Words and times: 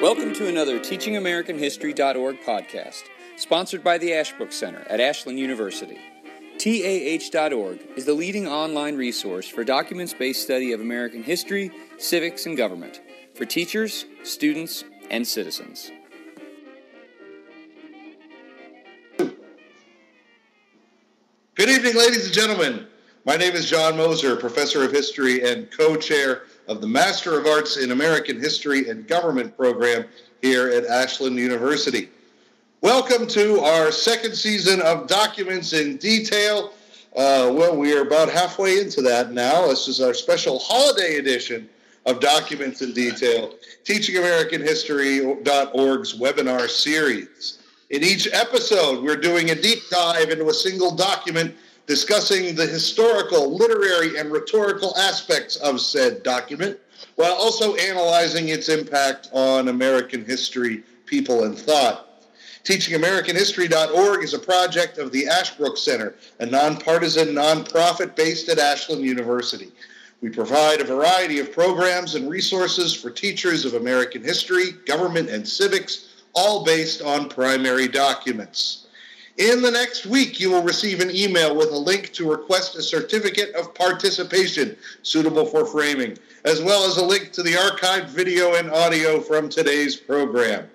Welcome 0.00 0.32
to 0.34 0.46
another 0.46 0.78
TeachingAmericanHistory.org 0.78 2.40
podcast, 2.42 3.02
sponsored 3.36 3.82
by 3.82 3.98
the 3.98 4.14
Ashbrook 4.14 4.52
Center 4.52 4.86
at 4.88 5.00
Ashland 5.00 5.40
University. 5.40 5.98
TAH.org 6.56 7.80
is 7.96 8.04
the 8.04 8.14
leading 8.14 8.46
online 8.46 8.94
resource 8.96 9.48
for 9.48 9.64
documents 9.64 10.14
based 10.14 10.44
study 10.44 10.70
of 10.70 10.80
American 10.80 11.24
history, 11.24 11.72
civics, 11.98 12.46
and 12.46 12.56
government 12.56 13.00
for 13.34 13.44
teachers, 13.44 14.04
students, 14.22 14.84
and 15.10 15.26
citizens. 15.26 15.90
Good 21.56 21.70
evening, 21.70 21.96
ladies 21.96 22.26
and 22.26 22.34
gentlemen. 22.34 22.86
My 23.24 23.34
name 23.34 23.54
is 23.54 23.68
John 23.68 23.96
Moser, 23.96 24.36
professor 24.36 24.84
of 24.84 24.92
history 24.92 25.42
and 25.42 25.68
co 25.72 25.96
chair 25.96 26.44
of 26.68 26.80
the 26.82 26.86
Master 26.86 27.38
of 27.38 27.46
Arts 27.46 27.78
in 27.78 27.92
American 27.92 28.38
History 28.38 28.90
and 28.90 29.08
Government 29.08 29.56
program 29.56 30.04
here 30.42 30.68
at 30.68 30.84
Ashland 30.84 31.36
University. 31.36 32.10
Welcome 32.82 33.26
to 33.28 33.60
our 33.60 33.90
second 33.90 34.34
season 34.34 34.82
of 34.82 35.06
Documents 35.08 35.72
in 35.72 35.96
Detail. 35.96 36.74
Uh, 37.16 37.50
well, 37.54 37.74
we 37.74 37.96
are 37.96 38.02
about 38.02 38.28
halfway 38.28 38.80
into 38.80 39.00
that 39.02 39.32
now. 39.32 39.66
This 39.66 39.88
is 39.88 40.02
our 40.02 40.12
special 40.12 40.58
holiday 40.58 41.16
edition 41.16 41.70
of 42.04 42.20
Documents 42.20 42.82
in 42.82 42.92
Detail, 42.92 43.54
teachingamericanhistory.org's 43.84 46.18
webinar 46.18 46.68
series. 46.68 47.60
In 47.88 48.04
each 48.04 48.28
episode, 48.34 49.02
we're 49.02 49.16
doing 49.16 49.48
a 49.50 49.54
deep 49.54 49.78
dive 49.90 50.28
into 50.28 50.50
a 50.50 50.54
single 50.54 50.94
document 50.94 51.54
discussing 51.88 52.54
the 52.54 52.66
historical, 52.66 53.56
literary, 53.56 54.18
and 54.18 54.30
rhetorical 54.30 54.94
aspects 54.98 55.56
of 55.56 55.80
said 55.80 56.22
document, 56.22 56.78
while 57.16 57.32
also 57.32 57.74
analyzing 57.76 58.50
its 58.50 58.68
impact 58.68 59.30
on 59.32 59.68
American 59.68 60.22
history, 60.24 60.84
people, 61.06 61.44
and 61.44 61.58
thought. 61.58 62.04
TeachingAmericanHistory.org 62.64 64.22
is 64.22 64.34
a 64.34 64.38
project 64.38 64.98
of 64.98 65.10
the 65.10 65.26
Ashbrook 65.26 65.78
Center, 65.78 66.14
a 66.40 66.44
nonpartisan 66.46 67.28
nonprofit 67.28 68.14
based 68.14 68.50
at 68.50 68.58
Ashland 68.58 69.02
University. 69.02 69.72
We 70.20 70.28
provide 70.28 70.82
a 70.82 70.84
variety 70.84 71.38
of 71.38 71.52
programs 71.52 72.16
and 72.16 72.28
resources 72.28 72.94
for 72.94 73.10
teachers 73.10 73.64
of 73.64 73.74
American 73.74 74.22
history, 74.22 74.72
government, 74.84 75.30
and 75.30 75.48
civics 75.48 76.22
all 76.34 76.64
based 76.64 77.00
on 77.00 77.30
primary 77.30 77.88
documents. 77.88 78.87
In 79.38 79.62
the 79.62 79.70
next 79.70 80.04
week, 80.04 80.40
you 80.40 80.50
will 80.50 80.64
receive 80.64 80.98
an 80.98 81.14
email 81.14 81.54
with 81.54 81.70
a 81.70 81.78
link 81.78 82.12
to 82.14 82.28
request 82.28 82.74
a 82.74 82.82
certificate 82.82 83.54
of 83.54 83.72
participation 83.72 84.76
suitable 85.02 85.46
for 85.46 85.64
framing, 85.64 86.18
as 86.44 86.60
well 86.60 86.84
as 86.84 86.96
a 86.96 87.04
link 87.04 87.30
to 87.32 87.44
the 87.44 87.52
archived 87.52 88.08
video 88.08 88.56
and 88.56 88.68
audio 88.68 89.20
from 89.20 89.48
today's 89.48 89.94
program. 89.94 90.68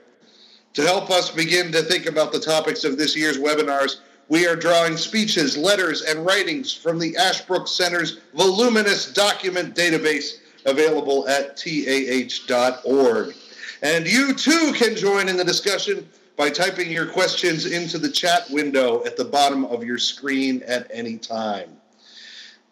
To 0.76 0.82
help 0.82 1.10
us 1.10 1.30
begin 1.30 1.74
to 1.74 1.82
think 1.82 2.06
about 2.06 2.32
the 2.32 2.40
topics 2.40 2.86
of 2.86 2.98
this 2.98 3.18
year's 3.18 3.38
webinars, 3.38 3.98
we 4.30 4.48
are 4.48 4.56
drawing 4.56 4.96
speeches, 4.96 5.58
letters, 5.58 6.02
and 6.04 6.26
writings 6.26 6.74
from 6.74 7.00
the 7.00 7.18
Ashbrook 7.18 7.68
Center's 7.68 8.22
voluminous 8.34 9.12
document 9.12 9.76
database 9.76 10.40
available 10.66 11.28
at 11.28 11.58
tah.org. 11.58 13.36
And 13.82 14.08
you 14.08 14.34
too 14.34 14.72
can 14.74 14.96
join 14.96 15.28
in 15.28 15.36
the 15.36 15.44
discussion 15.44 16.08
by 16.36 16.50
typing 16.50 16.92
your 16.92 17.06
questions 17.06 17.66
into 17.66 17.98
the 17.98 18.10
chat 18.10 18.50
window 18.50 19.04
at 19.06 19.18
the 19.18 19.26
bottom 19.26 19.66
of 19.66 19.84
your 19.84 19.98
screen 19.98 20.64
at 20.64 20.88
any 20.92 21.18
time. 21.18 21.78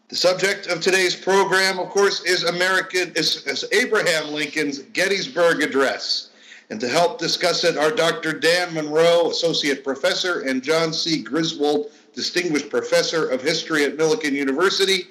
The 0.10 0.16
subject 0.16 0.68
of 0.68 0.82
today's 0.82 1.16
program, 1.16 1.80
of 1.80 1.90
course, 1.90 2.24
is 2.24 2.44
American 2.44 3.14
is, 3.16 3.46
is 3.48 3.66
Abraham 3.72 4.34
Lincoln's 4.34 4.80
Gettysburg 4.80 5.62
Address. 5.62 6.32
And 6.70 6.80
to 6.80 6.90
help 6.90 7.18
discuss 7.18 7.64
it 7.64 7.78
are 7.78 7.92
Dr. 7.92 8.38
Dan 8.38 8.74
Monroe, 8.74 9.30
Associate 9.30 9.84
Professor, 9.84 10.42
and 10.42 10.64
John 10.64 10.92
C. 10.92 11.22
Griswold, 11.22 11.92
Distinguished 12.14 12.70
Professor 12.70 13.30
of 13.30 13.42
History 13.42 13.86
at 13.86 13.98
Millikin 13.98 14.34
University, 14.34 15.08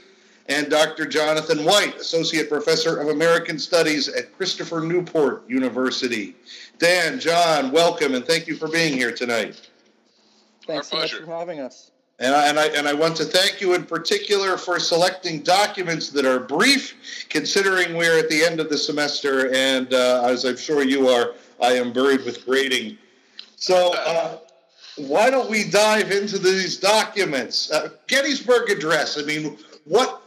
and 0.49 0.69
Dr. 0.69 1.07
Jonathan 1.07 1.65
White, 1.65 1.97
Associate 1.97 2.49
Professor 2.49 2.99
of 2.99 3.09
American 3.09 3.59
Studies 3.59 4.09
at 4.09 4.37
Christopher 4.37 4.81
Newport 4.81 5.49
University. 5.49 6.35
Dan, 6.79 7.21
John, 7.21 7.71
welcome 7.71 8.15
and 8.15 8.25
thank 8.25 8.47
you 8.47 8.57
for 8.57 8.69
being 8.69 8.95
here 8.95 9.13
tonight. 9.13 9.69
Thanks 10.67 10.89
so 10.89 10.97
much 10.97 11.15
for 11.15 11.27
having 11.27 11.61
us. 11.61 11.91
And 12.19 12.35
I, 12.35 12.49
and, 12.49 12.59
I, 12.59 12.67
and 12.67 12.87
I 12.87 12.93
want 12.93 13.17
to 13.17 13.25
thank 13.25 13.63
you 13.63 13.75
in 13.75 13.85
particular 13.85 14.59
for 14.59 14.79
selecting 14.79 15.41
documents 15.41 16.11
that 16.11 16.27
are 16.27 16.39
brief, 16.39 17.27
considering 17.31 17.97
we're 17.97 18.19
at 18.19 18.29
the 18.29 18.43
end 18.45 18.61
of 18.61 18.69
the 18.69 18.77
semester, 18.77 19.51
and 19.55 19.93
uh, 19.95 20.25
as 20.27 20.45
I'm 20.45 20.59
sure 20.59 20.83
you 20.85 21.09
are, 21.09 21.33
I 21.63 21.73
am 21.73 21.95
buried 21.95 22.25
with 22.27 22.45
grading. 22.45 22.99
So, 23.57 23.95
uh, 23.95 24.39
why 24.97 25.31
don't 25.31 25.49
we 25.49 25.65
dive 25.71 26.11
into 26.11 26.37
these 26.39 26.77
documents? 26.77 27.71
Uh, 27.71 27.89
Gettysburg 28.07 28.69
Address. 28.69 29.19
I 29.19 29.23
mean, 29.23 29.57
what 29.85 30.20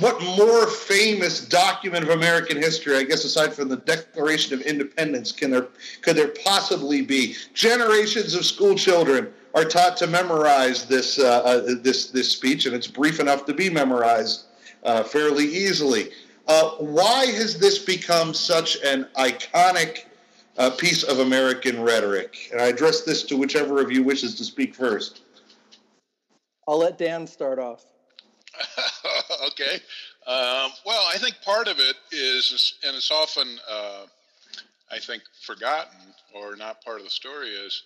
what 0.00 0.20
more 0.22 0.66
famous 0.66 1.44
document 1.46 2.04
of 2.04 2.10
American 2.10 2.56
history, 2.56 2.96
I 2.96 3.04
guess, 3.04 3.24
aside 3.24 3.54
from 3.54 3.68
the 3.68 3.76
Declaration 3.76 4.54
of 4.54 4.60
Independence, 4.62 5.32
can 5.32 5.50
there 5.50 5.68
could 6.02 6.16
there 6.16 6.32
possibly 6.44 7.02
be? 7.02 7.34
Generations 7.54 8.34
of 8.34 8.44
school 8.44 8.74
children 8.74 9.32
are 9.54 9.64
taught 9.64 9.96
to 9.98 10.06
memorize 10.06 10.86
this 10.86 11.18
uh, 11.18 11.42
uh, 11.44 11.74
this 11.82 12.10
this 12.10 12.30
speech, 12.30 12.66
and 12.66 12.74
it's 12.74 12.86
brief 12.86 13.20
enough 13.20 13.44
to 13.46 13.54
be 13.54 13.70
memorized 13.70 14.46
uh, 14.84 15.02
fairly 15.02 15.44
easily. 15.44 16.10
Uh, 16.46 16.70
why 16.78 17.26
has 17.26 17.58
this 17.58 17.78
become 17.78 18.32
such 18.32 18.82
an 18.82 19.06
iconic 19.16 20.06
uh, 20.56 20.70
piece 20.70 21.02
of 21.02 21.18
American 21.18 21.82
rhetoric? 21.82 22.48
And 22.52 22.60
I 22.60 22.68
address 22.68 23.02
this 23.02 23.22
to 23.24 23.36
whichever 23.36 23.82
of 23.82 23.92
you 23.92 24.02
wishes 24.02 24.34
to 24.36 24.44
speak 24.44 24.74
first. 24.74 25.20
I'll 26.66 26.78
let 26.78 26.98
Dan 26.98 27.26
start 27.26 27.58
off. 27.58 27.84
okay. 29.48 29.76
Um, 30.26 30.70
well, 30.84 31.04
I 31.12 31.16
think 31.18 31.36
part 31.44 31.68
of 31.68 31.78
it 31.78 31.96
is, 32.12 32.74
and 32.86 32.96
it's 32.96 33.10
often, 33.10 33.58
uh, 33.70 34.06
I 34.90 34.98
think, 34.98 35.22
forgotten 35.40 35.98
or 36.34 36.56
not 36.56 36.84
part 36.84 36.98
of 36.98 37.04
the 37.04 37.10
story, 37.10 37.48
is 37.48 37.82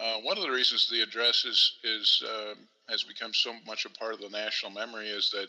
uh, 0.00 0.16
one 0.22 0.36
of 0.36 0.42
the 0.42 0.50
reasons 0.50 0.88
the 0.88 1.02
address 1.02 1.44
is, 1.44 1.72
is 1.84 2.22
uh, 2.26 2.54
has 2.88 3.02
become 3.02 3.34
so 3.34 3.52
much 3.66 3.84
a 3.84 3.90
part 3.90 4.14
of 4.14 4.20
the 4.20 4.28
national 4.28 4.70
memory 4.70 5.08
is 5.08 5.30
that 5.30 5.48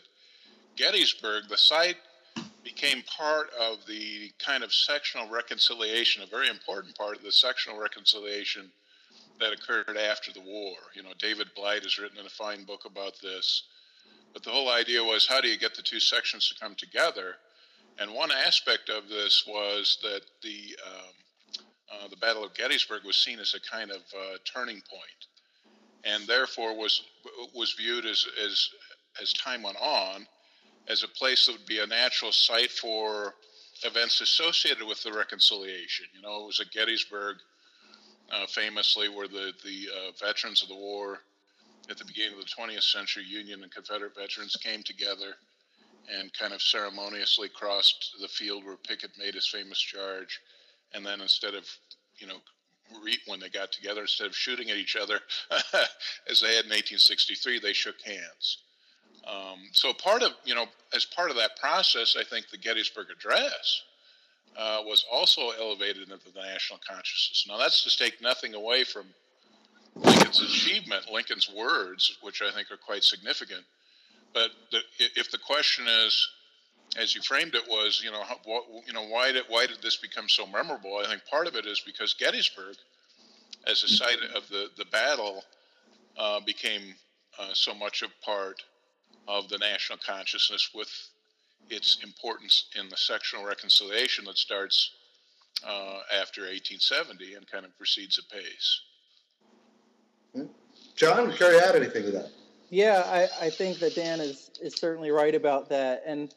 Gettysburg, 0.76 1.44
the 1.48 1.56
site, 1.56 1.96
became 2.64 3.02
part 3.02 3.50
of 3.58 3.78
the 3.86 4.30
kind 4.38 4.62
of 4.62 4.72
sectional 4.72 5.28
reconciliation, 5.28 6.22
a 6.22 6.26
very 6.26 6.48
important 6.48 6.96
part 6.96 7.16
of 7.16 7.22
the 7.22 7.32
sectional 7.32 7.78
reconciliation 7.78 8.70
that 9.40 9.52
occurred 9.52 9.96
after 9.96 10.32
the 10.32 10.40
war. 10.40 10.74
You 10.94 11.02
know, 11.02 11.12
David 11.18 11.48
Blight 11.54 11.84
has 11.84 11.98
written 11.98 12.18
a 12.24 12.28
fine 12.28 12.64
book 12.64 12.84
about 12.84 13.14
this. 13.22 13.62
But 14.32 14.42
the 14.42 14.50
whole 14.50 14.70
idea 14.70 15.02
was 15.02 15.26
how 15.26 15.40
do 15.40 15.48
you 15.48 15.58
get 15.58 15.74
the 15.74 15.82
two 15.82 16.00
sections 16.00 16.48
to 16.48 16.54
come 16.58 16.74
together? 16.74 17.36
And 17.98 18.12
one 18.12 18.30
aspect 18.30 18.88
of 18.88 19.08
this 19.08 19.44
was 19.46 19.98
that 20.02 20.20
the 20.42 20.76
um, 20.86 21.14
uh, 21.90 22.08
the 22.08 22.16
Battle 22.16 22.44
of 22.44 22.54
Gettysburg 22.54 23.04
was 23.04 23.16
seen 23.16 23.40
as 23.40 23.54
a 23.54 23.60
kind 23.60 23.90
of 23.90 24.02
uh, 24.14 24.36
turning 24.44 24.80
point, 24.88 25.26
and 26.04 26.26
therefore 26.26 26.76
was 26.76 27.02
was 27.54 27.72
viewed 27.72 28.06
as 28.06 28.26
as 28.44 28.68
as 29.20 29.32
time 29.32 29.62
went 29.62 29.78
on 29.80 30.26
as 30.88 31.02
a 31.02 31.08
place 31.08 31.46
that 31.46 31.52
would 31.52 31.66
be 31.66 31.80
a 31.80 31.86
natural 31.86 32.32
site 32.32 32.70
for 32.70 33.34
events 33.84 34.20
associated 34.20 34.86
with 34.86 35.02
the 35.02 35.12
reconciliation. 35.12 36.06
You 36.14 36.22
know, 36.22 36.44
it 36.44 36.46
was 36.46 36.60
at 36.60 36.70
Gettysburg, 36.70 37.36
uh, 38.32 38.46
famously, 38.46 39.08
where 39.08 39.28
the 39.28 39.52
the 39.64 39.88
uh, 39.92 40.10
veterans 40.24 40.62
of 40.62 40.68
the 40.68 40.76
war 40.76 41.20
at 41.90 41.96
the 41.96 42.04
beginning 42.04 42.34
of 42.34 42.40
the 42.40 42.50
20th 42.50 42.82
century, 42.82 43.24
Union 43.26 43.62
and 43.62 43.72
Confederate 43.72 44.14
veterans 44.14 44.56
came 44.56 44.82
together 44.82 45.34
and 46.14 46.32
kind 46.32 46.52
of 46.52 46.62
ceremoniously 46.62 47.48
crossed 47.48 48.16
the 48.20 48.28
field 48.28 48.64
where 48.64 48.76
Pickett 48.76 49.10
made 49.18 49.34
his 49.34 49.46
famous 49.46 49.78
charge. 49.78 50.40
And 50.94 51.04
then 51.04 51.20
instead 51.20 51.54
of, 51.54 51.64
you 52.18 52.26
know, 52.26 52.38
when 53.26 53.40
they 53.40 53.50
got 53.50 53.72
together, 53.72 54.02
instead 54.02 54.26
of 54.26 54.36
shooting 54.36 54.70
at 54.70 54.76
each 54.76 54.96
other 54.96 55.20
as 56.30 56.40
they 56.40 56.56
had 56.56 56.64
in 56.64 56.70
1863, 56.70 57.60
they 57.60 57.72
shook 57.72 58.00
hands. 58.02 58.58
Um, 59.26 59.58
so 59.72 59.92
part 59.92 60.22
of, 60.22 60.32
you 60.44 60.54
know, 60.54 60.66
as 60.94 61.04
part 61.04 61.30
of 61.30 61.36
that 61.36 61.58
process, 61.60 62.16
I 62.18 62.24
think 62.24 62.48
the 62.48 62.56
Gettysburg 62.56 63.08
Address 63.10 63.82
uh, 64.56 64.80
was 64.84 65.04
also 65.12 65.50
elevated 65.50 66.10
into 66.10 66.32
the 66.32 66.40
national 66.40 66.80
consciousness. 66.88 67.44
Now 67.46 67.58
that's 67.58 67.84
to 67.84 67.96
take 67.96 68.22
nothing 68.22 68.54
away 68.54 68.84
from 68.84 69.06
Lincoln's 70.28 70.54
achievement, 70.54 71.10
Lincoln's 71.10 71.50
words, 71.54 72.18
which 72.20 72.42
I 72.42 72.50
think 72.50 72.70
are 72.70 72.76
quite 72.76 73.02
significant. 73.02 73.64
But 74.34 74.50
the, 74.70 74.80
if 74.98 75.30
the 75.30 75.38
question 75.38 75.86
is, 75.88 76.28
as 76.98 77.14
you 77.14 77.22
framed 77.22 77.54
it, 77.54 77.64
was 77.68 78.02
you 78.04 78.10
know 78.10 78.22
how, 78.22 78.36
what, 78.44 78.64
you 78.86 78.92
know 78.92 79.06
why 79.06 79.32
did 79.32 79.44
why 79.48 79.66
did 79.66 79.80
this 79.82 79.96
become 79.96 80.28
so 80.28 80.46
memorable? 80.46 80.98
I 81.02 81.06
think 81.06 81.22
part 81.30 81.46
of 81.46 81.54
it 81.54 81.64
is 81.64 81.80
because 81.80 82.14
Gettysburg, 82.14 82.76
as 83.66 83.82
a 83.82 83.88
site 83.88 84.18
of 84.34 84.48
the 84.48 84.68
the 84.76 84.84
battle, 84.86 85.44
uh, 86.18 86.40
became 86.40 86.94
uh, 87.38 87.54
so 87.54 87.74
much 87.74 88.02
a 88.02 88.24
part 88.24 88.62
of 89.26 89.48
the 89.48 89.58
national 89.58 89.98
consciousness 90.06 90.70
with 90.74 90.90
its 91.70 91.98
importance 92.02 92.66
in 92.78 92.88
the 92.88 92.96
sectional 92.96 93.46
reconciliation 93.46 94.24
that 94.26 94.36
starts 94.36 94.92
uh, 95.66 96.00
after 96.20 96.42
1870 96.42 97.34
and 97.34 97.50
kind 97.50 97.64
of 97.64 97.76
proceeds 97.76 98.18
apace. 98.18 98.80
John, 100.98 101.30
to 101.30 101.62
add 101.64 101.76
anything 101.76 102.02
to 102.02 102.10
that? 102.10 102.30
Yeah, 102.70 103.04
I, 103.06 103.46
I 103.46 103.50
think 103.50 103.78
that 103.78 103.94
Dan 103.94 104.18
is, 104.20 104.50
is 104.60 104.74
certainly 104.74 105.12
right 105.12 105.34
about 105.34 105.68
that. 105.68 106.02
And 106.04 106.34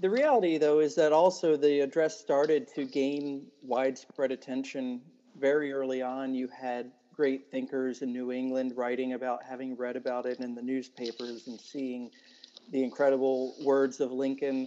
the 0.00 0.10
reality, 0.10 0.58
though, 0.58 0.80
is 0.80 0.96
that 0.96 1.12
also 1.12 1.56
the 1.56 1.80
address 1.80 2.18
started 2.18 2.66
to 2.74 2.84
gain 2.84 3.46
widespread 3.62 4.32
attention 4.32 5.00
very 5.38 5.72
early 5.72 6.02
on. 6.02 6.34
You 6.34 6.48
had 6.48 6.90
great 7.14 7.48
thinkers 7.52 8.02
in 8.02 8.12
New 8.12 8.32
England 8.32 8.72
writing 8.76 9.12
about 9.12 9.44
having 9.48 9.76
read 9.76 9.94
about 9.94 10.26
it 10.26 10.40
in 10.40 10.56
the 10.56 10.62
newspapers 10.62 11.46
and 11.46 11.60
seeing 11.60 12.10
the 12.72 12.82
incredible 12.82 13.54
words 13.64 14.00
of 14.00 14.10
Lincoln. 14.10 14.66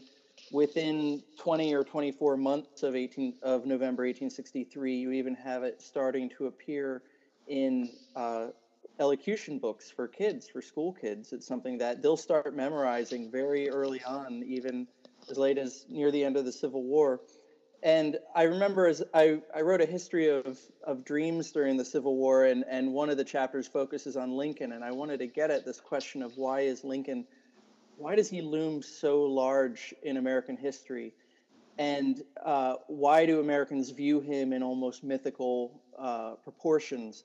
Within 0.54 1.22
20 1.40 1.74
or 1.74 1.84
24 1.84 2.38
months 2.38 2.84
of 2.84 2.96
18 2.96 3.34
of 3.42 3.66
November 3.66 4.04
1863, 4.04 4.96
you 4.96 5.12
even 5.12 5.36
have 5.36 5.64
it 5.64 5.82
starting 5.82 6.30
to 6.38 6.46
appear 6.46 7.02
in 7.48 7.90
uh, 8.16 8.48
elocution 9.00 9.60
books 9.60 9.92
for 9.92 10.08
kids, 10.08 10.48
for 10.48 10.62
school 10.62 10.94
kids. 10.94 11.34
It's 11.34 11.48
something 11.48 11.78
that 11.80 12.02
they'll 12.02 12.18
start 12.18 12.56
memorizing 12.56 13.32
very 13.32 13.70
early 13.70 14.04
on, 14.04 14.44
even 14.46 14.88
as 15.30 15.38
late 15.38 15.58
as 15.58 15.86
near 15.90 16.12
the 16.12 16.24
end 16.24 16.38
of 16.38 16.46
the 16.46 16.52
Civil 16.52 16.84
War. 16.84 17.22
And 17.84 18.18
I 18.36 18.44
remember 18.44 18.88
as 18.88 19.04
I, 19.14 19.42
I 19.56 19.62
wrote 19.62 19.82
a 19.82 19.86
history 19.86 20.30
of, 20.30 20.58
of 20.84 21.06
dreams 21.06 21.52
during 21.52 21.78
the 21.78 21.86
Civil 21.86 22.16
War, 22.16 22.46
and, 22.46 22.64
and 22.68 22.94
one 22.94 23.10
of 23.10 23.18
the 23.18 23.24
chapters 23.24 23.68
focuses 23.68 24.18
on 24.18 24.32
Lincoln. 24.32 24.72
And 24.72 24.84
I 24.84 24.92
wanted 24.92 25.20
to 25.20 25.28
get 25.28 25.52
at 25.52 25.66
this 25.66 25.80
question 25.80 26.24
of 26.24 26.36
why 26.38 26.62
is 26.62 26.84
Lincoln, 26.84 27.26
why 27.98 28.16
does 28.16 28.30
he 28.30 28.42
loom 28.42 28.82
so 28.82 29.24
large 29.24 29.94
in 30.04 30.18
American 30.18 30.58
history? 30.58 31.14
And 31.78 32.24
uh, 32.44 32.76
why 32.88 33.26
do 33.26 33.40
Americans 33.40 33.90
view 33.92 34.22
him 34.22 34.54
in 34.54 34.64
almost 34.64 35.04
mythical 35.04 35.82
uh, 36.00 36.36
proportions? 36.44 37.24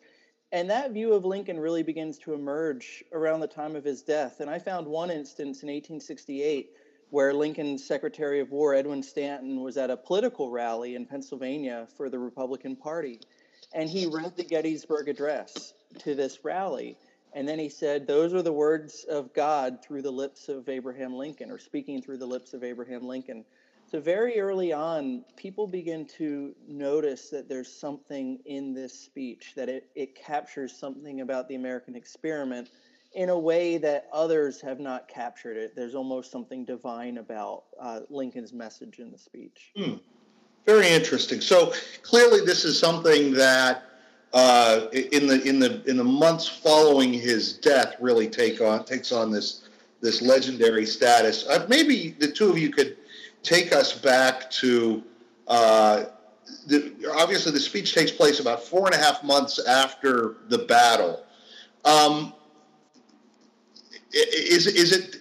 And 0.52 0.69
that 0.70 0.91
view 0.91 1.12
of 1.12 1.25
Lincoln 1.25 1.61
really 1.61 1.85
begins 1.85 2.19
to 2.19 2.35
emerge 2.35 3.05
around 3.12 3.41
the 3.41 3.47
time 3.47 3.76
of 3.76 3.85
his 3.85 4.02
death. 4.02 4.41
And 4.41 4.50
I 4.50 4.58
found 4.58 4.87
one 4.87 5.11
instance 5.11 5.62
in 5.62 5.69
1868 5.69 6.70
where 7.11 7.35
Lincoln's 7.35 7.85
Secretary 7.85 8.41
of 8.41 8.50
War, 8.50 8.75
Edwin 8.75 9.02
Stanton, 9.02 9.62
was 9.62 9.76
at 9.76 9.91
a 9.91 9.97
political 9.97 10.50
rally 10.50 10.94
in 10.94 11.06
Pennsylvania 11.06 11.87
for 11.97 12.08
the 12.08 12.19
Republican 12.19 12.76
Party. 12.76 13.20
And 13.73 13.88
he 13.88 14.06
read 14.06 14.37
the 14.37 14.44
Gettysburg 14.44 15.08
Address 15.08 15.75
to 15.99 16.14
this 16.14 16.44
rally. 16.44 16.97
And 17.32 17.49
then 17.49 17.58
he 17.58 17.69
said, 17.69 18.06
Those 18.06 18.35
are 18.35 18.43
the 18.43 18.52
words 18.52 19.05
of 19.08 19.32
God 19.32 19.82
through 19.82 20.02
the 20.02 20.11
lips 20.11 20.49
of 20.49 20.69
Abraham 20.69 21.14
Lincoln, 21.14 21.50
or 21.50 21.58
speaking 21.58 22.02
through 22.02 22.19
the 22.19 22.26
lips 22.26 22.55
of 22.55 22.64
Abraham 22.64 23.06
Lincoln. 23.06 23.44
So, 23.91 23.99
very 23.99 24.39
early 24.39 24.73
on, 24.73 25.25
people 25.35 25.67
begin 25.67 26.07
to 26.19 26.55
notice 26.69 27.29
that 27.31 27.49
there's 27.49 27.73
something 27.73 28.39
in 28.45 28.73
this 28.73 28.97
speech, 28.97 29.55
that 29.57 29.69
it, 29.69 29.91
it 29.97 30.15
captures 30.15 30.73
something 30.73 31.23
about 31.23 31.49
the 31.49 31.57
American 31.57 31.97
experiment 31.97 32.71
in 33.15 33.31
a 33.31 33.39
way 33.39 33.79
that 33.79 34.07
others 34.13 34.61
have 34.61 34.79
not 34.79 35.09
captured 35.09 35.57
it. 35.57 35.75
There's 35.75 35.97
almost 35.97 36.31
something 36.31 36.65
divine 36.65 37.19
about 37.19 37.65
uh, 37.81 38.01
Lincoln's 38.11 38.53
message 38.53 39.01
in 39.01 39.11
the 39.11 39.19
speech. 39.19 39.73
Hmm. 39.77 39.95
Very 40.67 40.89
interesting. 40.89 41.41
So, 41.41 41.73
clearly, 42.03 42.43
this 42.45 42.65
is 42.65 42.79
something 42.79 43.33
that. 43.35 43.85
Uh, 44.33 44.87
in 44.93 45.27
the 45.27 45.43
in 45.43 45.59
the 45.59 45.83
in 45.91 45.97
the 45.97 46.05
months 46.05 46.47
following 46.47 47.13
his 47.13 47.55
death, 47.55 47.97
really 47.99 48.29
take 48.29 48.61
on 48.61 48.85
takes 48.85 49.11
on 49.11 49.33
this 49.33 49.69
this 50.01 50.23
legendary 50.23 50.87
status. 50.87 51.45
Uh, 51.49 51.67
maybe 51.69 52.11
the 52.21 52.31
two 52.31 52.49
of 52.49 52.57
you 52.57 52.71
could 52.71 52.97
take 53.43 53.73
us 53.73 53.99
back 53.99 54.51
to 54.51 55.03
uh, 55.49 56.05
the, 56.67 56.93
obviously 57.17 57.53
the 57.53 57.61
speech 57.61 57.95
takes 57.95 58.11
place 58.11 58.41
about 58.41 58.63
four 58.63 58.87
and 58.87 58.95
a 58.95 58.99
half 58.99 59.23
months 59.23 59.59
after 59.67 60.37
the 60.49 60.59
battle. 60.59 61.25
Um, 61.85 62.33
is 64.13 64.67
is 64.67 64.93
it 64.93 65.17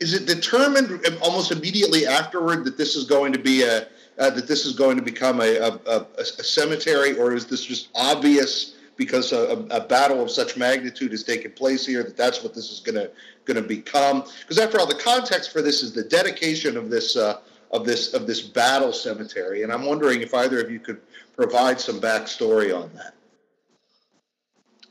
is 0.00 0.14
it 0.14 0.26
determined 0.26 1.04
almost 1.22 1.52
immediately 1.52 2.06
afterward 2.06 2.64
that 2.64 2.76
this 2.76 2.96
is 2.96 3.04
going 3.04 3.32
to 3.32 3.38
be 3.38 3.62
a 3.62 3.86
uh, 4.18 4.30
that 4.30 4.48
this 4.48 4.64
is 4.64 4.74
going 4.74 4.96
to 4.96 5.02
become 5.02 5.40
a, 5.40 5.56
a, 5.58 5.78
a, 5.86 6.06
a, 6.18 6.24
cemetery, 6.24 7.18
or 7.18 7.34
is 7.34 7.46
this 7.46 7.62
just 7.62 7.88
obvious 7.94 8.76
because 8.96 9.32
a, 9.32 9.66
a, 9.70 9.80
battle 9.80 10.22
of 10.22 10.30
such 10.30 10.56
magnitude 10.56 11.10
has 11.10 11.22
taken 11.22 11.52
place 11.52 11.84
here 11.84 12.02
that 12.02 12.16
that's 12.16 12.42
what 12.42 12.54
this 12.54 12.70
is 12.70 12.80
going 12.80 12.94
to 12.94 13.10
going 13.46 13.60
to 13.60 13.66
become. 13.66 14.24
Because 14.40 14.58
after 14.58 14.78
all, 14.78 14.86
the 14.86 14.94
context 14.94 15.52
for 15.52 15.62
this 15.62 15.82
is 15.82 15.92
the 15.92 16.02
dedication 16.02 16.76
of 16.76 16.90
this 16.90 17.16
uh, 17.16 17.40
of 17.70 17.86
this 17.86 18.12
of 18.14 18.26
this 18.26 18.42
battle 18.42 18.92
cemetery, 18.92 19.62
and 19.62 19.72
I'm 19.72 19.84
wondering 19.84 20.20
if 20.20 20.34
either 20.34 20.60
of 20.60 20.70
you 20.70 20.80
could 20.80 21.00
provide 21.34 21.80
some 21.80 22.00
backstory 22.00 22.76
on 22.76 22.90
that. 22.94 23.14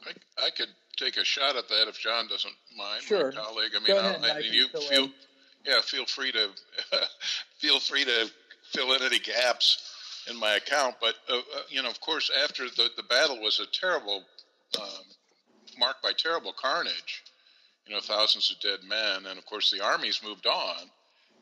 I, 0.05 0.45
I 0.45 0.49
could 0.49 0.69
take 0.97 1.17
a 1.17 1.23
shot 1.23 1.55
at 1.55 1.67
that 1.69 1.87
if 1.87 1.99
John 1.99 2.27
doesn't 2.27 2.53
mind. 2.77 3.03
Sure, 3.03 3.31
my 3.31 3.37
colleague. 3.37 3.71
I 3.75 3.87
mean, 3.87 3.97
ahead, 3.97 4.23
I, 4.23 4.39
you 4.39 4.67
feel, 4.67 5.05
in. 5.05 5.11
yeah, 5.65 5.81
feel 5.81 6.05
free 6.05 6.31
to 6.31 6.49
feel 7.59 7.79
free 7.79 8.05
to 8.05 8.29
fill 8.71 8.93
in 8.93 9.01
any 9.03 9.19
gaps 9.19 10.25
in 10.29 10.39
my 10.39 10.55
account. 10.55 10.95
But 10.99 11.15
uh, 11.29 11.37
uh, 11.37 11.61
you 11.69 11.81
know, 11.83 11.89
of 11.89 11.99
course, 12.01 12.31
after 12.43 12.65
the 12.65 12.89
the 12.97 13.03
battle 13.03 13.39
was 13.41 13.59
a 13.59 13.65
terrible, 13.67 14.23
um, 14.79 14.87
marked 15.77 16.01
by 16.01 16.11
terrible 16.17 16.53
carnage. 16.53 17.23
You 17.87 17.93
know, 17.93 18.01
thousands 18.01 18.51
of 18.51 18.59
dead 18.61 18.87
men, 18.87 19.29
and 19.29 19.37
of 19.37 19.45
course, 19.45 19.69
the 19.69 19.83
armies 19.83 20.21
moved 20.23 20.47
on, 20.47 20.89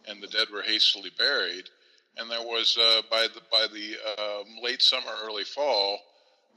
and 0.07 0.22
the 0.22 0.28
dead 0.28 0.48
were 0.51 0.62
hastily 0.62 1.12
buried. 1.18 1.69
And 2.18 2.30
there 2.30 2.42
was 2.42 2.78
uh, 2.78 3.01
by 3.10 3.28
the 3.34 3.42
by 3.51 3.68
the 3.68 3.95
um, 4.22 4.57
late 4.62 4.81
summer, 4.81 5.12
early 5.24 5.45
fall. 5.45 6.00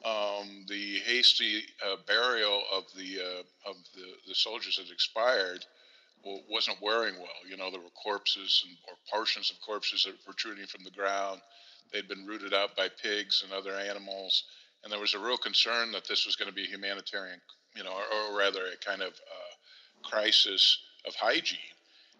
Um, 0.04 0.66
the 0.68 0.98
hasty 1.06 1.62
uh, 1.84 1.96
burial 2.06 2.62
of 2.72 2.84
the 2.96 3.18
uh, 3.20 3.70
of 3.70 3.76
the, 3.94 4.06
the 4.28 4.34
soldiers 4.34 4.76
had 4.76 4.92
expired, 4.92 5.64
wasn't 6.50 6.82
wearing 6.82 7.14
well. 7.18 7.40
You 7.48 7.56
know, 7.56 7.70
there 7.70 7.80
were 7.80 8.02
corpses 8.02 8.64
and, 8.66 8.76
or 8.88 8.94
portions 9.10 9.50
of 9.50 9.60
corpses 9.60 10.04
that 10.04 10.12
were 10.12 10.32
protruding 10.32 10.66
from 10.66 10.84
the 10.84 10.90
ground. 10.90 11.40
They'd 11.92 12.08
been 12.08 12.26
rooted 12.26 12.52
out 12.52 12.76
by 12.76 12.88
pigs 12.88 13.42
and 13.44 13.52
other 13.52 13.74
animals, 13.74 14.44
and 14.82 14.92
there 14.92 15.00
was 15.00 15.14
a 15.14 15.18
real 15.18 15.38
concern 15.38 15.92
that 15.92 16.06
this 16.08 16.26
was 16.26 16.36
going 16.36 16.48
to 16.48 16.54
be 16.54 16.64
a 16.64 16.68
humanitarian, 16.68 17.40
you 17.74 17.84
know, 17.84 17.92
or, 17.92 18.34
or 18.34 18.38
rather 18.38 18.60
a 18.66 18.84
kind 18.84 19.02
of 19.02 19.08
uh, 19.08 19.45
crisis 20.10 20.78
of 21.06 21.14
hygiene. 21.14 21.58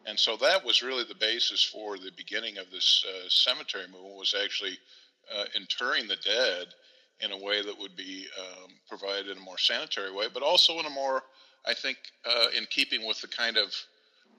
And 0.06 0.18
so 0.18 0.36
that 0.36 0.64
was 0.64 0.82
really 0.82 1.04
the 1.04 1.16
basis 1.16 1.64
for 1.64 1.98
the 1.98 2.12
beginning 2.16 2.58
of 2.58 2.70
this 2.70 3.04
uh, 3.08 3.28
cemetery 3.28 3.86
movement 3.90 4.16
was 4.16 4.34
actually 4.40 4.78
uh, 5.34 5.44
interring 5.56 6.06
the 6.06 6.16
dead 6.16 6.68
in 7.20 7.32
a 7.32 7.44
way 7.44 7.62
that 7.62 7.78
would 7.78 7.96
be 7.96 8.26
um, 8.38 8.70
provided 8.88 9.28
in 9.28 9.38
a 9.38 9.40
more 9.40 9.58
sanitary 9.58 10.12
way, 10.12 10.26
but 10.32 10.42
also 10.42 10.78
in 10.78 10.86
a 10.86 10.90
more, 10.90 11.22
I 11.66 11.74
think, 11.74 11.96
uh, 12.24 12.46
in 12.56 12.66
keeping 12.70 13.06
with 13.06 13.20
the 13.20 13.28
kind 13.28 13.56
of 13.56 13.74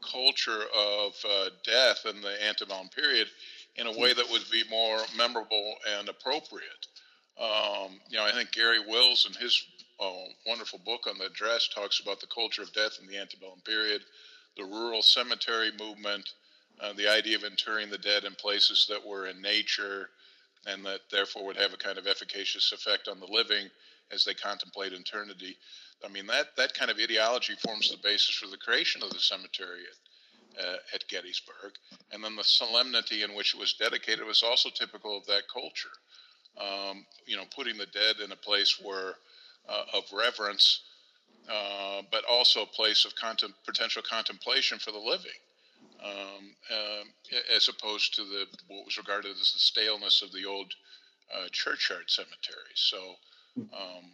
culture 0.02 0.64
of 0.76 1.14
uh, 1.30 1.50
death 1.66 2.06
in 2.06 2.22
the 2.22 2.48
antebellum 2.48 2.90
period 2.90 3.28
in 3.76 3.88
a 3.88 3.98
way 3.98 4.14
that 4.14 4.30
would 4.30 4.44
be 4.52 4.64
more 4.70 5.00
memorable 5.18 5.76
and 5.98 6.08
appropriate. 6.08 6.88
Um, 7.40 8.00
you 8.10 8.18
know, 8.18 8.26
I 8.26 8.32
think 8.32 8.52
Garry 8.52 8.80
Wills 8.80 9.28
in 9.28 9.34
his 9.42 9.62
uh, 10.00 10.12
wonderful 10.46 10.80
book 10.86 11.08
on 11.08 11.18
the 11.18 11.26
address 11.26 11.68
talks 11.68 12.00
about 12.00 12.20
the 12.20 12.28
culture 12.28 12.62
of 12.62 12.74
death 12.74 12.98
in 13.02 13.08
the 13.08 13.18
antebellum 13.18 13.62
period, 13.66 14.02
the 14.56 14.64
rural 14.64 15.02
cemetery 15.02 15.72
movement, 15.80 16.30
uh, 16.80 16.94
the 16.94 17.08
idea 17.08 17.36
of 17.36 17.44
interring 17.44 17.90
the 17.90 17.98
dead 17.98 18.24
in 18.24 18.34
places 18.36 18.86
that 18.90 19.06
were 19.06 19.28
in 19.28 19.42
nature 19.42 20.10
and 20.68 20.86
that 20.86 21.02
therefore 21.12 21.46
would 21.46 21.58
have 21.58 21.74
a 21.74 21.78
kind 21.78 21.98
of 21.98 22.08
efficacious 22.08 22.72
effect 22.72 23.08
on 23.08 23.20
the 23.20 23.28
living 23.28 23.70
as 24.12 24.24
they 24.24 24.34
contemplate 24.34 24.94
eternity. 24.94 25.58
I 26.06 26.10
mean, 26.10 26.28
that, 26.28 26.56
that 26.58 26.74
kind 26.74 26.92
of 26.92 26.98
ideology 26.98 27.56
forms 27.66 27.90
the 27.90 27.98
basis 28.04 28.36
for 28.36 28.48
the 28.48 28.58
creation 28.58 29.02
of 29.02 29.10
the 29.10 29.20
cemetery 29.20 29.82
at, 30.60 30.66
uh, 30.66 30.78
at 30.94 31.08
Gettysburg. 31.08 31.74
And 32.12 32.24
then 32.24 32.36
the 32.36 32.44
solemnity 32.44 33.24
in 33.24 33.34
which 33.34 33.54
it 33.56 33.60
was 33.60 33.74
dedicated 33.74 34.26
was 34.26 34.44
also 34.44 34.70
typical 34.70 35.18
of 35.18 35.26
that 35.26 35.44
culture. 35.52 35.90
Um, 36.60 37.06
you 37.26 37.38
know, 37.38 37.44
putting 37.56 37.78
the 37.78 37.86
dead 37.88 38.18
in 38.24 38.32
a 38.32 38.36
place 38.36 38.80
where 38.82 39.16
uh, 39.70 39.98
of 39.98 40.04
reverence, 40.14 40.82
uh, 41.50 42.02
but 42.12 42.24
also 42.30 42.64
a 42.64 42.68
place 42.68 43.06
of 43.06 43.14
contem- 43.16 43.54
potential 43.66 44.02
contemplation 44.02 44.80
for 44.80 44.92
the 44.92 45.00
living. 45.00 45.32
Um, 46.04 46.54
uh, 46.72 47.04
as 47.56 47.70
opposed 47.70 48.14
to 48.16 48.24
the 48.24 48.46
what 48.68 48.86
was 48.86 48.98
regarded 49.00 49.32
as 49.32 49.52
the 49.54 49.60
staleness 49.60 50.22
of 50.22 50.32
the 50.32 50.46
old 50.46 50.72
uh, 51.34 51.48
churchyard 51.52 52.04
cemeteries. 52.08 52.76
So, 52.76 53.16
um, 53.74 54.12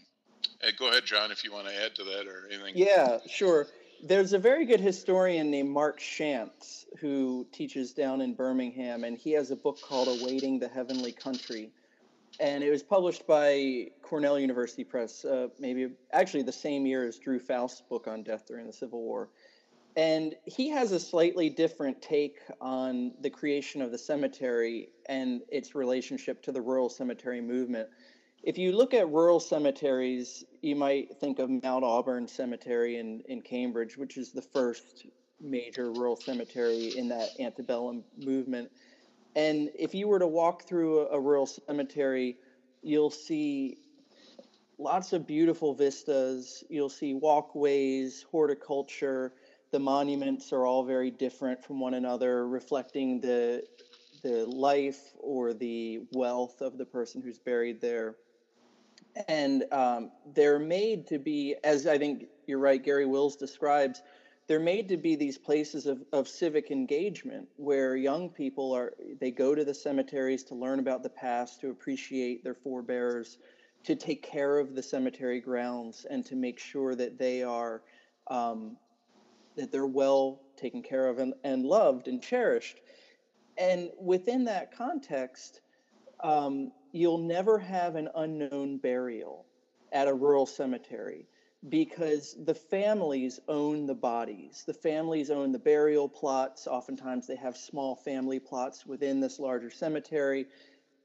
Hey, 0.62 0.72
go 0.78 0.90
ahead, 0.90 1.06
John, 1.06 1.32
if 1.32 1.44
you 1.44 1.52
want 1.52 1.68
to 1.68 1.76
add 1.76 1.94
to 1.96 2.04
that 2.06 2.26
or 2.26 2.48
anything. 2.50 2.74
Yeah, 2.76 3.18
sure. 3.28 3.68
There's 4.02 4.34
a 4.34 4.40
very 4.40 4.66
good 4.66 4.80
historian 4.80 5.52
named 5.52 5.70
Mark 5.70 6.00
Schantz 6.00 6.86
who 7.00 7.46
teaches 7.52 7.94
down 7.94 8.22
in 8.22 8.34
Birmingham, 8.34 9.04
and 9.04 9.18
he 9.18 9.32
has 9.34 9.52
a 9.52 9.56
book 9.56 9.80
called 9.82 10.08
Awaiting 10.08 10.60
the 10.60 10.68
Heavenly 10.68 11.12
Country. 11.12 11.72
And 12.40 12.64
it 12.64 12.72
was 12.72 12.82
published 12.82 13.28
by 13.28 13.92
Cornell 14.02 14.40
University 14.40 14.84
Press, 14.84 15.24
uh, 15.24 15.50
maybe 15.60 15.92
actually 16.12 16.44
the 16.44 16.52
same 16.52 16.86
year 16.86 17.08
as 17.08 17.20
Drew 17.20 17.40
Faust's 17.40 17.82
book 17.82 18.08
on 18.08 18.24
death 18.24 18.46
during 18.48 18.66
the 18.66 18.74
Civil 18.74 19.02
War. 19.02 19.30
And 19.96 20.36
he 20.46 20.70
has 20.70 20.92
a 20.92 21.00
slightly 21.00 21.50
different 21.50 22.02
take 22.02 22.40
on 22.60 23.14
the 23.22 23.30
creation 23.30 23.82
of 23.82 23.92
the 23.92 23.98
cemetery 23.98 24.90
and 25.08 25.42
its 25.50 25.76
relationship 25.76 26.42
to 26.44 26.52
the 26.52 26.62
rural 26.62 26.90
cemetery 26.90 27.42
movement. 27.42 27.90
If 28.42 28.58
you 28.58 28.76
look 28.76 28.94
at 28.96 29.08
rural 29.10 29.40
cemeteries, 29.40 30.44
you 30.62 30.76
might 30.76 31.16
think 31.20 31.38
of 31.38 31.50
Mount 31.50 31.86
Auburn 31.86 32.28
Cemetery 32.28 32.98
in, 32.98 33.22
in 33.30 33.42
Cambridge, 33.42 33.96
which 33.96 34.18
is 34.18 34.32
the 34.32 34.42
first 34.42 35.06
major 35.40 35.92
rural 35.92 36.16
cemetery 36.16 36.98
in 36.98 37.08
that 37.10 37.30
antebellum 37.40 38.04
movement. 38.18 38.72
And 39.36 39.70
if 39.78 39.96
you 39.96 40.08
were 40.08 40.20
to 40.20 40.28
walk 40.28 40.64
through 40.64 41.08
a, 41.08 41.18
a 41.18 41.20
rural 41.20 41.46
cemetery, 41.46 42.38
you'll 42.82 43.12
see 43.12 43.78
lots 44.78 45.14
of 45.14 45.26
beautiful 45.26 45.74
vistas. 45.74 46.64
You'll 46.70 46.90
see 46.90 47.14
walkways, 47.14 48.26
horticulture. 48.30 49.34
The 49.72 49.80
monuments 49.80 50.54
are 50.54 50.66
all 50.66 50.84
very 50.84 51.10
different 51.10 51.64
from 51.64 51.80
one 51.80 51.96
another, 51.96 52.48
reflecting 52.48 53.22
the 53.22 53.64
the 54.24 54.46
life 54.46 55.02
or 55.20 55.54
the 55.54 56.00
wealth 56.14 56.62
of 56.62 56.78
the 56.78 56.86
person 56.86 57.22
who's 57.22 57.40
buried 57.40 57.82
there. 57.82 58.16
And 59.28 59.66
um, 59.72 60.12
they're 60.34 60.60
made 60.60 61.08
to 61.08 61.20
be, 61.20 61.56
as 61.64 61.86
I 61.86 61.98
think 61.98 62.28
you're 62.48 62.60
right, 62.60 62.82
Garry 62.82 63.06
Wills 63.06 63.36
describes, 63.36 64.02
they're 64.48 64.60
made 64.60 64.90
to 64.90 64.98
be 64.98 65.16
these 65.16 65.38
places 65.38 65.86
of, 65.86 66.04
of 66.12 66.28
civic 66.28 66.72
engagement 66.72 67.48
where 67.56 67.96
young 67.96 68.30
people 68.30 68.74
are 68.74 68.94
they 69.20 69.32
go 69.32 69.56
to 69.56 69.64
the 69.64 69.74
cemeteries 69.74 70.44
to 70.44 70.56
learn 70.56 70.80
about 70.80 71.04
the 71.04 71.10
past 71.10 71.62
to 71.62 71.70
appreciate 71.70 72.44
their 72.44 72.56
forebears 72.56 73.38
to 73.84 73.96
take 73.96 74.24
care 74.24 74.60
of 74.60 74.76
the 74.76 74.84
cemetery 74.84 75.40
grounds 75.40 76.06
and 76.10 76.26
to 76.26 76.36
make 76.36 76.60
sure 76.60 76.96
that 76.96 77.18
they 77.18 77.44
are 77.44 77.82
um, 78.28 78.78
that 79.56 79.72
they're 79.72 79.86
well 79.86 80.42
taken 80.58 80.82
care 80.82 81.08
of 81.08 81.20
and, 81.20 81.34
and 81.44 81.66
loved 81.66 82.08
and 82.08 82.22
cherished. 82.24 82.80
And 83.58 83.90
within 84.00 84.46
that 84.46 84.76
context 84.76 85.62
um, 86.24 86.72
you'll 86.92 87.18
never 87.18 87.60
have 87.60 87.96
an 87.96 88.10
unknown 88.16 88.78
burial 88.78 89.46
at 89.92 90.08
a 90.08 90.14
rural 90.14 90.46
cemetery 90.46 91.28
because 91.70 92.36
the 92.44 92.54
families 92.54 93.40
own 93.48 93.86
the 93.86 93.94
bodies. 93.94 94.64
The 94.66 94.74
families 94.74 95.32
own 95.32 95.52
the 95.52 95.60
burial 95.60 96.10
plots. 96.10 96.68
Oftentimes, 96.68 97.28
they 97.28 97.38
have 97.38 97.56
small 97.56 97.96
family 97.96 98.40
plots 98.40 98.86
within 98.86 99.20
this 99.20 99.40
larger 99.40 99.70
cemetery. 99.70 100.48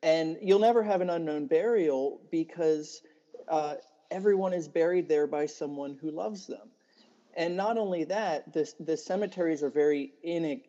And 0.02 0.36
you'll 0.42 0.58
never 0.58 0.82
have 0.82 1.00
an 1.00 1.10
unknown 1.10 1.46
burial 1.46 2.20
because 2.30 3.02
uh, 3.48 3.74
everyone 4.10 4.52
is 4.52 4.68
buried 4.68 5.08
there 5.08 5.26
by 5.26 5.46
someone 5.46 5.96
who 6.00 6.10
loves 6.10 6.46
them. 6.46 6.68
And 7.34 7.56
not 7.56 7.78
only 7.78 8.04
that, 8.04 8.52
the, 8.52 8.70
the 8.80 8.96
cemeteries 8.96 9.62
are 9.62 9.70
very 9.70 10.12
in, 10.24 10.60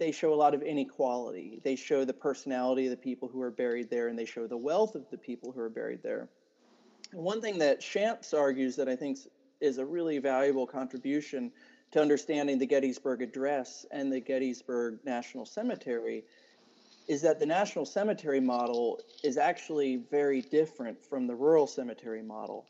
they 0.00 0.10
show 0.10 0.32
a 0.32 0.34
lot 0.34 0.54
of 0.54 0.62
inequality. 0.62 1.60
They 1.62 1.76
show 1.76 2.04
the 2.04 2.12
personality 2.12 2.86
of 2.86 2.90
the 2.90 2.96
people 2.96 3.28
who 3.28 3.40
are 3.40 3.52
buried 3.52 3.88
there, 3.88 4.08
and 4.08 4.18
they 4.18 4.24
show 4.24 4.48
the 4.48 4.56
wealth 4.56 4.96
of 4.96 5.08
the 5.10 5.18
people 5.18 5.52
who 5.52 5.60
are 5.60 5.68
buried 5.68 6.02
there. 6.02 6.28
One 7.16 7.40
thing 7.40 7.56
that 7.60 7.80
Schantz 7.80 8.34
argues 8.34 8.76
that 8.76 8.90
I 8.90 8.94
think 8.94 9.16
is 9.62 9.78
a 9.78 9.86
really 9.86 10.18
valuable 10.18 10.66
contribution 10.66 11.50
to 11.92 12.00
understanding 12.02 12.58
the 12.58 12.66
Gettysburg 12.66 13.22
Address 13.22 13.86
and 13.90 14.12
the 14.12 14.20
Gettysburg 14.20 14.98
National 15.02 15.46
Cemetery 15.46 16.24
is 17.08 17.22
that 17.22 17.40
the 17.40 17.46
National 17.46 17.86
Cemetery 17.86 18.38
model 18.38 19.00
is 19.24 19.38
actually 19.38 19.96
very 20.10 20.42
different 20.42 21.02
from 21.02 21.26
the 21.26 21.34
rural 21.34 21.66
cemetery 21.66 22.20
model. 22.20 22.66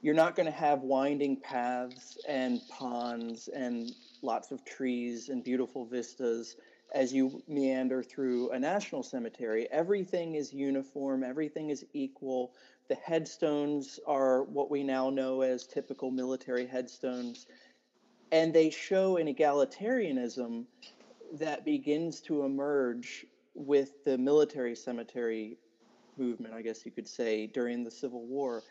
You're 0.00 0.14
not 0.14 0.36
going 0.36 0.46
to 0.46 0.52
have 0.52 0.80
winding 0.80 1.36
paths 1.36 2.16
and 2.26 2.62
ponds 2.70 3.48
and 3.48 3.92
lots 4.22 4.52
of 4.52 4.64
trees 4.64 5.28
and 5.28 5.44
beautiful 5.44 5.84
vistas 5.84 6.56
as 6.94 7.12
you 7.12 7.42
meander 7.46 8.02
through 8.02 8.52
a 8.52 8.58
national 8.58 9.02
cemetery. 9.02 9.68
Everything 9.70 10.34
is 10.34 10.52
uniform, 10.52 11.22
everything 11.22 11.68
is 11.68 11.84
equal. 11.92 12.52
The 12.88 12.94
headstones 12.96 14.00
are 14.06 14.42
what 14.44 14.70
we 14.70 14.82
now 14.82 15.10
know 15.10 15.42
as 15.42 15.66
typical 15.66 16.10
military 16.10 16.66
headstones. 16.66 17.46
And 18.30 18.52
they 18.52 18.70
show 18.70 19.16
an 19.16 19.32
egalitarianism 19.32 20.64
that 21.34 21.64
begins 21.64 22.20
to 22.22 22.44
emerge 22.44 23.26
with 23.54 24.04
the 24.04 24.18
military 24.18 24.74
cemetery 24.74 25.58
movement, 26.16 26.54
I 26.54 26.62
guess 26.62 26.84
you 26.84 26.92
could 26.92 27.08
say, 27.08 27.46
during 27.46 27.84
the 27.84 27.90
Civil 27.90 28.26
War. 28.26 28.62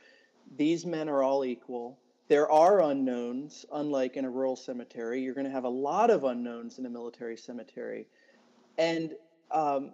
These 0.58 0.86
men 0.86 1.10
are 1.10 1.24
all 1.24 1.46
equal. 1.46 1.98
There 2.28 2.52
are 2.52 2.82
unknowns, 2.82 3.66
unlike 3.72 4.18
in 4.18 4.26
a 4.26 4.30
rural 4.30 4.56
cemetery. 4.56 5.22
You're 5.22 5.34
going 5.34 5.46
to 5.46 5.52
have 5.52 5.66
a 5.66 5.70
lot 5.70 6.10
of 6.10 6.24
unknowns 6.24 6.80
in 6.80 6.86
a 6.86 6.90
military 6.90 7.38
cemetery. 7.38 8.08
And 8.78 9.16
um, 9.52 9.94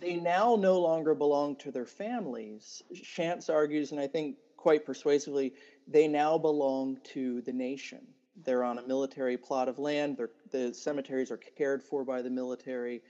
they 0.00 0.16
now 0.16 0.56
no 0.56 0.80
longer 0.80 1.14
belong 1.14 1.56
to 1.56 1.70
their 1.70 1.86
families. 1.86 2.82
Schantz 2.94 3.48
argues, 3.48 3.92
and 3.92 4.00
I 4.00 4.06
think 4.06 4.36
quite 4.56 4.84
persuasively, 4.84 5.54
they 5.88 6.06
now 6.06 6.38
belong 6.38 6.98
to 7.12 7.40
the 7.42 7.52
nation. 7.52 8.00
They're 8.44 8.64
on 8.64 8.78
a 8.78 8.86
military 8.86 9.36
plot 9.36 9.68
of 9.68 9.78
land. 9.78 10.18
The 10.50 10.72
cemeteries 10.72 11.30
are 11.30 11.36
cared 11.36 11.82
for 11.82 12.04
by 12.04 12.22
the 12.22 12.30
military, 12.30 13.02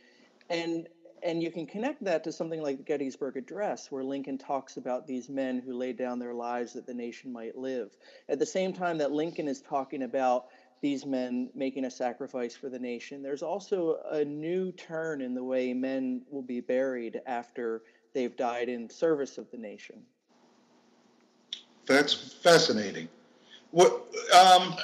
and 0.48 0.88
and 1.22 1.42
you 1.42 1.50
can 1.50 1.66
connect 1.66 2.02
that 2.04 2.24
to 2.24 2.32
something 2.32 2.62
like 2.62 2.78
the 2.78 2.82
Gettysburg 2.82 3.36
Address, 3.36 3.90
where 3.90 4.02
Lincoln 4.02 4.38
talks 4.38 4.78
about 4.78 5.06
these 5.06 5.28
men 5.28 5.58
who 5.58 5.74
laid 5.74 5.98
down 5.98 6.18
their 6.18 6.32
lives 6.32 6.72
that 6.72 6.86
the 6.86 6.94
nation 6.94 7.32
might 7.32 7.56
live. 7.58 7.94
At 8.28 8.38
the 8.38 8.46
same 8.46 8.72
time 8.72 8.98
that 8.98 9.12
Lincoln 9.12 9.46
is 9.46 9.60
talking 9.60 10.02
about 10.02 10.46
these 10.80 11.04
men 11.04 11.50
making 11.54 11.84
a 11.84 11.90
sacrifice 11.90 12.56
for 12.56 12.68
the 12.68 12.78
nation. 12.78 13.22
There's 13.22 13.42
also 13.42 13.98
a 14.10 14.24
new 14.24 14.72
turn 14.72 15.20
in 15.20 15.34
the 15.34 15.44
way 15.44 15.74
men 15.74 16.22
will 16.30 16.42
be 16.42 16.60
buried 16.60 17.20
after 17.26 17.82
they've 18.14 18.36
died 18.36 18.68
in 18.68 18.88
service 18.88 19.36
of 19.38 19.50
the 19.50 19.58
nation. 19.58 20.02
That's 21.86 22.14
fascinating. 22.14 23.08
What 23.72 23.92
um, 24.34 24.74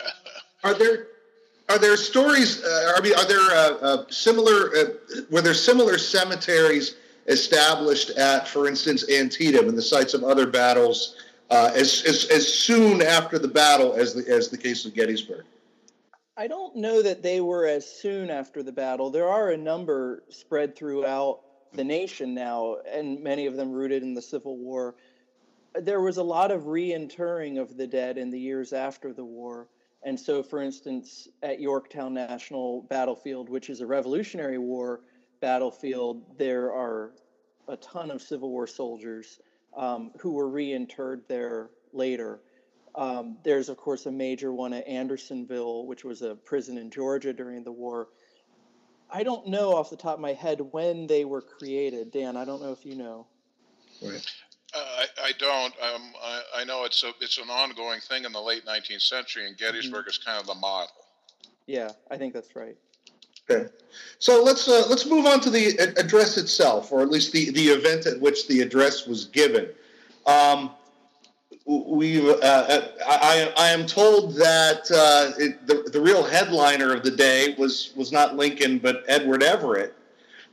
are 0.64 0.74
there? 0.74 1.08
Are 1.68 1.78
there 1.78 1.96
stories? 1.96 2.62
Uh, 2.62 2.92
are, 2.96 2.98
are 2.98 3.26
there 3.26 3.40
uh, 3.40 3.76
uh, 3.80 4.04
similar? 4.08 4.76
Uh, 4.76 4.84
were 5.30 5.40
there 5.40 5.54
similar 5.54 5.98
cemeteries 5.98 6.96
established 7.26 8.10
at, 8.10 8.46
for 8.46 8.68
instance, 8.68 9.08
Antietam 9.10 9.68
and 9.68 9.76
the 9.76 9.82
sites 9.82 10.14
of 10.14 10.22
other 10.22 10.46
battles 10.46 11.16
uh, 11.50 11.72
as, 11.74 12.04
as 12.04 12.26
as 12.26 12.52
soon 12.52 13.02
after 13.02 13.38
the 13.38 13.48
battle 13.48 13.94
as 13.94 14.14
the 14.14 14.28
as 14.32 14.48
the 14.48 14.58
case 14.58 14.84
of 14.84 14.94
Gettysburg? 14.94 15.44
I 16.38 16.48
don't 16.48 16.76
know 16.76 17.00
that 17.00 17.22
they 17.22 17.40
were 17.40 17.66
as 17.66 17.88
soon 17.88 18.28
after 18.28 18.62
the 18.62 18.72
battle. 18.72 19.08
There 19.08 19.28
are 19.28 19.50
a 19.50 19.56
number 19.56 20.22
spread 20.28 20.76
throughout 20.76 21.40
the 21.72 21.84
nation 21.84 22.34
now, 22.34 22.76
and 22.86 23.22
many 23.22 23.46
of 23.46 23.56
them 23.56 23.72
rooted 23.72 24.02
in 24.02 24.12
the 24.12 24.20
Civil 24.20 24.58
War. 24.58 24.96
There 25.74 26.02
was 26.02 26.18
a 26.18 26.22
lot 26.22 26.50
of 26.50 26.64
reinterring 26.64 27.58
of 27.58 27.76
the 27.78 27.86
dead 27.86 28.18
in 28.18 28.30
the 28.30 28.38
years 28.38 28.74
after 28.74 29.14
the 29.14 29.24
war. 29.24 29.68
And 30.02 30.18
so, 30.18 30.42
for 30.42 30.60
instance, 30.60 31.26
at 31.42 31.60
Yorktown 31.60 32.12
National 32.12 32.82
Battlefield, 32.82 33.48
which 33.48 33.70
is 33.70 33.80
a 33.80 33.86
Revolutionary 33.86 34.58
War 34.58 35.00
battlefield, 35.40 36.22
there 36.38 36.70
are 36.72 37.12
a 37.66 37.76
ton 37.78 38.10
of 38.10 38.20
Civil 38.20 38.50
War 38.50 38.66
soldiers 38.66 39.40
um, 39.76 40.12
who 40.20 40.32
were 40.32 40.48
reinterred 40.48 41.22
there 41.28 41.70
later. 41.92 42.40
Um, 42.96 43.36
there's, 43.44 43.68
of 43.68 43.76
course, 43.76 44.06
a 44.06 44.10
major 44.10 44.52
one 44.52 44.72
at 44.72 44.86
Andersonville, 44.88 45.86
which 45.86 46.04
was 46.04 46.22
a 46.22 46.34
prison 46.34 46.78
in 46.78 46.90
Georgia 46.90 47.32
during 47.32 47.62
the 47.62 47.72
war. 47.72 48.08
I 49.10 49.22
don't 49.22 49.46
know 49.46 49.76
off 49.76 49.90
the 49.90 49.96
top 49.96 50.14
of 50.14 50.20
my 50.20 50.32
head 50.32 50.60
when 50.72 51.06
they 51.06 51.24
were 51.24 51.42
created. 51.42 52.10
Dan, 52.10 52.36
I 52.36 52.44
don't 52.44 52.62
know 52.62 52.72
if 52.72 52.84
you 52.86 52.96
know. 52.96 53.26
Right. 54.02 54.26
Uh, 54.74 54.78
I, 54.78 55.06
I, 55.24 55.32
don't. 55.38 55.74
Um, 55.80 56.12
I, 56.22 56.42
I, 56.56 56.64
know 56.64 56.84
it's 56.84 57.02
a, 57.04 57.12
it's 57.20 57.38
an 57.38 57.48
ongoing 57.48 58.00
thing 58.00 58.24
in 58.24 58.32
the 58.32 58.40
late 58.40 58.64
19th 58.66 59.02
century, 59.02 59.46
and 59.46 59.56
Gettysburg 59.56 60.02
mm-hmm. 60.02 60.10
is 60.10 60.18
kind 60.18 60.40
of 60.40 60.46
the 60.46 60.54
model. 60.54 60.90
Yeah, 61.66 61.90
I 62.10 62.16
think 62.16 62.34
that's 62.34 62.54
right. 62.56 62.76
Okay, 63.48 63.70
so 64.18 64.42
let's 64.42 64.66
uh, 64.66 64.84
let's 64.88 65.06
move 65.06 65.24
on 65.24 65.38
to 65.40 65.50
the 65.50 65.78
address 65.98 66.36
itself, 66.36 66.90
or 66.90 67.00
at 67.00 67.10
least 67.10 67.30
the, 67.30 67.50
the 67.50 67.68
event 67.68 68.04
at 68.06 68.20
which 68.20 68.48
the 68.48 68.60
address 68.60 69.06
was 69.06 69.26
given. 69.26 69.68
Um, 70.26 70.70
we 71.66 72.30
uh, 72.30 72.80
I, 73.06 73.52
I 73.56 73.68
am 73.68 73.86
told 73.86 74.34
that 74.36 74.88
uh, 74.90 75.32
it, 75.36 75.66
the, 75.66 75.90
the 75.90 76.00
real 76.00 76.22
headliner 76.22 76.94
of 76.94 77.02
the 77.02 77.10
day 77.10 77.54
was 77.58 77.92
was 77.96 78.12
not 78.12 78.36
Lincoln 78.36 78.78
but 78.78 79.04
Edward 79.08 79.42
Everett, 79.42 79.94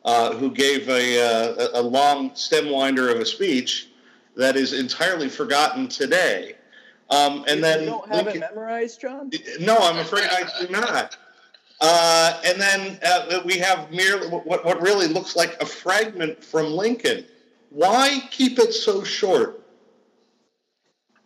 uh, 0.04 0.34
who 0.34 0.50
gave 0.50 0.90
a, 0.90 1.22
uh, 1.22 1.80
a, 1.80 1.82
long 1.82 2.34
stem 2.36 2.70
winder 2.70 3.10
of 3.10 3.20
a 3.20 3.26
speech 3.26 3.90
that 4.36 4.56
is 4.56 4.74
entirely 4.74 5.30
forgotten 5.30 5.88
today. 5.88 6.56
Um, 7.12 7.46
and 7.48 7.58
you 7.58 7.62
then 7.62 7.86
don't 7.86 8.08
have 8.08 8.26
Lincoln, 8.26 8.44
it 8.44 8.50
memorized, 8.50 9.00
John? 9.00 9.32
No, 9.60 9.78
I'm 9.78 10.00
afraid 10.00 10.28
I 10.32 10.50
do 10.60 10.72
not. 10.72 11.16
Uh, 11.80 12.42
and 12.46 12.60
then 12.60 13.00
uh, 13.06 13.42
we 13.46 13.58
have 13.60 13.92
merely 13.92 14.28
what, 14.30 14.66
what 14.66 14.82
really 14.82 15.08
looks 15.08 15.36
like 15.36 15.62
a 15.62 15.66
fragment 15.66 16.44
from 16.44 16.72
Lincoln. 16.72 17.26
Why 17.70 18.22
keep 18.32 18.58
it 18.58 18.74
so 18.74 19.04
short? 19.04 19.63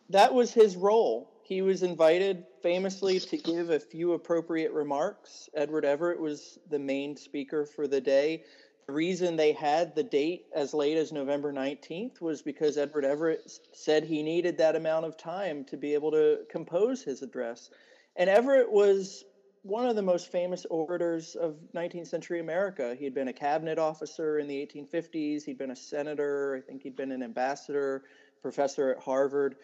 That 0.09 0.33
was 0.33 0.53
his 0.53 0.75
role. 0.75 1.31
He 1.43 1.61
was 1.61 1.83
invited 1.83 2.45
famously 2.61 3.19
to 3.19 3.37
give 3.37 3.69
a 3.69 3.79
few 3.79 4.13
appropriate 4.13 4.71
remarks. 4.71 5.49
Edward 5.53 5.85
Everett 5.85 6.19
was 6.19 6.59
the 6.69 6.79
main 6.79 7.15
speaker 7.15 7.65
for 7.65 7.87
the 7.87 8.01
day. 8.01 8.43
The 8.87 8.93
reason 8.93 9.35
they 9.35 9.51
had 9.51 9.95
the 9.95 10.03
date 10.03 10.45
as 10.55 10.73
late 10.73 10.97
as 10.97 11.11
November 11.11 11.51
19th 11.51 12.21
was 12.21 12.41
because 12.41 12.77
Edward 12.77 13.05
Everett 13.05 13.51
said 13.73 14.03
he 14.03 14.23
needed 14.23 14.57
that 14.57 14.75
amount 14.75 15.05
of 15.05 15.17
time 15.17 15.65
to 15.65 15.77
be 15.77 15.93
able 15.93 16.11
to 16.11 16.39
compose 16.49 17.03
his 17.03 17.21
address. 17.21 17.69
And 18.15 18.29
Everett 18.29 18.71
was 18.71 19.25
one 19.63 19.87
of 19.87 19.97
the 19.97 20.01
most 20.01 20.31
famous 20.31 20.65
orators 20.69 21.35
of 21.35 21.57
19th 21.75 22.07
century 22.07 22.39
America. 22.39 22.95
He 22.97 23.03
had 23.03 23.13
been 23.13 23.27
a 23.27 23.33
cabinet 23.33 23.77
officer 23.77 24.39
in 24.39 24.47
the 24.47 24.55
1850s, 24.55 25.43
he'd 25.43 25.57
been 25.57 25.71
a 25.71 25.75
senator, 25.75 26.55
I 26.57 26.61
think 26.61 26.83
he'd 26.83 26.95
been 26.95 27.11
an 27.11 27.23
ambassador, 27.23 28.03
professor 28.41 28.91
at 28.91 28.99
Harvard. 28.99 29.55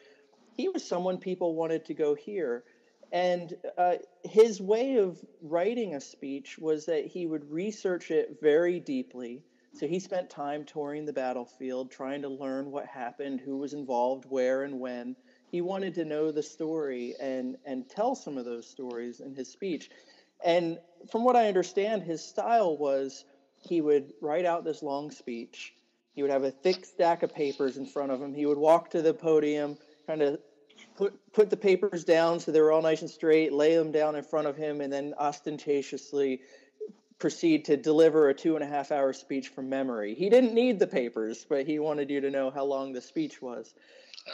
He 0.56 0.70
was 0.70 0.84
someone 0.88 1.18
people 1.18 1.56
wanted 1.56 1.86
to 1.86 1.94
go 1.94 2.16
hear. 2.16 2.64
And 3.12 3.56
uh, 3.78 3.96
his 4.24 4.60
way 4.60 4.98
of 4.98 5.20
writing 5.42 5.94
a 5.94 6.02
speech 6.02 6.58
was 6.58 6.88
that 6.88 7.06
he 7.06 7.26
would 7.26 7.50
research 7.52 8.10
it 8.10 8.38
very 8.42 8.80
deeply. 8.80 9.44
So 9.76 9.88
he 9.88 10.00
spent 10.00 10.30
time 10.30 10.66
touring 10.66 11.06
the 11.06 11.14
battlefield, 11.14 11.92
trying 11.92 12.22
to 12.24 12.30
learn 12.30 12.72
what 12.72 12.86
happened, 12.86 13.40
who 13.40 13.58
was 13.58 13.74
involved, 13.74 14.26
where, 14.30 14.64
and 14.64 14.80
when. 14.80 15.16
He 15.52 15.62
wanted 15.62 15.96
to 15.96 16.06
know 16.06 16.32
the 16.32 16.44
story 16.44 17.16
and, 17.20 17.58
and 17.66 17.88
tell 17.90 18.16
some 18.16 18.38
of 18.38 18.46
those 18.46 18.68
stories 18.68 19.20
in 19.20 19.36
his 19.36 19.50
speech. 19.50 19.90
And 20.44 20.80
from 21.12 21.24
what 21.24 21.36
I 21.36 21.48
understand, 21.48 22.04
his 22.04 22.24
style 22.24 22.78
was 22.78 23.26
he 23.62 23.82
would 23.82 24.14
write 24.22 24.46
out 24.46 24.64
this 24.64 24.84
long 24.84 25.12
speech. 25.12 25.74
He 26.14 26.22
would 26.22 26.32
have 26.32 26.44
a 26.44 26.52
thick 26.52 26.86
stack 26.86 27.24
of 27.24 27.34
papers 27.34 27.78
in 27.78 27.86
front 27.86 28.12
of 28.12 28.22
him. 28.22 28.34
He 28.34 28.46
would 28.46 28.58
walk 28.58 28.92
to 28.92 29.02
the 29.02 29.14
podium, 29.14 29.78
kind 30.08 30.22
of 30.22 30.40
put 30.96 31.14
put 31.34 31.50
the 31.50 31.58
papers 31.58 32.04
down 32.04 32.40
so 32.40 32.52
they 32.52 32.62
were 32.62 32.72
all 32.72 32.82
nice 32.82 33.02
and 33.02 33.10
straight, 33.10 33.54
lay 33.54 33.76
them 33.76 33.92
down 33.92 34.16
in 34.16 34.24
front 34.24 34.48
of 34.48 34.56
him, 34.56 34.82
and 34.82 34.92
then 34.92 35.14
ostentatiously 35.18 36.42
proceed 37.20 37.66
to 37.66 37.78
deliver 37.78 38.30
a 38.30 38.34
two 38.34 38.56
and 38.56 38.64
a 38.64 38.68
half 38.68 38.92
hour 38.92 39.14
speech 39.14 39.50
from 39.50 39.70
memory. 39.70 40.14
He 40.14 40.30
didn't 40.30 40.54
need 40.54 40.80
the 40.80 40.88
papers, 40.88 41.46
but 41.48 41.66
he 41.66 41.80
wanted 41.80 42.10
you 42.10 42.22
to 42.22 42.30
know 42.30 42.52
how 42.52 42.66
long 42.66 42.92
the 42.92 43.02
speech 43.02 43.42
was. 43.42 43.74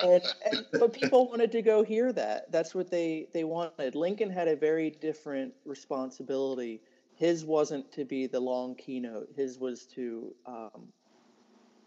And, 0.03 0.23
and 0.45 0.65
but 0.73 0.93
people 0.93 1.29
wanted 1.29 1.51
to 1.53 1.61
go 1.61 1.83
hear 1.83 2.11
that. 2.13 2.51
That's 2.51 2.75
what 2.75 2.89
they 2.91 3.27
they 3.33 3.43
wanted. 3.43 3.95
Lincoln 3.95 4.29
had 4.29 4.47
a 4.47 4.55
very 4.55 4.89
different 4.89 5.53
responsibility. 5.65 6.81
His 7.15 7.43
wasn't 7.43 7.91
to 7.93 8.05
be 8.05 8.27
the 8.27 8.39
long 8.39 8.75
keynote. 8.75 9.29
His 9.35 9.59
was 9.59 9.85
to 9.95 10.33
um, 10.45 10.88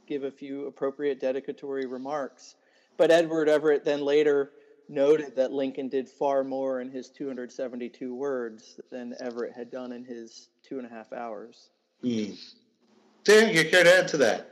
give 0.06 0.24
a 0.24 0.30
few 0.30 0.66
appropriate 0.66 1.20
dedicatory 1.20 1.86
remarks. 1.86 2.56
But 2.96 3.10
Edward 3.10 3.48
Everett 3.48 3.84
then 3.84 4.04
later 4.04 4.52
noted 4.88 5.36
that 5.36 5.52
Lincoln 5.52 5.88
did 5.88 6.08
far 6.08 6.44
more 6.44 6.80
in 6.80 6.90
his 6.90 7.08
272 7.08 8.14
words 8.14 8.80
than 8.90 9.14
Everett 9.20 9.54
had 9.54 9.70
done 9.70 9.92
in 9.92 10.04
his 10.04 10.48
two 10.62 10.78
and 10.78 10.86
a 10.86 10.90
half 10.90 11.12
hours. 11.12 11.70
Mm. 12.04 12.38
Dan, 13.24 13.54
you 13.54 13.68
care 13.70 13.84
to 13.84 13.98
add 13.98 14.08
to 14.08 14.16
that? 14.18 14.48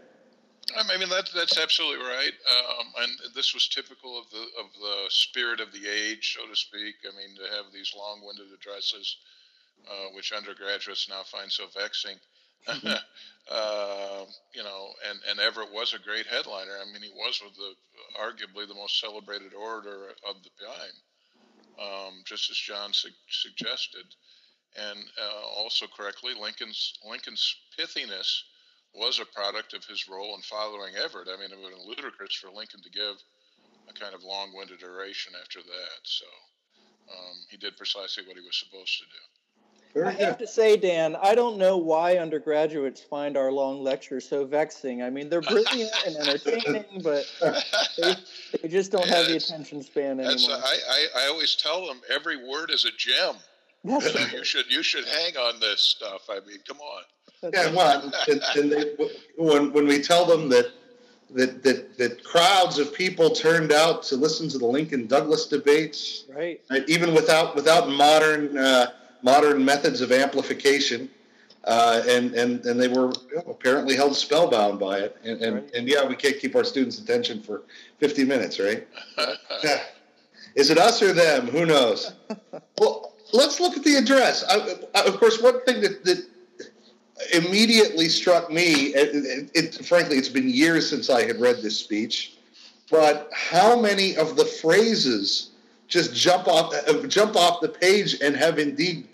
I 0.76 0.96
mean 0.98 1.08
that 1.08 1.28
that's 1.34 1.58
absolutely 1.58 2.04
right, 2.04 2.32
um, 2.46 2.86
and 3.00 3.34
this 3.34 3.54
was 3.54 3.66
typical 3.66 4.18
of 4.18 4.30
the 4.30 4.44
of 4.58 4.72
the 4.80 5.06
spirit 5.08 5.58
of 5.60 5.72
the 5.72 5.88
age, 5.88 6.36
so 6.38 6.46
to 6.46 6.54
speak. 6.54 6.94
I 7.02 7.16
mean, 7.16 7.34
to 7.36 7.56
have 7.56 7.72
these 7.72 7.92
long-winded 7.96 8.46
addresses, 8.54 9.16
uh, 9.88 10.14
which 10.14 10.32
undergraduates 10.32 11.08
now 11.08 11.22
find 11.24 11.50
so 11.50 11.64
vexing. 11.76 12.16
Mm-hmm. 12.68 12.88
uh, 13.50 14.24
you 14.54 14.62
know, 14.62 14.88
and, 15.08 15.18
and 15.30 15.40
Everett 15.40 15.72
was 15.72 15.94
a 15.94 15.98
great 15.98 16.26
headliner. 16.26 16.76
I 16.80 16.84
mean, 16.92 17.02
he 17.02 17.10
was 17.14 17.40
the 17.40 17.74
arguably 18.20 18.66
the 18.68 18.74
most 18.74 19.00
celebrated 19.00 19.54
orator 19.54 20.10
of 20.28 20.36
the 20.42 20.50
time, 20.64 20.96
um, 21.80 22.22
just 22.24 22.50
as 22.50 22.56
John 22.56 22.92
su- 22.92 23.08
suggested, 23.28 24.04
and 24.76 24.98
uh, 25.18 25.46
also 25.56 25.86
correctly, 25.96 26.34
Lincoln's 26.40 26.94
Lincoln's 27.08 27.56
pithiness 27.78 28.42
was 28.94 29.20
a 29.20 29.24
product 29.34 29.74
of 29.74 29.84
his 29.84 30.08
role 30.08 30.34
in 30.34 30.42
following 30.42 30.94
Everett. 30.96 31.28
I 31.28 31.38
mean, 31.40 31.50
it 31.52 31.58
would 31.58 31.70
have 31.70 31.78
been 31.78 31.88
ludicrous 31.88 32.34
for 32.34 32.50
Lincoln 32.50 32.82
to 32.82 32.90
give 32.90 33.16
a 33.88 33.92
kind 33.94 34.14
of 34.14 34.22
long-winded 34.24 34.82
oration 34.82 35.32
after 35.40 35.60
that. 35.62 36.00
So 36.02 36.26
um, 37.10 37.36
he 37.50 37.56
did 37.56 37.76
precisely 37.76 38.24
what 38.26 38.36
he 38.36 38.42
was 38.42 38.58
supposed 38.58 38.98
to 38.98 39.04
do. 39.06 39.39
Very 39.94 40.06
I 40.06 40.12
good. 40.12 40.20
have 40.20 40.38
to 40.38 40.46
say, 40.46 40.76
Dan, 40.76 41.16
I 41.20 41.34
don't 41.34 41.58
know 41.58 41.76
why 41.76 42.18
undergraduates 42.18 43.00
find 43.00 43.36
our 43.36 43.50
long 43.50 43.82
lectures 43.82 44.28
so 44.28 44.44
vexing. 44.44 45.02
I 45.02 45.10
mean, 45.10 45.28
they're 45.28 45.40
brilliant 45.40 45.90
and 46.06 46.16
entertaining, 46.16 46.84
but 47.02 47.26
they, 47.98 48.14
they 48.62 48.68
just 48.68 48.92
don't 48.92 49.06
yeah, 49.06 49.16
have 49.16 49.26
the 49.26 49.36
attention 49.36 49.82
span 49.82 50.20
anymore. 50.20 50.58
I, 50.62 50.78
I, 50.90 51.06
I, 51.24 51.26
always 51.26 51.56
tell 51.56 51.86
them 51.86 52.00
every 52.08 52.36
word 52.48 52.70
is 52.70 52.84
a 52.84 52.92
gem. 52.96 53.34
You, 53.82 53.98
know, 53.98 54.26
you 54.32 54.44
should 54.44 54.70
you 54.70 54.82
should 54.82 55.06
hang 55.06 55.36
on 55.36 55.58
this 55.58 55.80
stuff. 55.80 56.28
I 56.28 56.40
mean, 56.46 56.58
come 56.68 56.78
on. 56.78 57.02
Yeah, 57.52 57.72
well, 57.72 58.12
and, 58.28 58.42
and 58.56 58.70
they, 58.70 59.08
when 59.38 59.72
when 59.72 59.86
we 59.86 60.02
tell 60.02 60.26
them 60.26 60.50
that 60.50 60.70
that 61.30 61.62
that 61.62 61.96
that 61.96 62.22
crowds 62.22 62.78
of 62.78 62.92
people 62.92 63.30
turned 63.30 63.72
out 63.72 64.02
to 64.04 64.16
listen 64.16 64.48
to 64.50 64.58
the 64.58 64.66
Lincoln 64.66 65.06
Douglas 65.06 65.46
debates, 65.46 66.24
right? 66.28 66.60
Even 66.86 67.14
without 67.14 67.56
without 67.56 67.88
modern 67.88 68.58
uh, 68.58 68.88
modern 69.22 69.64
methods 69.64 70.00
of 70.00 70.12
amplification, 70.12 71.08
uh, 71.64 72.02
and 72.08 72.34
and 72.34 72.64
and 72.64 72.80
they 72.80 72.88
were 72.88 73.12
you 73.30 73.36
know, 73.36 73.50
apparently 73.50 73.94
held 73.96 74.16
spellbound 74.16 74.78
by 74.78 74.98
it. 74.98 75.16
And 75.24 75.42
and, 75.42 75.54
right. 75.56 75.74
and 75.74 75.88
yeah, 75.88 76.06
we 76.06 76.16
can't 76.16 76.38
keep 76.38 76.54
our 76.56 76.64
students' 76.64 76.98
attention 76.98 77.42
for 77.42 77.62
50 77.98 78.24
minutes, 78.24 78.58
right? 78.58 78.86
Is 80.56 80.70
it 80.70 80.78
us 80.78 81.02
or 81.02 81.12
them? 81.12 81.46
Who 81.48 81.64
knows? 81.64 82.12
well, 82.78 83.14
let's 83.32 83.60
look 83.60 83.76
at 83.76 83.84
the 83.84 83.96
address. 83.96 84.44
I, 84.48 84.74
I, 84.98 85.04
of 85.04 85.18
course, 85.18 85.40
one 85.40 85.64
thing 85.64 85.80
that, 85.82 86.04
that 86.04 86.26
immediately 87.34 88.08
struck 88.08 88.50
me. 88.50 88.94
It, 88.94 89.14
it, 89.14 89.50
it, 89.54 89.84
frankly, 89.86 90.16
it's 90.16 90.28
been 90.28 90.48
years 90.48 90.88
since 90.88 91.10
I 91.10 91.24
had 91.24 91.40
read 91.40 91.56
this 91.62 91.78
speech, 91.78 92.38
but 92.90 93.30
how 93.32 93.80
many 93.80 94.16
of 94.16 94.36
the 94.36 94.44
phrases 94.44 95.50
just 95.88 96.14
jump 96.14 96.46
off 96.48 96.72
uh, 96.88 97.06
jump 97.06 97.36
off 97.36 97.60
the 97.60 97.68
page 97.68 98.20
and 98.20 98.36
have 98.36 98.58
indeed 98.58 99.08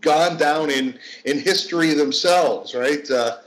gone 0.00 0.36
down 0.36 0.70
in 0.70 0.98
in 1.24 1.38
history 1.38 1.94
themselves, 1.94 2.74
right? 2.74 3.08
Uh, 3.10 3.38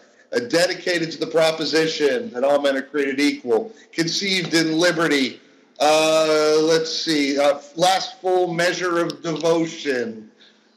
dedicated 0.49 1.11
to 1.11 1.17
the 1.17 1.27
proposition 1.27 2.29
that 2.31 2.43
all 2.43 2.61
men 2.61 2.75
are 2.75 2.81
created 2.81 3.19
equal, 3.19 3.71
conceived 3.93 4.53
in 4.53 4.77
liberty. 4.77 5.39
Uh, 5.79 6.57
let's 6.61 6.93
see, 6.93 7.37
uh, 7.39 7.59
last 7.75 8.19
full 8.21 8.53
measure 8.53 8.99
of 8.99 9.21
devotion. 9.21 10.29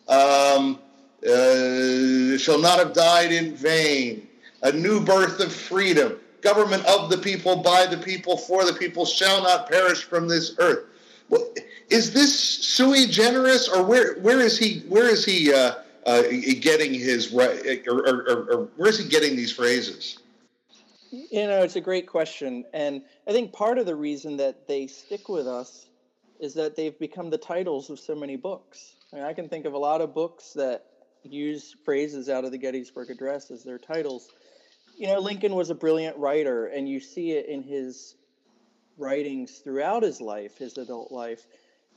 Um, 0.08 0.78
uh, 1.24 2.38
shall 2.38 2.60
not 2.60 2.78
have 2.78 2.92
died 2.92 3.32
in 3.32 3.54
vain. 3.54 4.28
A 4.62 4.72
new 4.72 5.00
birth 5.00 5.40
of 5.40 5.52
freedom. 5.52 6.18
Government 6.40 6.84
of 6.86 7.10
the 7.10 7.18
people, 7.18 7.56
by 7.56 7.86
the 7.86 7.96
people, 7.96 8.36
for 8.36 8.64
the 8.64 8.72
people, 8.72 9.04
shall 9.04 9.42
not 9.42 9.68
perish 9.68 10.04
from 10.04 10.28
this 10.28 10.54
earth. 10.58 10.84
Well, 11.28 11.52
is 11.90 12.12
this 12.12 12.38
sui 12.38 13.06
generis, 13.06 13.68
or 13.68 13.82
where 13.82 14.18
where 14.20 14.40
is 14.40 14.58
he 14.58 14.80
where 14.88 15.08
is 15.08 15.24
he 15.24 15.52
uh, 15.52 15.74
uh, 16.06 16.22
getting 16.60 16.94
his 16.94 17.32
right, 17.32 17.86
or, 17.86 17.98
or, 17.98 18.52
or, 18.52 18.68
where 18.76 18.88
is 18.88 18.98
he 18.98 19.08
getting 19.08 19.36
these 19.36 19.52
phrases? 19.52 20.18
You 21.10 21.46
know, 21.46 21.62
it's 21.62 21.76
a 21.76 21.80
great 21.80 22.06
question, 22.06 22.64
and 22.72 23.02
I 23.26 23.32
think 23.32 23.52
part 23.52 23.78
of 23.78 23.86
the 23.86 23.96
reason 23.96 24.36
that 24.38 24.68
they 24.68 24.86
stick 24.86 25.28
with 25.28 25.46
us 25.46 25.86
is 26.38 26.54
that 26.54 26.76
they've 26.76 26.98
become 26.98 27.30
the 27.30 27.38
titles 27.38 27.90
of 27.90 27.98
so 27.98 28.14
many 28.14 28.36
books. 28.36 28.96
I, 29.12 29.16
mean, 29.16 29.24
I 29.24 29.32
can 29.32 29.48
think 29.48 29.64
of 29.64 29.72
a 29.72 29.78
lot 29.78 30.00
of 30.00 30.14
books 30.14 30.52
that 30.52 30.84
use 31.22 31.74
phrases 31.84 32.28
out 32.28 32.44
of 32.44 32.52
the 32.52 32.58
Gettysburg 32.58 33.10
Address 33.10 33.50
as 33.50 33.64
their 33.64 33.78
titles. 33.78 34.28
You 34.96 35.08
know, 35.08 35.18
Lincoln 35.18 35.54
was 35.54 35.70
a 35.70 35.74
brilliant 35.74 36.16
writer, 36.16 36.66
and 36.66 36.88
you 36.88 37.00
see 37.00 37.32
it 37.32 37.46
in 37.46 37.62
his 37.62 38.16
writings 38.98 39.58
throughout 39.58 40.02
his 40.02 40.20
life, 40.20 40.58
his 40.58 40.76
adult 40.76 41.10
life. 41.10 41.46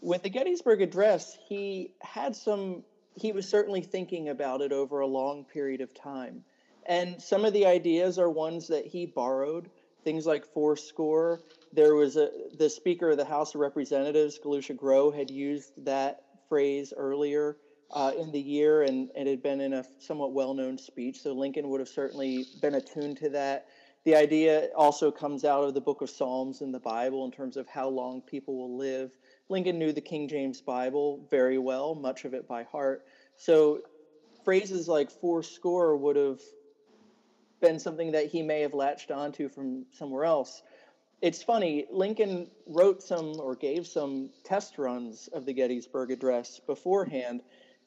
With 0.01 0.23
the 0.23 0.29
Gettysburg 0.29 0.81
Address, 0.81 1.37
he 1.47 1.93
had 2.01 2.35
some, 2.35 2.83
he 3.15 3.31
was 3.31 3.47
certainly 3.47 3.81
thinking 3.81 4.29
about 4.29 4.61
it 4.61 4.71
over 4.71 4.99
a 4.99 5.07
long 5.07 5.45
period 5.45 5.79
of 5.79 5.93
time. 5.93 6.43
And 6.87 7.21
some 7.21 7.45
of 7.45 7.53
the 7.53 7.67
ideas 7.67 8.17
are 8.17 8.29
ones 8.29 8.67
that 8.69 8.87
he 8.87 9.05
borrowed, 9.05 9.69
things 10.03 10.25
like 10.25 10.43
fourscore. 10.53 11.41
There 11.71 11.93
was 11.93 12.17
a, 12.17 12.31
the 12.57 12.69
Speaker 12.69 13.11
of 13.11 13.17
the 13.17 13.25
House 13.25 13.53
of 13.53 13.61
Representatives, 13.61 14.39
Galusha 14.43 14.75
Grow, 14.75 15.11
had 15.11 15.29
used 15.29 15.85
that 15.85 16.23
phrase 16.49 16.93
earlier 16.97 17.57
uh, 17.91 18.11
in 18.17 18.31
the 18.31 18.41
year, 18.41 18.81
and 18.81 19.11
it 19.15 19.27
had 19.27 19.43
been 19.43 19.61
in 19.61 19.73
a 19.73 19.85
somewhat 19.99 20.33
well-known 20.33 20.79
speech. 20.79 21.21
So 21.21 21.33
Lincoln 21.33 21.69
would 21.69 21.79
have 21.79 21.89
certainly 21.89 22.45
been 22.59 22.73
attuned 22.73 23.17
to 23.17 23.29
that. 23.29 23.67
The 24.03 24.15
idea 24.15 24.69
also 24.75 25.11
comes 25.11 25.45
out 25.45 25.63
of 25.63 25.75
the 25.75 25.81
Book 25.81 26.01
of 26.01 26.09
Psalms 26.09 26.61
in 26.61 26.71
the 26.71 26.79
Bible 26.79 27.23
in 27.25 27.31
terms 27.31 27.55
of 27.55 27.67
how 27.67 27.87
long 27.87 28.21
people 28.21 28.57
will 28.57 28.75
live. 28.75 29.11
Lincoln 29.51 29.77
knew 29.77 29.91
the 29.91 30.01
King 30.01 30.29
James 30.29 30.61
Bible 30.61 31.27
very 31.29 31.57
well, 31.57 31.93
much 31.93 32.23
of 32.23 32.33
it 32.33 32.47
by 32.47 32.63
heart. 32.63 33.05
So 33.35 33.81
phrases 34.45 34.87
like 34.87 35.11
fourscore 35.11 35.97
would 35.97 36.15
have 36.15 36.39
been 37.59 37.77
something 37.77 38.13
that 38.13 38.27
he 38.27 38.41
may 38.41 38.61
have 38.61 38.73
latched 38.73 39.11
onto 39.11 39.49
from 39.49 39.85
somewhere 39.91 40.23
else. 40.23 40.63
it's 41.21 41.43
funny, 41.43 41.85
Lincoln 41.91 42.49
wrote 42.65 43.03
some 43.03 43.39
or 43.39 43.55
gave 43.55 43.85
some 43.85 44.31
test 44.43 44.79
runs 44.79 45.27
of 45.27 45.45
the 45.45 45.53
Gettysburg 45.53 46.09
Address 46.11 46.59
beforehand, 46.65 47.41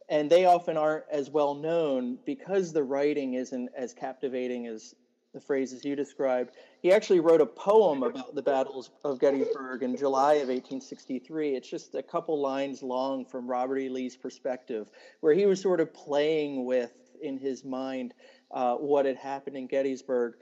and 0.09 0.31
they 0.31 0.45
often 0.45 0.77
aren't 0.77 1.07
as 1.11 1.31
well 1.31 1.55
known 1.55 2.19
because 2.25 2.73
the 2.73 2.85
writing 2.85 3.35
isn't 3.35 3.71
as 3.77 3.93
captivating 3.93 4.69
as 4.69 4.95
the 5.35 5.41
phrases 5.41 5.85
you 5.85 5.97
described. 5.97 6.53
He 6.81 6.93
actually 6.93 7.21
wrote 7.21 7.41
a 7.41 7.47
poem 7.47 8.03
about 8.03 8.35
the 8.35 8.43
battles 8.43 8.91
of 9.05 9.19
Gettysburg 9.19 9.83
in 9.83 9.97
July 9.97 10.35
of 10.35 10.49
1863. 10.49 11.57
It's 11.57 11.69
just 11.69 11.95
a 11.95 12.03
couple 12.03 12.41
lines 12.41 12.83
long 12.83 13.27
from 13.27 13.47
Robert 13.47 13.79
E. 13.79 13.89
Lee's 13.89 14.17
perspective, 14.17 14.89
where 15.21 15.35
he 15.35 15.45
was 15.45 15.61
sort 15.61 15.81
of 15.81 15.93
playing 15.93 16.65
with 16.65 16.93
in 17.21 17.37
his 17.37 17.65
mind 17.65 18.15
uh, 18.53 18.77
what 18.77 19.05
had 19.05 19.17
happened 19.17 19.57
in 19.57 19.67
Gettysburg. 19.67 20.35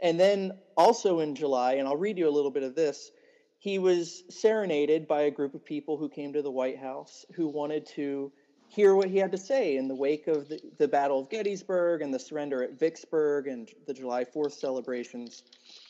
And 0.00 0.20
then 0.20 0.52
also 0.76 1.20
in 1.20 1.34
July, 1.34 1.74
and 1.74 1.88
I'll 1.88 1.96
read 1.96 2.18
you 2.18 2.28
a 2.28 2.30
little 2.30 2.50
bit 2.50 2.62
of 2.62 2.74
this, 2.74 3.10
he 3.58 3.78
was 3.78 4.24
serenaded 4.28 5.08
by 5.08 5.22
a 5.22 5.30
group 5.30 5.54
of 5.54 5.64
people 5.64 5.96
who 5.96 6.10
came 6.10 6.34
to 6.34 6.42
the 6.42 6.50
White 6.50 6.78
House 6.78 7.24
who 7.34 7.48
wanted 7.48 7.86
to 7.94 8.30
hear 8.74 8.96
what 8.96 9.08
he 9.08 9.18
had 9.18 9.30
to 9.30 9.38
say 9.38 9.76
in 9.76 9.86
the 9.86 9.94
wake 9.94 10.26
of 10.26 10.48
the, 10.48 10.60
the 10.78 10.88
Battle 10.88 11.20
of 11.20 11.30
Gettysburg 11.30 12.02
and 12.02 12.12
the 12.12 12.18
surrender 12.18 12.62
at 12.62 12.78
Vicksburg 12.78 13.46
and 13.46 13.68
the 13.86 13.94
July 13.94 14.24
4th 14.24 14.52
celebrations. 14.52 15.44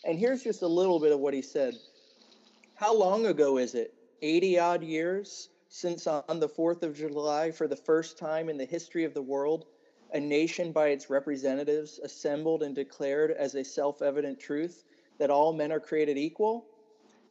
And 0.05 0.19
here's 0.19 0.43
just 0.43 0.61
a 0.61 0.67
little 0.67 1.01
bit 1.01 1.11
of 1.11 1.19
what 1.19 1.33
he 1.33 1.41
said. 1.41 1.75
How 2.75 2.95
long 2.95 3.27
ago 3.27 3.57
is 3.57 3.75
it? 3.75 3.95
80 4.21 4.59
odd 4.59 4.83
years 4.83 5.49
since 5.69 6.07
on 6.07 6.41
the 6.41 6.49
4th 6.49 6.83
of 6.83 6.95
July, 6.95 7.51
for 7.51 7.67
the 7.67 7.75
first 7.77 8.19
time 8.19 8.49
in 8.49 8.59
the 8.59 8.65
history 8.65 9.05
of 9.05 9.15
the 9.15 9.23
world, 9.23 9.65
a 10.13 10.21
nation 10.21 10.71
by 10.71 10.89
its 10.89 11.11
representatives 11.11 11.99
assembled 11.99 12.63
and 12.63 12.75
declared 12.75 13.31
as 13.33 13.55
a 13.55 13.65
self 13.65 14.03
evident 14.03 14.39
truth 14.39 14.85
that 15.19 15.31
all 15.31 15.53
men 15.53 15.73
are 15.73 15.81
created 15.81 16.19
equal? 16.19 16.67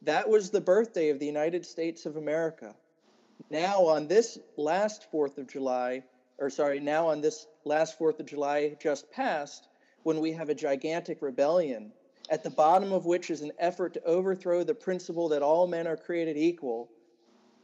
That 0.02 0.28
was 0.28 0.50
the 0.50 0.60
birthday 0.60 1.10
of 1.10 1.18
the 1.18 1.26
United 1.26 1.64
States 1.64 2.04
of 2.04 2.16
America. 2.16 2.74
Now, 3.50 3.86
on 3.86 4.08
this 4.08 4.38
last 4.56 5.06
4th 5.12 5.38
of 5.38 5.46
July, 5.46 6.04
or 6.38 6.50
sorry, 6.50 6.80
now 6.80 7.08
on 7.08 7.20
this 7.20 7.46
last 7.64 7.98
4th 7.98 8.20
of 8.20 8.26
July 8.26 8.76
just 8.80 9.10
passed, 9.10 9.68
when 10.02 10.20
we 10.20 10.32
have 10.32 10.48
a 10.48 10.54
gigantic 10.54 11.22
rebellion, 11.22 11.92
at 12.30 12.42
the 12.42 12.50
bottom 12.50 12.92
of 12.92 13.06
which 13.06 13.30
is 13.30 13.42
an 13.42 13.52
effort 13.58 13.94
to 13.94 14.04
overthrow 14.04 14.64
the 14.64 14.74
principle 14.74 15.28
that 15.28 15.42
all 15.42 15.66
men 15.66 15.86
are 15.86 15.96
created 15.96 16.36
equal, 16.36 16.90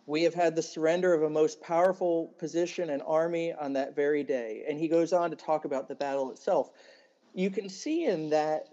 we 0.06 0.22
have 0.22 0.34
had 0.34 0.56
the 0.56 0.62
surrender 0.62 1.14
of 1.14 1.22
a 1.22 1.30
most 1.30 1.60
powerful 1.60 2.34
position 2.38 2.90
and 2.90 3.02
army 3.06 3.52
on 3.52 3.74
that 3.74 3.94
very 3.94 4.24
day. 4.24 4.64
And 4.68 4.78
he 4.78 4.88
goes 4.88 5.12
on 5.12 5.30
to 5.30 5.36
talk 5.36 5.64
about 5.64 5.88
the 5.88 5.94
battle 5.94 6.30
itself. 6.30 6.70
You 7.34 7.50
can 7.50 7.68
see 7.68 8.04
in 8.04 8.30
that 8.30 8.68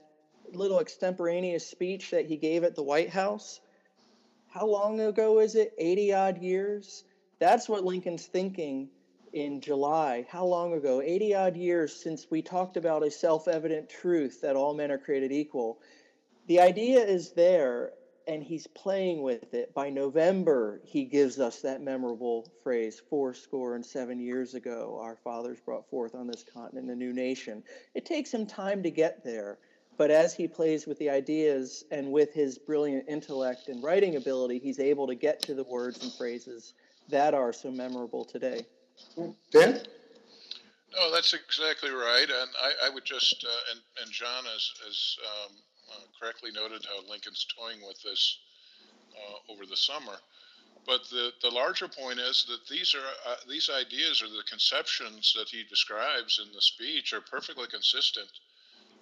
little 0.52 0.80
extemporaneous 0.80 1.66
speech 1.66 2.12
that 2.12 2.26
he 2.26 2.38
gave 2.38 2.64
at 2.64 2.76
the 2.76 2.84
White 2.84 3.10
House. 3.10 3.60
How 4.58 4.66
long 4.66 5.00
ago 5.02 5.38
is 5.40 5.54
it? 5.54 5.72
80 5.78 6.14
odd 6.14 6.42
years? 6.42 7.04
That's 7.38 7.70
what 7.70 7.86
Lincoln's 7.86 8.26
thinking 8.26 8.90
in 9.32 9.62
July. 9.62 10.26
How 10.32 10.46
long 10.46 10.74
ago? 10.74 11.00
80 11.00 11.36
odd 11.36 11.56
years 11.56 11.96
since 11.96 12.26
we 12.32 12.42
talked 12.42 12.76
about 12.76 13.06
a 13.06 13.12
self 13.12 13.48
evident 13.48 13.88
truth 13.88 14.42
that 14.42 14.56
all 14.56 14.74
men 14.74 14.90
are 14.90 14.98
created 14.98 15.32
equal. 15.32 15.78
The 16.48 16.60
idea 16.60 17.06
is 17.06 17.34
there, 17.34 17.92
and 18.26 18.42
he's 18.42 18.66
playing 18.66 19.22
with 19.22 19.54
it. 19.54 19.76
By 19.76 19.92
November, 19.92 20.82
he 20.84 21.06
gives 21.06 21.40
us 21.40 21.62
that 21.62 21.84
memorable 21.84 22.52
phrase, 22.64 23.00
four 23.12 23.36
score 23.36 23.76
and 23.76 23.86
seven 23.86 24.20
years 24.20 24.56
ago, 24.56 24.98
our 25.00 25.18
fathers 25.18 25.60
brought 25.60 25.88
forth 25.88 26.16
on 26.16 26.26
this 26.26 26.44
continent 26.52 26.90
a 26.90 26.96
new 26.96 27.14
nation. 27.14 27.64
It 27.94 28.08
takes 28.08 28.34
him 28.34 28.48
time 28.48 28.82
to 28.82 28.90
get 28.90 29.24
there, 29.24 29.60
but 29.98 30.12
as 30.12 30.34
he 30.34 30.48
plays 30.48 30.86
with 30.86 31.00
the 31.00 31.10
ideas 31.10 31.84
and 31.92 32.12
with 32.12 32.34
his 32.34 32.58
brilliant 32.60 33.06
intellect 33.08 33.68
and 33.68 33.84
writing 33.84 34.16
ability, 34.16 34.60
he's 34.60 34.80
able 34.80 35.08
to 35.08 35.16
get 35.16 35.42
to 35.44 35.56
the 35.56 35.64
words 35.64 36.04
and 36.04 36.14
phrases 36.14 36.74
that 37.10 37.34
are 37.34 37.52
so 37.52 37.72
memorable 37.72 38.24
today. 38.24 38.66
Dan? 39.52 39.82
No, 40.94 41.12
that's 41.12 41.34
exactly 41.34 41.90
right. 41.90 42.28
And 42.30 42.50
I, 42.62 42.88
I 42.88 42.90
would 42.90 43.06
just, 43.06 43.44
uh, 43.44 43.72
and, 43.72 43.82
and 44.02 44.12
John 44.12 44.46
has, 44.46 44.72
has 44.86 45.18
um, 45.26 45.56
uh, 45.92 46.20
correctly 46.20 46.52
noted 46.52 46.86
how 46.86 47.10
Lincoln's 47.10 47.46
toying 47.58 47.80
with 47.88 48.02
this 48.04 48.40
uh, 49.16 49.52
over 49.52 49.66
the 49.66 49.78
summer. 49.78 50.18
But 50.86 51.02
the, 51.10 51.32
the 51.42 51.50
larger 51.50 51.88
point 51.88 52.20
is 52.20 52.46
that 52.48 52.66
these 52.70 52.96
are 52.96 53.32
uh, 53.32 53.36
these 53.50 53.70
ideas 53.70 54.22
or 54.22 54.28
the 54.28 54.44
conceptions 54.50 55.34
that 55.38 55.50
he 55.50 55.64
describes 55.70 56.40
in 56.42 56.54
the 56.54 56.62
speech 56.62 57.14
are 57.14 57.20
perfectly 57.20 57.68
consistent 57.68 58.30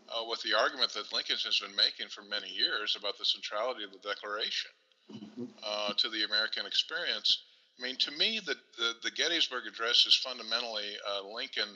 uh, 0.10 0.24
with 0.30 0.41
the 0.41 0.54
argument 0.54 0.94
that 0.94 1.12
Lincoln 1.13 1.38
has 1.44 1.60
been 1.60 1.76
making 1.76 2.10
for 2.10 2.22
many 2.22 2.50
years 2.50 2.96
about 2.98 3.18
the 3.18 3.26
centrality 3.26 3.84
of 3.84 3.91
the 3.91 4.02
Declaration 4.02 4.72
uh, 5.63 5.94
to 5.98 6.10
the 6.10 6.24
American 6.24 6.65
experience. 6.65 7.44
I 7.80 7.84
mean, 7.84 7.98
to 7.98 8.12
me, 8.12 8.39
the, 8.46 8.56
the, 8.78 8.94
the 9.04 9.12
Gettysburg 9.12 9.68
Address 9.68 10.06
is 10.06 10.15
fundamentally 10.15 10.96
uh, 11.04 11.28
Lincoln. 11.28 11.70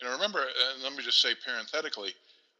You 0.00 0.08
know, 0.08 0.14
remember, 0.14 0.40
and 0.40 0.82
let 0.82 0.92
me 0.94 1.02
just 1.02 1.20
say 1.20 1.34
parenthetically, 1.44 2.14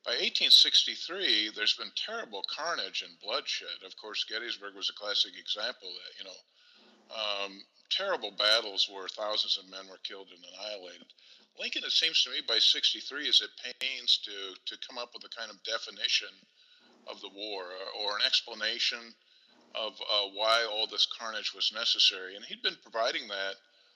by 0.05 0.12
1863, 0.23 1.51
there's 1.57 1.75
been 1.75 1.90
terrible 1.97 2.45
carnage 2.47 3.03
and 3.03 3.19
bloodshed. 3.19 3.83
Of 3.85 3.97
course, 3.97 4.25
Gettysburg 4.29 4.75
was 4.77 4.88
a 4.88 4.95
classic 4.95 5.33
example 5.35 5.90
that, 5.90 6.12
you 6.14 6.25
know, 6.31 6.40
um, 7.11 7.62
terrible 7.90 8.31
battles 8.31 8.88
where 8.92 9.09
thousands 9.09 9.59
of 9.59 9.71
men 9.71 9.88
were 9.90 9.99
killed 10.07 10.29
and 10.31 10.42
annihilated. 10.42 11.11
Lincoln, 11.59 11.85
it 11.85 11.92
seems 11.92 12.23
to 12.25 12.31
me, 12.31 12.40
by 12.47 12.59
63 12.59 13.29
is 13.29 13.42
at 13.42 13.81
pains 13.81 14.19
to, 14.25 14.77
to 14.77 14.87
come 14.87 14.99
up 14.99 15.11
with 15.14 15.25
a 15.25 15.37
kind 15.37 15.51
of 15.51 15.62
definition 15.64 16.29
of 17.07 17.21
the 17.21 17.31
war 17.35 17.64
or, 17.64 18.12
or 18.12 18.16
an 18.16 18.23
explanation 18.27 19.14
of 19.75 19.92
uh, 20.01 20.29
why 20.35 20.66
all 20.71 20.87
this 20.87 21.07
carnage 21.19 21.55
was 21.55 21.73
necessary. 21.75 22.37
And 22.37 22.45
he'd 22.45 22.62
been 22.62 22.77
providing 22.83 23.29
that 23.29 23.55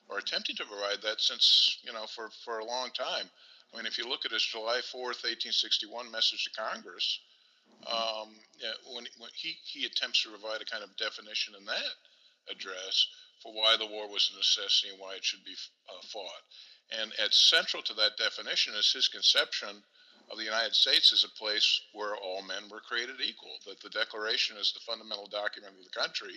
or 0.09 0.19
attempting 0.19 0.57
to 0.57 0.65
provide 0.65 1.03
that 1.03 1.21
since, 1.21 1.79
you 1.85 1.93
know, 1.93 2.07
for, 2.07 2.31
for 2.45 2.59
a 2.59 2.65
long 2.65 2.91
time. 2.91 3.29
I 3.73 3.77
mean, 3.77 3.87
if 3.87 3.99
you 3.99 4.09
look 4.09 4.25
at 4.25 4.33
his 4.33 4.43
July 4.43 4.81
4th, 4.83 5.23
1861 5.23 6.11
message 6.11 6.45
to 6.45 6.61
Congress, 6.61 7.21
um, 7.87 8.35
yeah, 8.61 8.77
when, 8.93 9.07
when 9.19 9.31
he, 9.35 9.57
he 9.65 9.87
attempts 9.87 10.23
to 10.23 10.31
provide 10.31 10.61
a 10.61 10.69
kind 10.69 10.85
of 10.85 10.95
definition 10.97 11.55
in 11.59 11.65
that 11.65 11.95
address 12.51 13.07
for 13.43 13.53
why 13.53 13.77
the 13.79 13.87
war 13.87 14.09
was 14.11 14.31
a 14.35 14.37
necessity 14.37 14.91
and 14.91 15.01
why 15.01 15.15
it 15.15 15.25
should 15.25 15.45
be 15.45 15.55
uh, 15.89 16.03
fought. 16.13 16.45
And 16.99 17.13
at 17.23 17.33
central 17.33 17.83
to 17.85 17.95
that 17.95 18.17
definition 18.17 18.75
is 18.75 18.93
his 18.93 19.09
conception 19.09 19.83
of 20.31 20.39
the 20.39 20.45
United 20.45 20.75
States 20.75 21.13
as 21.13 21.25
a 21.25 21.39
place 21.39 21.83
where 21.93 22.17
all 22.17 22.43
men 22.43 22.69
were 22.71 22.81
created 22.81 23.21
equal, 23.21 23.59
that 23.67 23.81
the 23.81 23.91
Declaration 23.91 24.57
is 24.57 24.73
the 24.73 24.81
fundamental 24.81 25.27
document 25.27 25.75
of 25.79 25.85
the 25.85 25.99
country, 25.99 26.35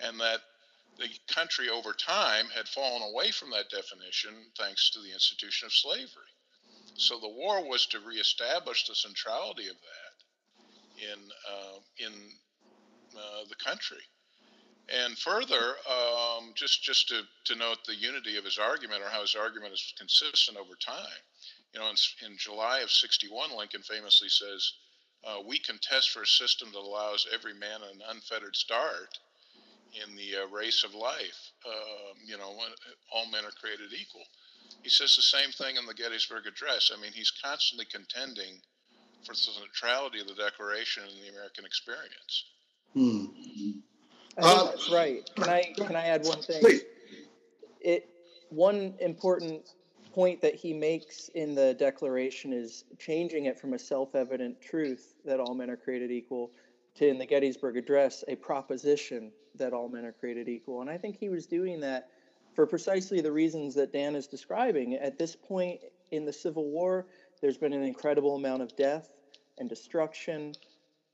and 0.00 0.20
that 0.20 0.40
the 0.98 1.08
country 1.28 1.68
over 1.68 1.92
time 1.92 2.46
had 2.54 2.68
fallen 2.68 3.02
away 3.02 3.30
from 3.30 3.50
that 3.50 3.68
definition 3.70 4.32
thanks 4.58 4.90
to 4.90 5.00
the 5.00 5.12
institution 5.12 5.66
of 5.66 5.72
slavery. 5.72 6.32
So 6.94 7.18
the 7.18 7.28
war 7.28 7.68
was 7.68 7.86
to 7.86 8.00
reestablish 8.00 8.86
the 8.86 8.94
centrality 8.94 9.68
of 9.68 9.76
that 9.76 11.12
in 11.12 11.18
uh, 11.48 11.78
in 11.98 12.12
uh, 13.14 13.44
the 13.48 13.54
country. 13.56 14.00
And 14.88 15.18
further, 15.18 15.74
um, 15.90 16.52
just 16.54 16.82
just 16.82 17.08
to, 17.08 17.22
to 17.46 17.56
note 17.56 17.78
the 17.86 17.94
unity 17.94 18.36
of 18.36 18.44
his 18.44 18.58
argument 18.58 19.02
or 19.02 19.08
how 19.08 19.22
his 19.22 19.34
argument 19.34 19.72
is 19.72 19.94
consistent 19.98 20.56
over 20.56 20.74
time. 20.78 21.22
You 21.74 21.80
know, 21.80 21.90
in, 21.90 21.96
in 22.24 22.38
July 22.38 22.80
of 22.80 22.90
'61, 22.90 23.56
Lincoln 23.56 23.82
famously 23.82 24.28
says, 24.28 24.72
uh, 25.24 25.38
"We 25.44 25.58
contest 25.58 26.10
for 26.10 26.22
a 26.22 26.26
system 26.26 26.70
that 26.72 26.78
allows 26.78 27.26
every 27.34 27.54
man 27.54 27.82
an 27.82 28.00
unfettered 28.10 28.54
start 28.54 29.18
in 30.06 30.14
the 30.14 30.44
uh, 30.44 30.46
race 30.54 30.84
of 30.84 30.94
life. 30.94 31.50
Um, 31.66 32.18
you 32.24 32.38
know, 32.38 32.56
all 33.12 33.28
men 33.30 33.44
are 33.44 33.58
created 33.60 33.92
equal." 33.92 34.24
He 34.82 34.88
says 34.88 35.16
the 35.16 35.22
same 35.22 35.50
thing 35.50 35.74
in 35.76 35.86
the 35.86 35.94
Gettysburg 35.94 36.46
Address. 36.46 36.92
I 36.96 37.00
mean, 37.00 37.12
he's 37.12 37.32
constantly 37.42 37.86
contending 37.86 38.62
for 39.24 39.32
the 39.32 39.38
centrality 39.38 40.20
of 40.20 40.28
the 40.28 40.34
Declaration 40.34 41.02
in 41.02 41.20
the 41.22 41.28
American 41.30 41.64
experience. 41.64 42.44
Hmm. 42.94 43.26
Uh, 44.38 44.64
that's 44.64 44.90
right. 44.90 45.28
Can 45.36 45.48
I 45.48 45.72
can 45.76 45.96
I 45.96 46.06
add 46.06 46.24
one 46.24 46.42
thing? 46.42 46.60
Please. 46.60 46.82
It 47.80 48.08
one 48.50 48.94
important 49.00 49.68
point 50.12 50.40
that 50.40 50.54
he 50.54 50.72
makes 50.72 51.28
in 51.34 51.54
the 51.54 51.74
Declaration 51.74 52.52
is 52.52 52.84
changing 52.98 53.46
it 53.46 53.58
from 53.58 53.74
a 53.74 53.78
self-evident 53.78 54.60
truth 54.62 55.14
that 55.24 55.40
all 55.40 55.54
men 55.54 55.68
are 55.68 55.76
created 55.76 56.10
equal 56.10 56.50
to 56.94 57.06
in 57.06 57.18
the 57.18 57.26
Gettysburg 57.26 57.76
Address 57.76 58.24
a 58.28 58.36
proposition 58.36 59.30
that 59.56 59.72
all 59.72 59.88
men 59.88 60.04
are 60.04 60.12
created 60.12 60.48
equal. 60.48 60.80
And 60.80 60.88
I 60.88 60.96
think 60.96 61.16
he 61.18 61.28
was 61.28 61.46
doing 61.46 61.80
that 61.80 62.08
for 62.54 62.66
precisely 62.66 63.20
the 63.20 63.32
reasons 63.32 63.74
that 63.74 63.92
Dan 63.92 64.16
is 64.16 64.26
describing. 64.26 64.94
At 64.94 65.18
this 65.18 65.36
point 65.36 65.80
in 66.10 66.24
the 66.24 66.32
Civil 66.32 66.64
War, 66.64 67.06
there's 67.42 67.58
been 67.58 67.74
an 67.74 67.82
incredible 67.82 68.36
amount 68.36 68.62
of 68.62 68.74
death 68.76 69.10
and 69.58 69.68
destruction. 69.68 70.54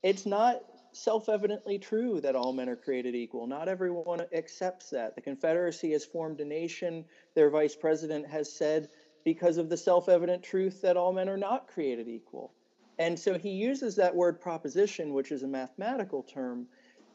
It's 0.04 0.26
not 0.26 0.62
self 0.92 1.28
evidently 1.28 1.78
true 1.78 2.20
that 2.20 2.36
all 2.36 2.52
men 2.52 2.68
are 2.68 2.76
created 2.76 3.14
equal. 3.14 3.46
Not 3.46 3.68
everyone 3.68 4.22
accepts 4.32 4.90
that. 4.90 5.14
The 5.14 5.20
Confederacy 5.20 5.92
has 5.92 6.04
formed 6.04 6.40
a 6.40 6.44
nation, 6.44 7.04
their 7.34 7.50
vice 7.50 7.74
president 7.74 8.26
has 8.26 8.52
said, 8.52 8.88
because 9.24 9.56
of 9.56 9.68
the 9.68 9.76
self 9.76 10.08
evident 10.08 10.42
truth 10.42 10.82
that 10.82 10.96
all 10.96 11.12
men 11.12 11.28
are 11.28 11.36
not 11.36 11.68
created 11.68 12.08
equal. 12.08 12.52
And 12.98 13.18
so 13.18 13.38
he 13.38 13.50
uses 13.50 13.96
that 13.96 14.14
word 14.14 14.40
proposition, 14.40 15.14
which 15.14 15.32
is 15.32 15.42
a 15.42 15.48
mathematical 15.48 16.22
term, 16.22 16.66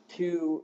to 0.10 0.64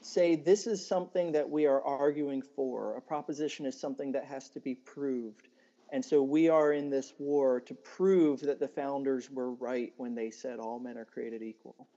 say 0.00 0.36
this 0.36 0.66
is 0.66 0.86
something 0.86 1.32
that 1.32 1.48
we 1.48 1.66
are 1.66 1.82
arguing 1.82 2.42
for. 2.42 2.96
A 2.96 3.00
proposition 3.00 3.66
is 3.66 3.78
something 3.78 4.12
that 4.12 4.24
has 4.24 4.48
to 4.50 4.60
be 4.60 4.74
proved. 4.74 5.48
And 5.90 6.04
so 6.04 6.22
we 6.22 6.48
are 6.48 6.72
in 6.72 6.90
this 6.90 7.14
war 7.18 7.60
to 7.62 7.74
prove 7.74 8.40
that 8.40 8.60
the 8.60 8.68
founders 8.68 9.30
were 9.30 9.52
right 9.52 9.92
when 9.96 10.14
they 10.14 10.30
said 10.30 10.58
all 10.58 10.78
men 10.78 10.98
are 10.98 11.04
created 11.04 11.42
equal. 11.42 11.88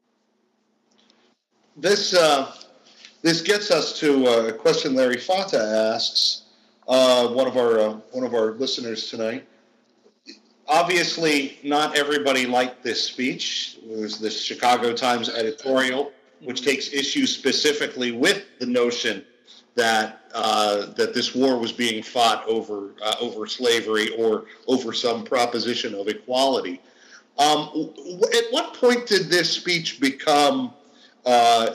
This 1.77 2.13
uh, 2.13 2.53
this 3.21 3.41
gets 3.41 3.71
us 3.71 3.97
to 3.99 4.27
a 4.27 4.53
question 4.53 4.93
Larry 4.93 5.17
Fata 5.17 5.93
asks, 5.95 6.43
uh, 6.87 7.29
one 7.29 7.47
of 7.47 7.55
our 7.55 7.79
uh, 7.79 7.93
one 8.11 8.25
of 8.25 8.33
our 8.33 8.51
listeners 8.53 9.09
tonight. 9.09 9.47
Obviously, 10.67 11.59
not 11.63 11.97
everybody 11.97 12.45
liked 12.45 12.83
this 12.83 13.03
speech. 13.03 13.77
It 13.83 13.97
was 13.97 14.19
the 14.19 14.29
Chicago 14.29 14.93
Times 14.93 15.29
editorial, 15.29 16.11
which 16.41 16.61
takes 16.61 16.91
issue 16.91 17.25
specifically 17.25 18.11
with 18.11 18.43
the 18.59 18.65
notion 18.65 19.23
that 19.75 20.21
uh, 20.33 20.87
that 20.93 21.13
this 21.13 21.33
war 21.33 21.57
was 21.57 21.71
being 21.71 22.03
fought 22.03 22.45
over 22.47 22.91
uh, 23.01 23.15
over 23.21 23.47
slavery 23.47 24.09
or 24.17 24.45
over 24.67 24.91
some 24.91 25.23
proposition 25.23 25.95
of 25.95 26.09
equality. 26.09 26.81
Um, 27.37 27.93
at 28.33 28.43
what 28.51 28.73
point 28.73 29.07
did 29.07 29.29
this 29.29 29.49
speech 29.49 30.01
become 30.01 30.73
uh, 31.25 31.71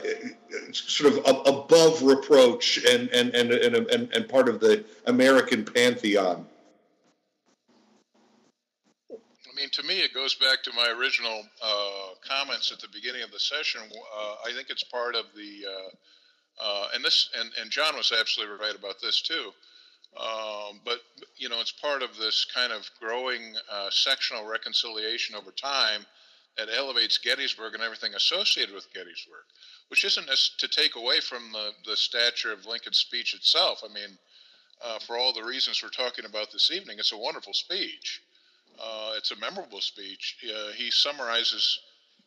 sort 0.71 1.13
of 1.13 1.19
above 1.45 2.01
reproach 2.03 2.83
and 2.85 3.09
and, 3.09 3.33
and 3.33 3.51
and 3.51 4.11
and 4.13 4.29
part 4.29 4.49
of 4.49 4.59
the 4.59 4.83
American 5.05 5.63
pantheon? 5.63 6.45
I 9.11 9.59
mean, 9.59 9.69
to 9.71 9.83
me, 9.83 10.01
it 10.01 10.13
goes 10.13 10.35
back 10.35 10.61
to 10.63 10.71
my 10.73 10.93
original 10.97 11.43
uh, 11.63 12.13
comments 12.27 12.71
at 12.71 12.79
the 12.79 12.87
beginning 12.93 13.23
of 13.23 13.31
the 13.31 13.39
session. 13.39 13.81
Uh, 13.81 14.35
I 14.45 14.53
think 14.53 14.69
it's 14.69 14.83
part 14.83 15.15
of 15.15 15.25
the 15.35 15.65
uh, 15.67 15.89
uh, 16.63 16.87
and 16.93 17.03
this, 17.03 17.29
and, 17.39 17.49
and 17.61 17.71
John 17.71 17.95
was 17.95 18.11
absolutely 18.17 18.57
right 18.57 18.75
about 18.75 18.95
this 19.01 19.21
too. 19.21 19.51
Um, 20.19 20.79
but 20.83 20.99
you 21.37 21.49
know, 21.49 21.59
it's 21.59 21.71
part 21.71 22.01
of 22.01 22.17
this 22.17 22.45
kind 22.53 22.71
of 22.71 22.89
growing 22.99 23.55
uh, 23.71 23.89
sectional 23.91 24.45
reconciliation 24.45 25.35
over 25.35 25.51
time 25.51 26.05
that 26.57 26.69
elevates 26.75 27.17
Gettysburg 27.17 27.73
and 27.73 27.83
everything 27.83 28.15
associated 28.15 28.73
with 28.73 28.91
Gettysburg, 28.93 29.45
which 29.89 30.03
isn't 30.03 30.29
to 30.57 30.67
take 30.67 30.95
away 30.95 31.19
from 31.19 31.51
the, 31.51 31.71
the 31.85 31.95
stature 31.95 32.51
of 32.51 32.65
Lincoln's 32.65 32.97
speech 32.97 33.33
itself. 33.33 33.81
I 33.83 33.93
mean, 33.93 34.17
uh, 34.83 34.99
for 34.99 35.17
all 35.17 35.33
the 35.33 35.43
reasons 35.43 35.81
we're 35.81 35.89
talking 35.89 36.25
about 36.25 36.51
this 36.51 36.71
evening, 36.71 36.97
it's 36.99 37.13
a 37.13 37.17
wonderful 37.17 37.53
speech. 37.53 38.21
Uh, 38.79 39.13
it's 39.15 39.31
a 39.31 39.39
memorable 39.39 39.81
speech. 39.81 40.37
Uh, 40.43 40.71
he 40.73 40.91
summarizes 40.91 41.79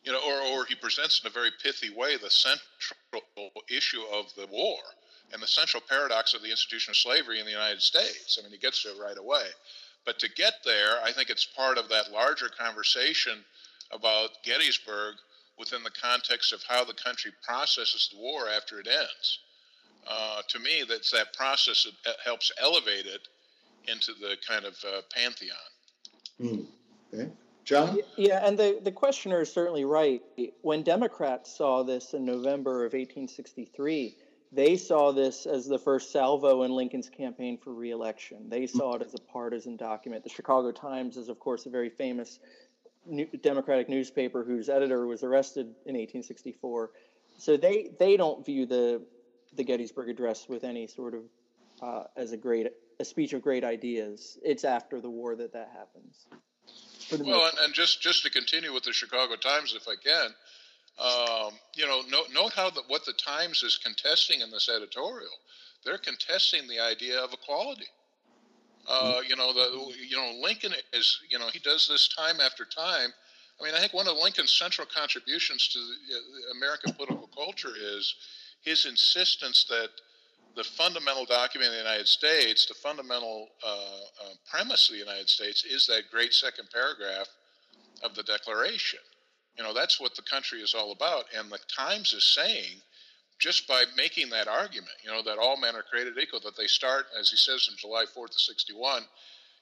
you 0.03 0.11
know, 0.11 0.19
or, 0.25 0.41
or 0.41 0.65
he 0.65 0.75
presents 0.75 1.21
in 1.21 1.27
a 1.27 1.33
very 1.33 1.51
pithy 1.61 1.89
way 1.91 2.17
the 2.17 2.29
central 2.29 3.51
issue 3.69 4.01
of 4.11 4.33
the 4.35 4.47
war 4.47 4.79
and 5.31 5.41
the 5.41 5.47
central 5.47 5.81
paradox 5.87 6.33
of 6.33 6.41
the 6.41 6.49
institution 6.49 6.91
of 6.91 6.97
slavery 6.97 7.39
in 7.39 7.45
the 7.45 7.51
United 7.51 7.81
States. 7.81 8.37
I 8.39 8.43
mean, 8.43 8.51
he 8.51 8.57
gets 8.57 8.83
to 8.83 8.89
it 8.89 9.01
right 9.01 9.17
away. 9.17 9.45
But 10.05 10.17
to 10.19 10.29
get 10.29 10.55
there, 10.65 11.01
I 11.03 11.11
think 11.11 11.29
it's 11.29 11.45
part 11.45 11.77
of 11.77 11.87
that 11.89 12.11
larger 12.11 12.49
conversation 12.49 13.45
about 13.93 14.29
Gettysburg 14.43 15.15
within 15.57 15.83
the 15.83 15.91
context 15.91 16.53
of 16.53 16.63
how 16.67 16.83
the 16.83 16.93
country 16.93 17.31
processes 17.43 18.09
the 18.11 18.19
war 18.19 18.49
after 18.49 18.79
it 18.79 18.87
ends. 18.87 19.39
Uh, 20.07 20.41
to 20.47 20.59
me, 20.59 20.83
that's 20.87 21.11
that 21.11 21.33
process 21.33 21.87
that 22.05 22.15
helps 22.23 22.51
elevate 22.59 23.05
it 23.05 23.27
into 23.87 24.13
the 24.13 24.35
kind 24.47 24.65
of 24.65 24.75
uh, 24.85 25.01
pantheon. 25.13 25.57
Mm. 26.41 26.65
Okay. 27.13 27.31
John? 27.63 27.99
Yeah, 28.17 28.45
and 28.45 28.57
the, 28.57 28.79
the 28.83 28.91
questioner 28.91 29.41
is 29.41 29.53
certainly 29.53 29.85
right. 29.85 30.21
When 30.61 30.81
Democrats 30.81 31.55
saw 31.55 31.83
this 31.83 32.13
in 32.13 32.25
November 32.25 32.85
of 32.85 32.93
1863, 32.93 34.15
they 34.51 34.75
saw 34.75 35.11
this 35.11 35.45
as 35.45 35.67
the 35.67 35.77
first 35.77 36.11
salvo 36.11 36.63
in 36.63 36.71
Lincoln's 36.71 37.09
campaign 37.09 37.57
for 37.57 37.73
reelection. 37.73 38.49
They 38.49 38.67
saw 38.67 38.95
it 38.95 39.01
as 39.01 39.13
a 39.13 39.31
partisan 39.31 39.77
document. 39.77 40.23
The 40.23 40.29
Chicago 40.29 40.71
Times 40.71 41.15
is, 41.17 41.29
of 41.29 41.39
course, 41.39 41.65
a 41.65 41.69
very 41.69 41.89
famous 41.89 42.39
new, 43.05 43.27
Democratic 43.41 43.89
newspaper 43.89 44.43
whose 44.43 44.69
editor 44.69 45.05
was 45.05 45.23
arrested 45.23 45.67
in 45.85 45.95
1864. 45.95 46.91
So 47.37 47.57
they, 47.57 47.89
they 47.99 48.17
don't 48.17 48.45
view 48.45 48.65
the, 48.65 49.01
the 49.55 49.63
Gettysburg 49.63 50.09
Address 50.09 50.47
with 50.47 50.63
any 50.63 50.87
sort 50.87 51.13
of 51.15 51.21
uh, 51.81 52.03
as 52.15 52.31
a 52.31 52.37
great 52.37 52.67
a 52.99 53.05
speech 53.05 53.33
of 53.33 53.41
great 53.41 53.63
ideas. 53.63 54.37
It's 54.43 54.63
after 54.63 55.01
the 55.01 55.09
war 55.09 55.35
that 55.35 55.53
that 55.53 55.71
happens 55.73 56.27
well, 57.19 57.45
and, 57.45 57.57
and, 57.59 57.73
just 57.73 58.01
just 58.01 58.23
to 58.23 58.29
continue 58.29 58.73
with 58.73 58.83
the 58.83 58.93
Chicago 58.93 59.35
Times, 59.35 59.75
if 59.75 59.87
I 59.87 59.95
can, 59.95 60.29
um, 60.99 61.53
you 61.75 61.85
know, 61.85 62.01
note, 62.09 62.27
note 62.33 62.53
how 62.53 62.69
the, 62.69 62.83
what 62.87 63.05
the 63.05 63.13
Times 63.13 63.63
is 63.63 63.77
contesting 63.77 64.41
in 64.41 64.51
this 64.51 64.69
editorial. 64.69 65.31
They're 65.83 65.97
contesting 65.97 66.67
the 66.67 66.79
idea 66.79 67.19
of 67.19 67.33
equality. 67.33 67.87
Uh, 68.91 69.03
mm-hmm. 69.03 69.29
you 69.29 69.35
know, 69.37 69.53
the 69.53 69.93
you 70.05 70.17
know 70.17 70.33
Lincoln 70.41 70.73
is 70.91 71.19
you 71.29 71.39
know 71.39 71.47
he 71.53 71.59
does 71.59 71.87
this 71.87 72.09
time 72.09 72.41
after 72.41 72.65
time. 72.65 73.09
I 73.59 73.63
mean, 73.63 73.73
I 73.73 73.79
think 73.79 73.93
one 73.93 74.07
of 74.07 74.17
Lincoln's 74.17 74.51
central 74.51 74.87
contributions 74.93 75.67
to 75.69 75.79
the 75.79 76.15
uh, 76.15 76.57
American 76.57 76.93
political 76.93 77.29
culture 77.33 77.73
is 77.79 78.15
his 78.63 78.85
insistence 78.85 79.65
that 79.69 79.89
the 80.55 80.63
fundamental 80.63 81.25
document 81.25 81.69
of 81.69 81.73
the 81.73 81.83
United 81.83 82.07
States, 82.07 82.65
the 82.65 82.73
fundamental 82.73 83.47
uh, 83.65 83.69
uh, 83.69 84.33
premise 84.49 84.89
of 84.89 84.93
the 84.93 84.99
United 84.99 85.29
States 85.29 85.63
is 85.63 85.87
that 85.87 86.11
great 86.11 86.33
second 86.33 86.67
paragraph 86.73 87.27
of 88.03 88.13
the 88.15 88.23
Declaration. 88.23 88.99
You 89.57 89.63
know, 89.63 89.73
that's 89.73 90.01
what 90.01 90.15
the 90.15 90.21
country 90.23 90.59
is 90.59 90.73
all 90.73 90.91
about. 90.91 91.25
And 91.37 91.49
the 91.49 91.59
Times 91.73 92.11
is 92.13 92.25
saying, 92.25 92.81
just 93.41 93.67
by 93.67 93.83
making 93.97 94.29
that 94.29 94.47
argument, 94.47 94.93
you 95.03 95.09
know, 95.09 95.23
that 95.23 95.39
all 95.39 95.57
men 95.57 95.75
are 95.75 95.83
created 95.83 96.17
equal, 96.17 96.39
that 96.41 96.55
they 96.55 96.67
start, 96.67 97.07
as 97.19 97.29
he 97.29 97.37
says 97.37 97.67
in 97.69 97.75
July 97.75 98.05
4th 98.05 98.29
of 98.29 98.39
61, 98.39 99.01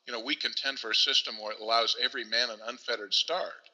you 0.05 0.13
know, 0.13 0.19
we 0.19 0.35
contend 0.35 0.77
for 0.77 0.91
a 0.91 0.95
system 0.95 1.35
where 1.41 1.53
it 1.53 1.61
allows 1.61 1.95
every 2.03 2.25
man 2.25 2.49
an 2.49 2.59
unfettered 2.67 3.13
start. 3.13 3.69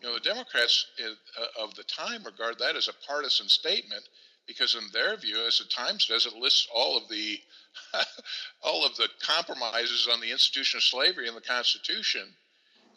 You 0.00 0.08
know, 0.08 0.14
the 0.14 0.20
Democrats 0.20 0.86
uh, 1.04 1.62
of 1.62 1.74
the 1.74 1.82
time 1.82 2.22
regard 2.24 2.58
that 2.60 2.76
as 2.76 2.88
a 2.88 3.06
partisan 3.06 3.48
statement 3.48 4.04
because 4.46 4.74
in 4.74 4.84
their 4.92 5.16
view, 5.16 5.36
as 5.46 5.58
the 5.58 5.64
Times 5.66 6.06
does, 6.06 6.26
it 6.26 6.34
lists 6.34 6.66
all 6.74 6.96
of 6.96 7.08
the 7.08 7.38
all 8.62 8.84
of 8.84 8.96
the 8.96 9.08
compromises 9.22 10.08
on 10.12 10.20
the 10.20 10.30
institution 10.30 10.78
of 10.78 10.82
slavery 10.82 11.28
in 11.28 11.34
the 11.34 11.40
Constitution, 11.40 12.22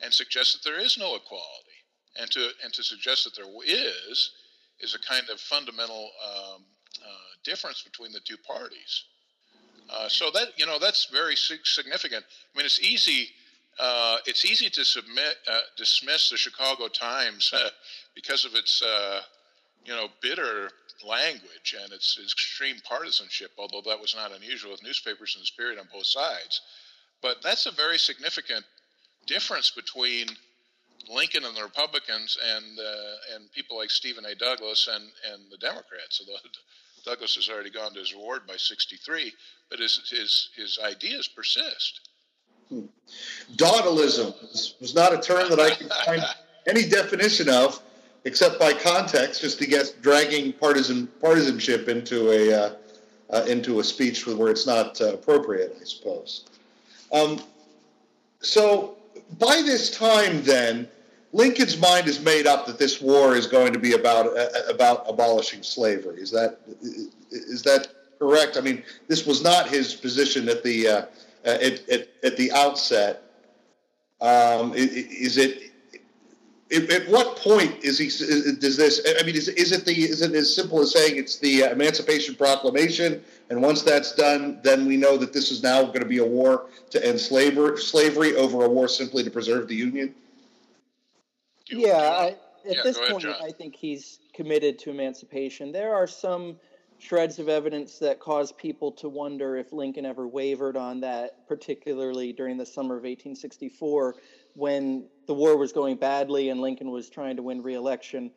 and 0.02 0.12
suggests 0.12 0.54
that 0.54 0.68
there 0.68 0.80
is 0.80 0.98
no 0.98 1.16
equality, 1.16 1.78
and 2.20 2.32
to 2.32 2.50
and 2.64 2.74
to 2.74 2.84
suggest 2.84 3.26
that 3.26 3.36
there 3.36 3.46
is 3.66 4.32
is 4.84 4.96
a 4.96 5.00
kind 5.00 5.30
of 5.32 5.40
fundamental 5.40 6.12
um, 6.24 6.62
uh, 7.02 7.08
difference 7.44 7.82
between 7.82 8.12
the 8.12 8.20
two 8.20 8.38
parties. 8.38 9.06
Uh, 9.90 10.08
so 10.08 10.30
that 10.32 10.48
you 10.58 10.66
know 10.66 10.80
that's 10.80 11.06
very 11.06 11.36
significant. 11.36 12.24
I 12.24 12.58
mean, 12.58 12.66
it's 12.66 12.80
easy. 12.80 13.30
Uh, 13.80 14.18
it's 14.28 14.46
easy 14.46 14.70
to 14.70 14.86
submit, 14.86 15.36
uh, 15.52 15.60
dismiss 15.78 16.30
the 16.30 16.38
Chicago 16.38 16.88
Times 16.88 17.52
uh, 17.56 17.70
because 18.14 18.46
of 18.46 18.54
its, 18.54 18.84
uh, 18.84 19.22
you 19.84 19.94
know, 19.94 20.10
bitter 20.22 20.70
language 21.04 21.76
and 21.82 21.92
its, 21.92 22.20
its 22.22 22.34
extreme 22.34 22.76
partisanship, 22.88 23.50
although 23.58 23.82
that 23.90 24.00
was 24.00 24.16
not 24.16 24.32
unusual 24.32 24.72
with 24.72 24.84
newspapers 24.84 25.34
in 25.36 25.42
this 25.42 25.50
period 25.50 25.80
on 25.80 25.88
both 25.92 26.06
sides. 26.06 26.62
But 27.24 27.38
that's 27.42 27.66
a 27.66 27.72
very 27.72 27.98
significant 27.98 28.64
difference 29.26 29.72
between 29.72 30.28
Lincoln 31.10 31.46
and 31.46 31.56
the 31.56 31.64
Republicans 31.64 32.38
and 32.56 32.80
uh, 32.80 33.36
and 33.36 33.52
people 33.52 33.78
like 33.78 33.92
Stephen 33.92 34.26
A. 34.26 34.36
Douglas 34.36 34.88
and, 34.92 35.04
and 35.32 35.52
the 35.52 35.58
Democrats. 35.58 36.22
Although 36.22 36.40
Douglas 37.06 37.36
has 37.36 37.50
already 37.50 37.70
gone 37.70 37.94
to 37.94 38.00
his 38.00 38.14
reward 38.14 38.48
by 38.48 38.56
63, 38.56 39.32
but 39.70 39.80
his 39.80 40.10
his 40.10 40.50
his 40.56 40.80
ideas 40.84 41.28
persist. 41.28 42.10
Hmm. 42.70 42.86
Dawdilism 43.56 44.80
was 44.80 44.96
not 44.96 45.14
a 45.14 45.20
term 45.20 45.50
that 45.50 45.60
I 45.60 45.76
could 45.76 45.92
find 46.06 46.24
any 46.66 46.88
definition 46.88 47.50
of 47.50 47.82
except 48.26 48.60
by 48.60 48.74
context, 48.74 49.42
just 49.42 49.60
to 49.60 49.68
get 49.68 49.94
dragging 50.02 50.54
partisan 50.54 51.08
partisanship 51.20 51.88
into 51.88 52.32
a 52.32 52.54
uh, 52.54 52.76
uh, 53.30 53.46
into 53.48 53.80
a 53.80 53.84
speech 53.84 54.26
where 54.28 54.50
it's 54.50 54.68
not 54.68 55.00
uh, 55.02 55.14
appropriate, 55.14 55.76
I 55.80 55.84
suppose. 55.84 56.46
Um, 57.12 57.42
so 58.42 58.98
by 59.40 59.62
this 59.66 59.92
time, 59.92 60.44
then 60.44 60.88
Lincoln's 61.32 61.78
mind 61.78 62.08
is 62.08 62.20
made 62.20 62.46
up 62.46 62.66
that 62.68 62.78
this 62.78 63.02
war 63.02 63.36
is 63.36 63.48
going 63.48 63.74
to 63.74 63.80
be 63.80 63.94
about 63.94 64.28
uh, 64.28 64.30
uh, 64.40 64.48
about 64.70 65.04
abolishing 65.08 65.64
slavery. 65.64 66.22
Is 66.22 66.32
that 66.32 66.60
is 67.32 67.64
that 67.64 67.88
correct? 68.20 68.58
I 68.58 68.62
mean, 68.62 68.84
this 69.08 69.26
was 69.26 69.44
not 69.44 69.68
his 69.68 69.94
position 69.96 70.48
at 70.48 70.64
the 70.64 70.88
uh, 70.88 71.06
at, 71.44 71.90
at, 71.90 72.08
at 72.24 72.38
the 72.38 72.52
outset. 72.52 73.24
Um, 74.22 74.74
is 74.76 75.38
it 75.38 75.73
at 76.74 77.08
what 77.10 77.38
point 77.38 77.84
is 77.84 77.98
he 77.98 78.06
does 78.06 78.78
this 78.78 79.02
i 79.20 79.24
mean 79.24 79.36
is, 79.36 79.48
is 79.50 79.72
it 79.72 79.86
the 79.86 79.92
is 79.92 80.22
it 80.22 80.34
as 80.34 80.54
simple 80.54 80.80
as 80.82 80.92
saying 80.92 81.18
it's 81.18 81.38
the 81.38 81.62
emancipation 81.62 82.36
proclamation 82.36 83.24
and 83.50 83.62
once 83.62 83.82
that's 83.82 84.14
done 84.16 84.60
then 84.64 84.86
we 84.86 84.98
know 84.98 85.18
that 85.18 85.34
this 85.34 85.52
is 85.52 85.62
now 85.62 85.84
going 85.84 86.02
to 86.02 86.06
be 86.06 86.18
a 86.20 86.26
war 86.26 86.66
to 86.90 87.06
end 87.06 87.20
slavery 87.20 87.78
slavery 87.78 88.36
over 88.36 88.66
a 88.66 88.70
war 88.70 88.88
simply 88.88 89.24
to 89.24 89.32
preserve 89.32 89.68
the 89.68 89.76
union 89.76 90.14
yeah, 91.70 91.98
I, 91.98 92.26
at 92.28 92.38
yeah, 92.66 92.84
this 92.84 93.00
point, 93.10 93.26
I 93.26 93.52
think 93.52 93.76
he's 93.76 94.20
committed 94.34 94.80
to 94.80 94.90
emancipation. 94.90 95.72
There 95.72 95.94
are 95.94 96.08
some 96.08 96.58
shreds 97.00 97.40
of 97.40 97.50
evidence 97.50 98.00
that 98.00 98.20
cause 98.20 98.52
people 98.54 98.92
to 98.94 99.10
wonder 99.10 99.58
if 99.58 99.74
Lincoln 99.74 100.06
ever 100.06 100.28
wavered 100.28 100.78
on 100.78 101.02
that, 101.02 101.48
particularly 101.48 102.32
during 102.32 102.58
the 102.58 102.66
summer 102.66 102.96
of 102.96 103.04
1864 103.04 104.16
when 104.56 105.06
the 105.28 105.34
war 105.34 105.58
was 105.58 105.72
going 105.72 105.98
badly 105.98 106.50
and 106.50 106.60
Lincoln 106.60 106.92
was 106.92 107.10
trying 107.10 107.38
to 107.38 107.44
win 107.44 107.62
re-election. 107.62 108.32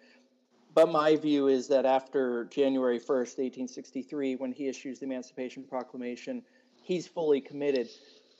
But 0.74 0.90
my 0.90 1.16
view 1.16 1.48
is 1.48 1.68
that 1.68 1.86
after 1.86 2.44
January 2.44 2.98
1st, 2.98 3.38
1863, 3.38 4.36
when 4.36 4.52
he 4.52 4.68
issues 4.68 4.98
the 4.98 5.06
Emancipation 5.06 5.64
Proclamation, 5.64 6.42
he's 6.82 7.06
fully 7.06 7.40
committed. 7.40 7.88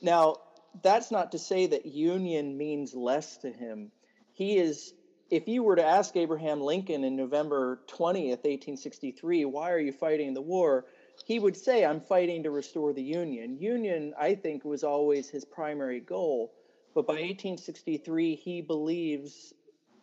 Now, 0.01 0.35
that's 0.83 1.09
not 1.09 1.31
to 1.31 1.39
say 1.39 1.65
that 1.67 1.85
union 1.85 2.55
means 2.55 2.93
less 2.93 3.37
to 3.37 3.51
him. 3.51 3.91
He 4.33 4.57
is, 4.57 4.93
if 5.31 5.47
you 5.47 5.63
were 5.63 5.75
to 5.75 5.83
ask 5.83 6.15
Abraham 6.15 6.61
Lincoln 6.61 7.03
in 7.03 7.15
November 7.15 7.81
20th, 7.87 8.43
1863, 8.45 9.45
why 9.45 9.71
are 9.71 9.79
you 9.79 9.91
fighting 9.91 10.35
the 10.35 10.41
war? 10.41 10.85
He 11.25 11.39
would 11.39 11.57
say, 11.57 11.83
I'm 11.83 11.99
fighting 11.99 12.43
to 12.43 12.51
restore 12.51 12.93
the 12.93 13.01
Union. 13.01 13.57
Union, 13.59 14.13
I 14.19 14.35
think, 14.35 14.63
was 14.63 14.83
always 14.83 15.27
his 15.27 15.43
primary 15.43 15.99
goal. 15.99 16.53
But 16.93 17.05
by 17.05 17.13
1863, 17.13 18.35
he 18.35 18.61
believes 18.61 19.53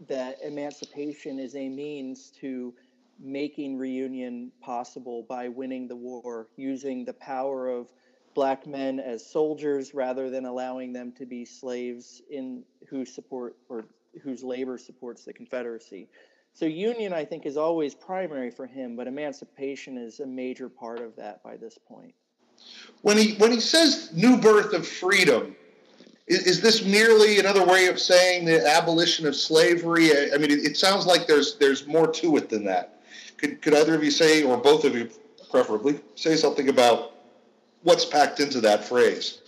that 0.09 0.39
emancipation 0.43 1.39
is 1.39 1.55
a 1.57 1.69
means 1.69 2.31
to 2.41 2.75
making 3.21 3.79
reunion 3.79 4.51
possible 4.61 5.25
by 5.29 5.49
winning 5.49 5.89
the 5.89 5.97
war, 5.97 6.49
using 6.57 7.05
the 7.05 7.13
power 7.15 7.69
of 7.69 7.93
black 8.35 8.67
men 8.67 8.99
as 8.99 9.25
soldiers 9.25 9.95
rather 9.95 10.29
than 10.29 10.45
allowing 10.45 10.93
them 10.93 11.13
to 11.13 11.25
be 11.25 11.45
slaves 11.45 12.21
in 12.31 12.65
who 12.89 13.05
support 13.05 13.57
or 13.69 13.87
whose 14.23 14.43
labor 14.43 14.77
supports 14.77 15.25
the 15.25 15.33
Confederacy. 15.33 16.09
So 16.53 16.67
union, 16.67 17.13
I 17.13 17.25
think, 17.25 17.47
is 17.47 17.57
always 17.57 17.95
primary 17.95 18.51
for 18.51 18.67
him, 18.67 18.97
but 18.97 19.07
emancipation 19.07 19.99
is 19.99 20.21
a 20.21 20.27
major 20.27 20.69
part 20.69 21.01
of 21.01 21.17
that 21.17 21.43
by 21.43 21.57
this 21.57 21.79
point. 21.79 22.15
When 23.03 23.19
he 23.19 23.35
when 23.35 23.51
he 23.51 23.61
says 23.61 24.13
new 24.15 24.37
birth 24.37 24.73
of 24.73 24.87
freedom, 24.87 25.57
is, 26.27 26.47
is 26.47 26.61
this 26.61 26.85
merely 26.85 27.39
another 27.39 27.65
way 27.65 27.87
of 27.87 28.01
saying 28.01 28.47
the 28.47 28.67
abolition 28.67 29.27
of 29.27 29.37
slavery? 29.37 30.11
I, 30.33 30.39
mean, 30.39 30.51
it, 30.51 30.65
it, 30.65 30.77
sounds 30.77 31.07
like 31.07 31.27
there's 31.27 31.57
there's 31.57 31.87
more 31.87 32.11
to 32.13 32.37
it 32.37 32.49
than 32.49 32.65
that. 32.65 33.03
Could 33.37 33.61
could 33.61 33.75
either 33.75 33.95
of 33.95 34.03
you 34.03 34.11
say, 34.11 34.43
or 34.43 34.57
both 34.57 34.85
of 34.85 34.95
you, 34.95 35.11
preferably, 35.51 36.01
say 36.15 36.37
something 36.37 36.69
about 36.69 37.13
what's 37.83 38.05
packed 38.05 38.41
into 38.41 38.61
that 38.63 38.85
phrase? 38.85 39.41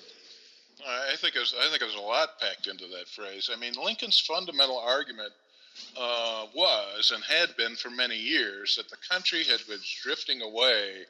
I 0.86 1.16
think 1.16 1.34
there's 1.34 1.54
I 1.58 1.68
think 1.68 1.80
there's 1.80 1.94
a 1.94 2.00
lot 2.00 2.38
packed 2.40 2.66
into 2.66 2.86
that 2.88 3.08
phrase. 3.08 3.50
I 3.52 3.58
mean, 3.58 3.72
Lincoln's 3.82 4.20
fundamental 4.20 4.78
argument 4.78 5.32
uh, 5.98 6.46
was 6.54 7.12
and 7.14 7.24
had 7.24 7.56
been 7.56 7.74
for 7.76 7.90
many 7.90 8.16
years 8.16 8.76
that 8.76 8.88
the 8.90 8.96
country 9.08 9.44
had 9.44 9.60
been 9.66 9.80
drifting 10.02 10.42
away 10.42 11.06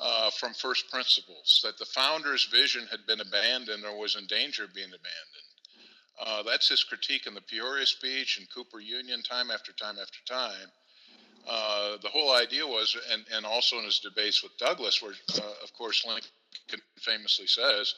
uh, 0.00 0.30
from 0.30 0.52
first 0.54 0.90
principles, 0.90 1.60
that 1.64 1.78
the 1.78 1.84
founder's 1.84 2.44
vision 2.46 2.86
had 2.90 3.06
been 3.06 3.20
abandoned 3.20 3.84
or 3.84 3.98
was 3.98 4.16
in 4.16 4.26
danger 4.26 4.64
of 4.64 4.74
being 4.74 4.88
abandoned. 4.88 5.44
Uh, 6.20 6.42
that's 6.42 6.68
his 6.68 6.84
critique 6.84 7.26
in 7.26 7.34
the 7.34 7.40
Peoria 7.40 7.86
speech 7.86 8.38
and 8.38 8.48
Cooper 8.54 8.80
Union, 8.80 9.22
time 9.22 9.50
after 9.50 9.72
time 9.72 9.96
after 10.00 10.18
time. 10.26 10.70
Uh, 11.46 11.96
the 12.02 12.08
whole 12.08 12.34
idea 12.34 12.66
was, 12.66 12.96
and, 13.12 13.24
and 13.34 13.44
also 13.44 13.78
in 13.78 13.84
his 13.84 13.98
debates 13.98 14.42
with 14.42 14.56
Douglas, 14.58 15.02
where, 15.02 15.12
uh, 15.36 15.54
of 15.62 15.72
course, 15.74 16.04
Lincoln 16.06 16.30
famously 17.00 17.46
says 17.46 17.94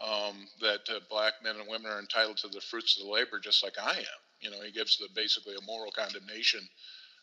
um, 0.00 0.46
that 0.60 0.80
uh, 0.88 1.00
black 1.10 1.34
men 1.42 1.56
and 1.56 1.68
women 1.68 1.90
are 1.90 1.98
entitled 1.98 2.36
to 2.38 2.48
the 2.48 2.60
fruits 2.60 2.98
of 2.98 3.06
the 3.06 3.12
labor 3.12 3.40
just 3.40 3.64
like 3.64 3.74
I 3.82 3.98
am. 3.98 4.20
You 4.40 4.50
know, 4.50 4.60
he 4.62 4.70
gives 4.70 4.98
the, 4.98 5.08
basically 5.14 5.54
a 5.54 5.66
moral 5.66 5.90
condemnation 5.90 6.60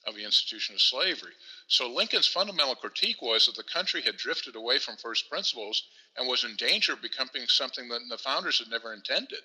of 0.08 0.16
the 0.16 0.24
institution 0.24 0.74
of 0.76 0.82
slavery. 0.82 1.34
So 1.68 1.88
Lincoln's 1.88 2.28
fundamental 2.28 2.76
critique 2.76 3.22
was 3.22 3.46
that 3.46 3.56
the 3.56 3.64
country 3.64 4.02
had 4.02 4.18
drifted 4.18 4.56
away 4.56 4.80
from 4.80 4.98
first 4.98 5.30
principles 5.30 5.84
and 6.18 6.28
was 6.28 6.44
in 6.44 6.56
danger 6.56 6.94
of 6.94 7.02
becoming 7.02 7.48
something 7.48 7.88
that 7.90 8.02
the 8.10 8.18
founders 8.18 8.60
had 8.60 8.70
never 8.70 8.94
intended. 8.94 9.42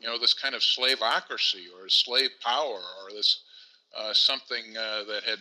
You 0.00 0.08
know, 0.08 0.18
this 0.18 0.34
kind 0.34 0.54
of 0.54 0.62
slaveocracy 0.62 1.66
or 1.74 1.88
slave 1.88 2.30
power 2.42 2.80
or 3.02 3.10
this 3.10 3.42
uh, 3.96 4.12
something 4.12 4.76
uh, 4.76 5.04
that 5.04 5.22
had 5.24 5.38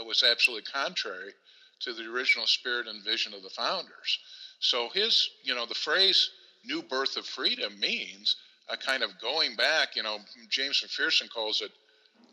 uh, 0.00 0.04
was 0.04 0.24
absolutely 0.28 0.64
contrary 0.70 1.32
to 1.80 1.92
the 1.92 2.04
original 2.04 2.46
spirit 2.46 2.88
and 2.88 3.04
vision 3.04 3.32
of 3.32 3.42
the 3.42 3.50
founders. 3.50 4.18
So 4.58 4.88
his, 4.92 5.30
you 5.44 5.54
know, 5.54 5.66
the 5.66 5.74
phrase 5.74 6.30
"new 6.64 6.82
birth 6.82 7.16
of 7.16 7.26
freedom" 7.26 7.78
means 7.78 8.36
a 8.68 8.76
kind 8.76 9.02
of 9.02 9.20
going 9.20 9.54
back. 9.56 9.94
You 9.94 10.02
know, 10.02 10.18
James 10.48 10.82
McPherson 10.84 11.30
calls 11.30 11.60
it 11.60 11.70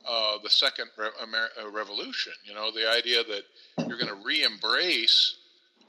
uh, 0.07 0.37
the 0.43 0.49
second 0.49 0.89
re- 0.97 1.09
Amer- 1.21 1.49
uh, 1.61 1.69
revolution. 1.69 2.33
You 2.43 2.53
know, 2.53 2.71
the 2.71 2.89
idea 2.89 3.23
that 3.23 3.87
you're 3.87 3.97
going 3.97 4.07
to 4.07 4.25
re-embrace 4.25 5.37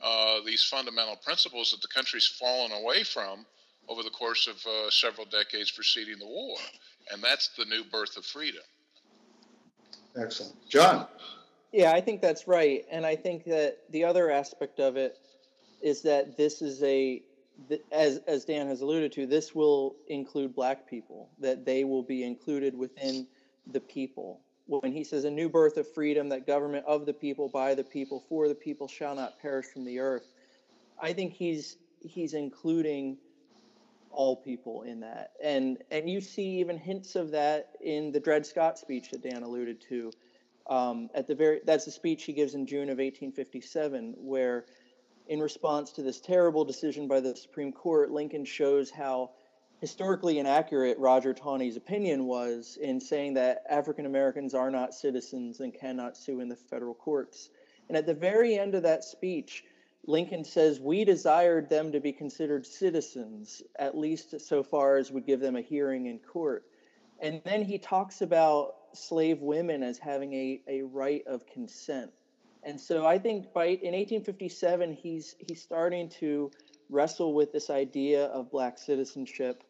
uh, 0.02 0.40
these 0.44 0.64
fundamental 0.64 1.16
principles 1.16 1.70
that 1.70 1.82
the 1.82 1.88
country's 1.88 2.26
fallen 2.26 2.72
away 2.72 3.04
from 3.04 3.44
over 3.88 4.02
the 4.02 4.10
course 4.10 4.46
of 4.46 4.56
uh, 4.66 4.90
several 4.90 5.26
decades 5.26 5.70
preceding 5.70 6.18
the 6.18 6.26
war, 6.26 6.56
and 7.12 7.22
that's 7.22 7.48
the 7.56 7.64
new 7.64 7.84
birth 7.84 8.16
of 8.16 8.24
freedom. 8.24 8.62
Excellent, 10.16 10.54
John. 10.68 11.06
Yeah, 11.72 11.92
I 11.92 12.00
think 12.00 12.20
that's 12.20 12.48
right, 12.48 12.84
and 12.90 13.04
I 13.06 13.14
think 13.16 13.44
that 13.44 13.78
the 13.90 14.04
other 14.04 14.30
aspect 14.30 14.80
of 14.80 14.96
it 14.96 15.18
is 15.82 16.02
that 16.02 16.36
this 16.36 16.62
is 16.62 16.82
a 16.82 17.22
as 17.92 18.20
as 18.26 18.44
Dan 18.44 18.68
has 18.68 18.80
alluded 18.80 19.12
to, 19.12 19.26
this 19.26 19.54
will 19.54 19.96
include 20.08 20.54
black 20.54 20.88
people, 20.88 21.28
that 21.38 21.64
they 21.64 21.84
will 21.84 22.02
be 22.02 22.24
included 22.24 22.76
within 22.76 23.26
the 23.66 23.80
people. 23.80 24.40
When 24.66 24.92
he 24.92 25.02
says 25.02 25.24
a 25.24 25.30
new 25.30 25.48
birth 25.48 25.76
of 25.78 25.92
freedom, 25.92 26.28
that 26.28 26.46
government 26.46 26.84
of 26.86 27.04
the 27.04 27.12
people, 27.12 27.48
by 27.48 27.74
the 27.74 27.82
people, 27.82 28.24
for 28.28 28.46
the 28.46 28.54
people 28.54 28.86
shall 28.86 29.16
not 29.16 29.40
perish 29.40 29.66
from 29.66 29.84
the 29.84 29.98
earth, 29.98 30.28
I 31.00 31.12
think 31.12 31.32
he's 31.32 31.76
he's 32.00 32.34
including 32.34 33.18
all 34.10 34.36
people 34.36 34.82
in 34.82 35.00
that. 35.00 35.32
And 35.42 35.78
and 35.90 36.08
you 36.08 36.20
see 36.20 36.60
even 36.60 36.76
hints 36.78 37.16
of 37.16 37.30
that 37.32 37.70
in 37.80 38.12
the 38.12 38.20
Dred 38.20 38.46
Scott 38.46 38.78
speech 38.78 39.10
that 39.10 39.22
Dan 39.22 39.42
alluded 39.42 39.80
to. 39.88 40.12
Um, 40.68 41.10
at 41.14 41.26
the 41.26 41.34
very 41.34 41.60
that's 41.64 41.84
the 41.84 41.90
speech 41.90 42.24
he 42.24 42.32
gives 42.32 42.54
in 42.54 42.66
June 42.66 42.90
of 42.90 42.98
1857, 42.98 44.14
where 44.18 44.66
in 45.26 45.40
response 45.40 45.92
to 45.92 46.02
this 46.02 46.20
terrible 46.20 46.64
decision 46.64 47.08
by 47.08 47.20
the 47.20 47.34
Supreme 47.34 47.72
Court, 47.72 48.10
Lincoln 48.10 48.44
shows 48.44 48.90
how 48.90 49.30
historically 49.80 50.38
inaccurate 50.38 50.98
Roger 50.98 51.32
Taney's 51.32 51.76
opinion 51.76 52.26
was 52.26 52.78
in 52.80 53.00
saying 53.00 53.34
that 53.34 53.64
African 53.68 54.04
Americans 54.04 54.54
are 54.54 54.70
not 54.70 54.92
citizens 54.92 55.60
and 55.60 55.72
cannot 55.72 56.18
sue 56.18 56.40
in 56.40 56.48
the 56.48 56.56
federal 56.56 56.94
courts. 56.94 57.48
And 57.88 57.96
at 57.96 58.06
the 58.06 58.14
very 58.14 58.58
end 58.58 58.74
of 58.74 58.82
that 58.82 59.04
speech, 59.04 59.64
Lincoln 60.06 60.44
says, 60.44 60.78
We 60.78 61.04
desired 61.04 61.70
them 61.70 61.92
to 61.92 62.00
be 62.00 62.12
considered 62.12 62.66
citizens, 62.66 63.62
at 63.78 63.96
least 63.96 64.38
so 64.40 64.62
far 64.62 64.96
as 64.96 65.10
would 65.10 65.26
give 65.26 65.40
them 65.40 65.56
a 65.56 65.62
hearing 65.62 66.06
in 66.06 66.18
court. 66.18 66.66
And 67.18 67.40
then 67.44 67.62
he 67.62 67.78
talks 67.78 68.20
about 68.20 68.74
slave 68.92 69.40
women 69.40 69.82
as 69.82 69.98
having 69.98 70.32
a, 70.34 70.62
a 70.68 70.82
right 70.82 71.26
of 71.26 71.46
consent. 71.46 72.10
And 72.62 72.78
so 72.78 73.06
I 73.06 73.18
think 73.18 73.52
by 73.54 73.66
in 73.66 73.94
1857 73.94 74.92
he's 74.92 75.34
he's 75.38 75.62
starting 75.62 76.10
to 76.20 76.50
wrestle 76.90 77.32
with 77.32 77.52
this 77.52 77.70
idea 77.70 78.26
of 78.26 78.50
black 78.50 78.76
citizenship 78.76 79.64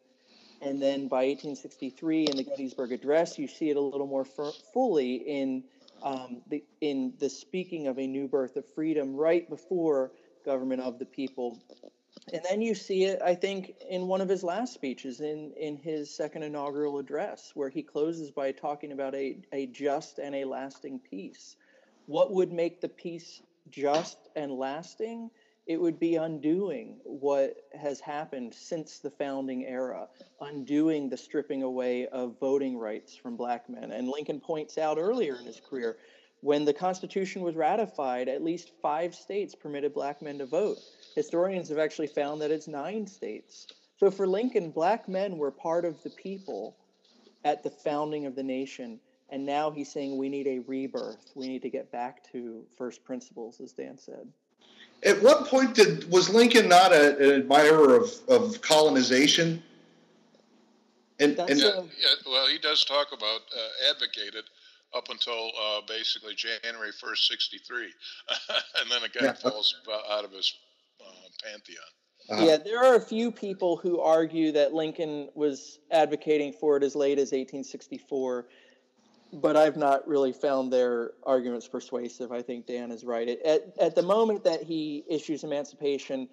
and 0.61 0.81
then 0.81 1.07
by 1.07 1.25
1863, 1.25 2.25
in 2.25 2.37
the 2.37 2.43
Gettysburg 2.43 2.91
Address, 2.91 3.37
you 3.39 3.47
see 3.47 3.69
it 3.69 3.77
a 3.77 3.81
little 3.81 4.07
more 4.07 4.25
fully 4.25 5.15
in 5.15 5.63
um, 6.03 6.41
the 6.49 6.63
in 6.81 7.13
the 7.19 7.29
speaking 7.29 7.87
of 7.87 7.99
a 7.99 8.07
new 8.07 8.27
birth 8.27 8.55
of 8.57 8.65
freedom 8.73 9.15
right 9.15 9.47
before 9.49 10.11
government 10.45 10.81
of 10.81 10.99
the 10.99 11.05
people. 11.05 11.59
And 12.33 12.41
then 12.47 12.61
you 12.61 12.75
see 12.75 13.05
it, 13.05 13.21
I 13.21 13.35
think, 13.35 13.73
in 13.89 14.07
one 14.07 14.21
of 14.21 14.29
his 14.29 14.43
last 14.43 14.73
speeches, 14.73 15.21
in, 15.21 15.53
in 15.57 15.77
his 15.77 16.15
second 16.15 16.43
inaugural 16.43 16.97
address, 16.99 17.51
where 17.55 17.69
he 17.69 17.81
closes 17.81 18.31
by 18.31 18.51
talking 18.51 18.91
about 18.91 19.15
a, 19.15 19.37
a 19.51 19.67
just 19.67 20.19
and 20.19 20.35
a 20.35 20.45
lasting 20.45 20.99
peace. 20.99 21.55
What 22.05 22.31
would 22.33 22.51
make 22.51 22.81
the 22.81 22.89
peace 22.89 23.41
just 23.69 24.17
and 24.35 24.51
lasting? 24.51 25.31
It 25.67 25.79
would 25.79 25.99
be 25.99 26.15
undoing 26.15 26.99
what 27.03 27.55
has 27.79 27.99
happened 27.99 28.53
since 28.53 28.99
the 28.99 29.11
founding 29.11 29.65
era, 29.65 30.07
undoing 30.41 31.07
the 31.07 31.17
stripping 31.17 31.63
away 31.63 32.07
of 32.07 32.39
voting 32.39 32.77
rights 32.77 33.15
from 33.15 33.37
black 33.37 33.69
men. 33.69 33.91
And 33.91 34.07
Lincoln 34.07 34.39
points 34.39 34.77
out 34.77 34.97
earlier 34.97 35.37
in 35.39 35.45
his 35.45 35.61
career, 35.61 35.97
when 36.41 36.65
the 36.65 36.73
Constitution 36.73 37.43
was 37.43 37.55
ratified, 37.55 38.27
at 38.27 38.43
least 38.43 38.71
five 38.81 39.13
states 39.13 39.53
permitted 39.53 39.93
black 39.93 40.21
men 40.21 40.39
to 40.39 40.45
vote. 40.47 40.79
Historians 41.15 41.69
have 41.69 41.77
actually 41.77 42.07
found 42.07 42.41
that 42.41 42.49
it's 42.49 42.67
nine 42.67 43.05
states. 43.05 43.67
So 43.97 44.09
for 44.09 44.25
Lincoln, 44.25 44.71
black 44.71 45.07
men 45.07 45.37
were 45.37 45.51
part 45.51 45.85
of 45.85 46.01
the 46.01 46.09
people 46.09 46.75
at 47.45 47.61
the 47.61 47.69
founding 47.69 48.25
of 48.25 48.35
the 48.35 48.43
nation. 48.43 48.99
And 49.29 49.45
now 49.45 49.69
he's 49.69 49.91
saying 49.91 50.17
we 50.17 50.29
need 50.29 50.47
a 50.47 50.59
rebirth. 50.59 51.31
We 51.35 51.47
need 51.47 51.61
to 51.61 51.69
get 51.69 51.91
back 51.91 52.23
to 52.31 52.65
first 52.75 53.03
principles, 53.03 53.61
as 53.61 53.71
Dan 53.71 53.99
said. 53.99 54.27
At 55.03 55.21
what 55.23 55.47
point 55.47 55.73
did 55.75 56.09
was 56.11 56.29
Lincoln 56.29 56.69
not 56.69 56.91
a, 56.91 57.17
an 57.17 57.41
admirer 57.41 57.95
of, 57.95 58.11
of 58.27 58.61
colonization? 58.61 59.63
And, 61.19 61.35
That's 61.37 61.51
and 61.51 61.61
a- 61.61 61.87
Yeah, 61.99 62.15
well, 62.25 62.47
he 62.47 62.57
does 62.59 62.85
talk 62.85 63.07
about 63.11 63.41
uh, 63.55 63.89
advocated 63.91 64.43
up 64.95 65.09
until 65.09 65.51
uh, 65.59 65.81
basically 65.87 66.35
January 66.35 66.91
1st, 66.91 67.17
63. 67.17 67.83
and 68.81 68.91
then 68.91 69.03
again, 69.03 69.23
Yeah. 69.23 69.31
it 69.31 69.37
falls 69.39 69.73
out 70.11 70.23
of 70.25 70.31
his 70.31 70.53
uh, 70.99 71.11
pantheon. 71.43 71.83
uh, 72.29 72.45
Yeah, 72.45 72.57
there 72.57 72.83
are 72.83 72.95
a 72.95 73.01
few 73.01 73.31
people 73.31 73.77
who 73.77 73.99
argue 74.01 74.51
that 74.51 74.73
Lincoln 74.73 75.29
was 75.33 75.79
advocating 75.91 76.53
for 76.53 76.77
it 76.77 76.83
as 76.83 76.95
late 76.95 77.17
as 77.17 77.31
1864, 77.31 78.47
but 79.33 79.55
I've 79.55 79.77
not 79.77 80.07
really 80.07 80.33
found 80.33 80.71
their 80.71 81.11
arguments 81.23 81.67
persuasive. 81.67 82.31
I 82.31 82.41
think 82.41 82.67
Dan 82.67 82.91
is 82.91 83.03
right. 83.03 83.29
At, 83.45 83.73
at 83.79 83.95
the 83.95 84.01
moment 84.01 84.43
that 84.43 84.63
he 84.63 85.03
issues 85.09 85.43
emancipation, 85.43 86.27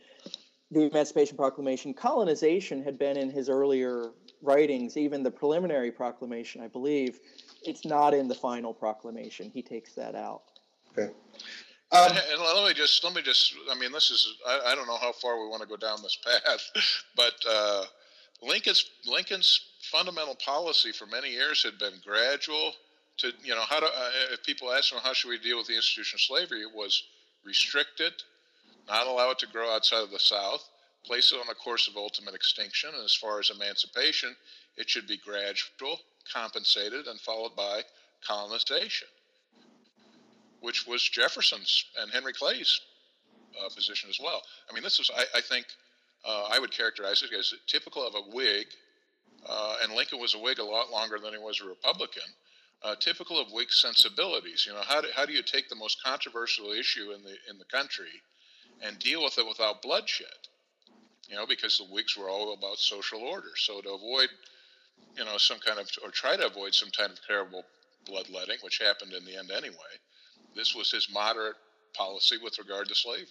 the 0.70 0.90
Emancipation 0.90 1.36
Proclamation, 1.36 1.94
colonization 1.94 2.82
had 2.82 2.98
been 2.98 3.16
in 3.16 3.30
his 3.30 3.48
earlier 3.48 4.10
writings, 4.42 4.96
even 4.96 5.22
the 5.22 5.30
preliminary 5.30 5.90
proclamation, 5.90 6.60
I 6.60 6.68
believe. 6.68 7.20
It's 7.62 7.84
not 7.84 8.14
in 8.14 8.28
the 8.28 8.34
final 8.34 8.74
proclamation. 8.74 9.50
He 9.50 9.62
takes 9.62 9.94
that 9.94 10.14
out. 10.14 10.42
okay. 10.92 11.12
Um, 11.90 12.10
and 12.10 12.42
let 12.42 12.68
me 12.68 12.74
just 12.74 13.02
let 13.02 13.14
me 13.14 13.22
just 13.22 13.54
I 13.70 13.74
mean 13.74 13.92
this 13.92 14.10
is 14.10 14.36
I, 14.46 14.60
I 14.66 14.74
don't 14.74 14.86
know 14.86 14.98
how 14.98 15.10
far 15.10 15.40
we 15.40 15.48
want 15.48 15.62
to 15.62 15.68
go 15.68 15.76
down 15.76 16.02
this 16.02 16.18
path, 16.22 16.70
but 17.16 17.32
uh, 17.48 17.84
Lincoln's 18.42 18.90
Lincoln's 19.06 19.58
fundamental 19.90 20.34
policy 20.34 20.92
for 20.92 21.06
many 21.06 21.30
years 21.30 21.62
had 21.62 21.78
been 21.78 21.94
gradual. 22.04 22.74
To 23.18 23.32
you 23.42 23.54
know 23.54 23.62
how 23.62 23.80
to 23.80 23.86
uh, 23.86 24.10
if 24.32 24.42
people 24.44 24.72
ask 24.72 24.92
him 24.92 25.00
how 25.02 25.12
should 25.12 25.28
we 25.28 25.38
deal 25.38 25.58
with 25.58 25.66
the 25.66 25.76
institution 25.76 26.16
of 26.16 26.20
slavery, 26.20 26.62
it 26.62 26.74
was 26.74 27.02
restrict 27.44 28.00
it, 28.00 28.22
not 28.88 29.06
allow 29.06 29.30
it 29.30 29.38
to 29.40 29.46
grow 29.46 29.74
outside 29.74 30.02
of 30.02 30.10
the 30.10 30.20
South, 30.20 30.62
place 31.04 31.32
it 31.32 31.36
on 31.36 31.48
a 31.50 31.54
course 31.54 31.88
of 31.88 31.96
ultimate 31.96 32.34
extinction. 32.34 32.90
And 32.94 33.04
as 33.04 33.14
far 33.14 33.40
as 33.40 33.50
emancipation, 33.50 34.36
it 34.76 34.88
should 34.88 35.06
be 35.08 35.16
gradual, 35.16 35.98
compensated, 36.32 37.06
and 37.06 37.18
followed 37.20 37.56
by 37.56 37.82
colonization 38.26 39.08
which 40.60 40.86
was 40.86 41.02
Jefferson's 41.02 41.84
and 42.00 42.10
Henry 42.10 42.32
Clay's 42.32 42.80
uh, 43.58 43.68
position 43.74 44.10
as 44.10 44.18
well. 44.22 44.42
I 44.70 44.74
mean, 44.74 44.82
this 44.82 44.98
is, 44.98 45.10
I, 45.16 45.24
I 45.38 45.40
think, 45.40 45.66
uh, 46.26 46.48
I 46.50 46.58
would 46.58 46.70
characterize 46.70 47.22
it 47.22 47.32
as 47.36 47.54
typical 47.66 48.06
of 48.06 48.14
a 48.14 48.34
Whig, 48.34 48.66
uh, 49.48 49.76
and 49.82 49.92
Lincoln 49.92 50.20
was 50.20 50.34
a 50.34 50.38
Whig 50.38 50.58
a 50.58 50.64
lot 50.64 50.90
longer 50.90 51.18
than 51.22 51.32
he 51.32 51.38
was 51.38 51.60
a 51.60 51.68
Republican. 51.68 52.24
Uh, 52.80 52.94
typical 53.00 53.40
of 53.40 53.50
Whig 53.52 53.72
sensibilities. 53.72 54.64
You 54.66 54.72
know, 54.72 54.82
how 54.86 55.00
do, 55.00 55.08
how 55.14 55.26
do 55.26 55.32
you 55.32 55.42
take 55.42 55.68
the 55.68 55.74
most 55.74 56.02
controversial 56.04 56.70
issue 56.70 57.10
in 57.10 57.22
the 57.22 57.34
in 57.50 57.58
the 57.58 57.64
country 57.64 58.22
and 58.80 58.98
deal 59.00 59.24
with 59.24 59.36
it 59.36 59.46
without 59.46 59.82
bloodshed? 59.82 60.26
You 61.28 61.36
know, 61.36 61.46
because 61.46 61.76
the 61.76 61.92
Whigs 61.92 62.16
were 62.16 62.30
all 62.30 62.54
about 62.54 62.78
social 62.78 63.20
order. 63.20 63.50
So 63.56 63.80
to 63.80 63.90
avoid, 63.90 64.28
you 65.16 65.24
know, 65.24 65.36
some 65.38 65.58
kind 65.58 65.80
of 65.80 65.88
or 66.04 66.10
try 66.10 66.36
to 66.36 66.46
avoid 66.46 66.72
some 66.72 66.90
kind 66.96 67.10
of 67.10 67.18
terrible 67.26 67.64
bloodletting, 68.06 68.58
which 68.62 68.78
happened 68.78 69.12
in 69.12 69.24
the 69.24 69.36
end 69.36 69.50
anyway, 69.50 69.98
this 70.54 70.74
was 70.74 70.90
his 70.90 71.08
moderate 71.12 71.56
policy 71.94 72.36
with 72.42 72.58
regard 72.58 72.88
to 72.88 72.94
slavery. 72.94 73.26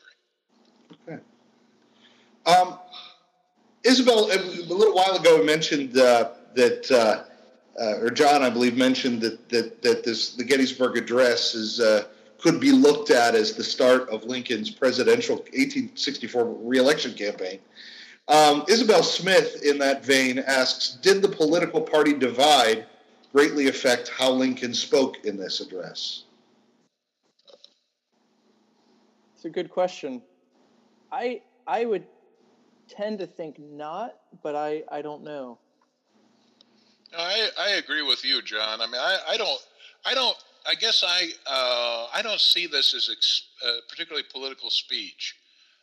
Okay. 1.07 1.21
Um, 2.45 2.79
Isabel, 3.83 4.29
a 4.31 4.39
little 4.65 4.93
while 4.93 5.15
ago, 5.15 5.43
mentioned 5.43 5.97
uh, 5.97 6.31
that, 6.55 6.91
uh, 6.91 7.23
uh, 7.79 7.99
or 7.99 8.09
John, 8.09 8.41
I 8.41 8.49
believe, 8.49 8.75
mentioned 8.75 9.21
that 9.21 9.49
that 9.49 9.81
that 9.83 10.03
this 10.03 10.31
the 10.31 10.43
Gettysburg 10.43 10.97
Address 10.97 11.53
is 11.53 11.79
uh, 11.79 12.05
could 12.39 12.59
be 12.59 12.71
looked 12.71 13.11
at 13.11 13.35
as 13.35 13.53
the 13.53 13.63
start 13.63 14.09
of 14.09 14.23
Lincoln's 14.23 14.69
presidential 14.69 15.37
1864 15.37 16.45
reelection 16.61 17.13
campaign. 17.13 17.59
Um, 18.27 18.65
Isabel 18.67 19.03
Smith, 19.03 19.63
in 19.63 19.77
that 19.79 20.03
vein, 20.03 20.39
asks, 20.39 20.97
"Did 21.01 21.21
the 21.21 21.29
political 21.29 21.81
party 21.81 22.13
divide 22.13 22.85
greatly 23.31 23.67
affect 23.67 24.09
how 24.09 24.31
Lincoln 24.31 24.73
spoke 24.73 25.23
in 25.23 25.37
this 25.37 25.59
address?" 25.59 26.23
It's 29.35 29.45
a 29.45 29.49
good 29.49 29.69
question. 29.69 30.23
I 31.11 31.41
I 31.67 31.85
would 31.85 32.07
tend 32.87 33.19
to 33.19 33.27
think 33.27 33.59
not, 33.59 34.15
but 34.41 34.55
I 34.55 34.83
I 34.91 35.03
don't 35.03 35.23
know. 35.23 35.59
I, 37.15 37.49
I 37.59 37.69
agree 37.71 38.01
with 38.01 38.23
you, 38.25 38.41
John. 38.41 38.81
I 38.81 38.85
mean, 38.85 38.95
I, 38.95 39.17
I 39.29 39.37
don't, 39.37 39.59
I 40.05 40.13
don't, 40.13 40.37
I 40.65 40.75
guess 40.75 41.03
I, 41.05 41.29
uh, 41.45 42.07
I 42.13 42.21
don't 42.21 42.39
see 42.39 42.67
this 42.67 42.93
as 42.93 43.09
ex, 43.11 43.43
uh, 43.65 43.71
particularly 43.89 44.25
political 44.31 44.69
speech. 44.69 45.35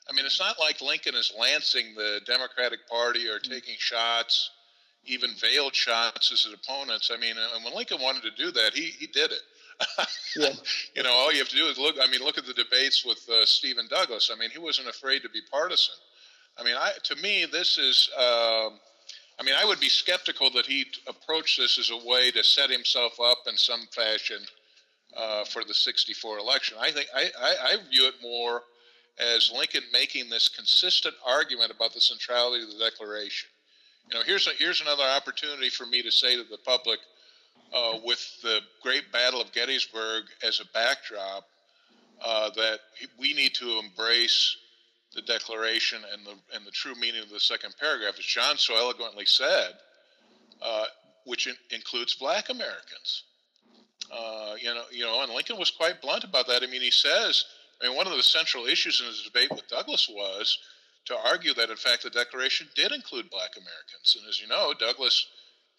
I 0.09 0.13
mean, 0.13 0.27
it's 0.27 0.41
not 0.41 0.57
like 0.61 0.83
Lincoln 0.83 1.15
is 1.15 1.33
lancing 1.39 1.95
the 1.97 2.21
Democratic 2.27 2.87
Party 2.89 3.27
or 3.27 3.39
taking 3.39 3.77
shots, 3.79 4.51
even 5.07 5.31
veiled 5.41 5.75
shots 5.75 6.31
at 6.31 6.39
his 6.39 6.55
opponents. 6.55 7.11
I 7.13 7.17
mean, 7.17 7.37
and 7.39 7.65
when 7.65 7.75
Lincoln 7.75 8.03
wanted 8.03 8.23
to 8.25 8.31
do 8.31 8.51
that, 8.53 8.75
he, 8.75 8.83
he 8.99 9.07
did 9.07 9.31
it. 9.33 9.41
Yeah. 10.37 10.49
you 10.97 11.05
know, 11.05 11.13
all 11.13 11.33
you 11.33 11.39
have 11.39 11.49
to 11.51 11.57
do 11.57 11.67
is 11.67 11.79
look. 11.79 11.95
I 12.03 12.11
mean, 12.11 12.21
look 12.21 12.39
at 12.39 12.45
the 12.45 12.55
debates 12.55 13.05
with 13.05 13.25
uh, 13.31 13.45
Stephen 13.45 13.87
Douglas. 13.89 14.33
I 14.35 14.37
mean, 14.37 14.51
he 14.51 14.59
wasn't 14.59 14.89
afraid 14.89 15.23
to 15.23 15.29
be 15.29 15.43
partisan. 15.49 15.95
I 16.59 16.65
mean, 16.65 16.75
I, 16.77 16.91
to 17.05 17.17
me, 17.23 17.47
this 17.51 17.79
is. 17.79 18.11
Um, 18.19 18.81
I 19.39 19.43
mean, 19.43 19.55
I 19.59 19.65
would 19.65 19.81
be 19.81 19.89
skeptical 19.89 20.51
that 20.51 20.67
he 20.67 20.87
approached 21.09 21.59
this 21.59 21.79
as 21.79 21.91
a 21.91 22.09
way 22.09 22.31
to 22.31 22.45
set 22.45 22.71
himself 22.71 23.19
up 23.21 23.39
in 23.49 23.57
some 23.57 23.87
fashion 23.91 24.39
uh, 25.17 25.45
for 25.45 25.65
the 25.65 25.75
'64 25.75 26.39
election. 26.39 26.77
I 26.81 26.91
think 26.91 27.09
I, 27.15 27.31
I, 27.41 27.55
I 27.65 27.77
view 27.91 28.07
it 28.07 28.15
more 28.23 28.63
as 29.19 29.53
Lincoln 29.57 29.83
making 29.93 30.29
this 30.29 30.49
consistent 30.49 31.15
argument 31.27 31.71
about 31.71 31.95
the 31.95 32.01
centrality 32.01 32.65
of 32.65 32.71
the 32.71 32.79
Declaration. 32.79 33.49
You 34.11 34.19
know, 34.19 34.25
here's 34.25 34.47
a, 34.47 34.51
here's 34.59 34.81
another 34.81 35.05
opportunity 35.05 35.71
for 35.71 35.87
me 35.87 36.03
to 36.03 36.11
say 36.11 36.37
to 36.37 36.45
the 36.45 36.59
public, 36.59 36.99
uh, 37.73 37.99
with 38.05 38.21
the 38.43 38.61
Great 38.83 39.11
Battle 39.13 39.41
of 39.41 39.53
Gettysburg 39.53 40.25
as 40.47 40.61
a 40.61 40.65
backdrop, 40.73 41.45
uh, 42.25 42.51
that 42.51 42.81
we 43.19 43.35
need 43.35 43.55
to 43.55 43.79
embrace 43.79 44.57
the 45.15 45.23
Declaration 45.23 46.03
and 46.13 46.27
the 46.27 46.35
and 46.55 46.67
the 46.67 46.71
true 46.71 46.95
meaning 46.95 47.23
of 47.23 47.31
the 47.31 47.41
second 47.41 47.75
paragraph, 47.79 48.15
as 48.19 48.25
John 48.25 48.57
so 48.59 48.77
eloquently 48.77 49.27
said, 49.27 49.73
uh, 50.63 50.85
which 51.25 51.47
in, 51.47 51.55
includes 51.71 52.15
Black 52.15 52.49
Americans. 52.51 53.25
Uh, 54.13 54.55
you 54.61 54.75
know, 54.75 54.85
you 54.91 55.05
know, 55.05 55.23
and 55.23 55.33
Lincoln 55.33 55.59
was 55.59 55.71
quite 55.71 56.03
blunt 56.03 56.25
about 56.25 56.47
that. 56.49 56.63
I 56.63 56.67
mean, 56.67 56.83
he 56.83 56.91
says, 56.91 57.45
I 57.81 57.89
mean, 57.89 57.97
one 57.97 58.07
of 58.07 58.17
the 58.17 58.23
central 58.23 58.67
issues 58.67 59.01
in 59.01 59.07
his 59.07 59.23
debate 59.23 59.51
with 59.51 59.67
Douglas 59.69 60.09
was 60.09 60.59
to 61.07 61.17
argue 61.17 61.55
that, 61.55 61.71
in 61.71 61.77
fact, 61.77 62.03
the 62.03 62.11
Declaration 62.11 62.67
did 62.75 62.93
include 62.93 63.31
Black 63.31 63.57
Americans. 63.57 64.17
And 64.19 64.29
as 64.29 64.41
you 64.41 64.49
know, 64.49 64.73
Douglas, 64.79 65.27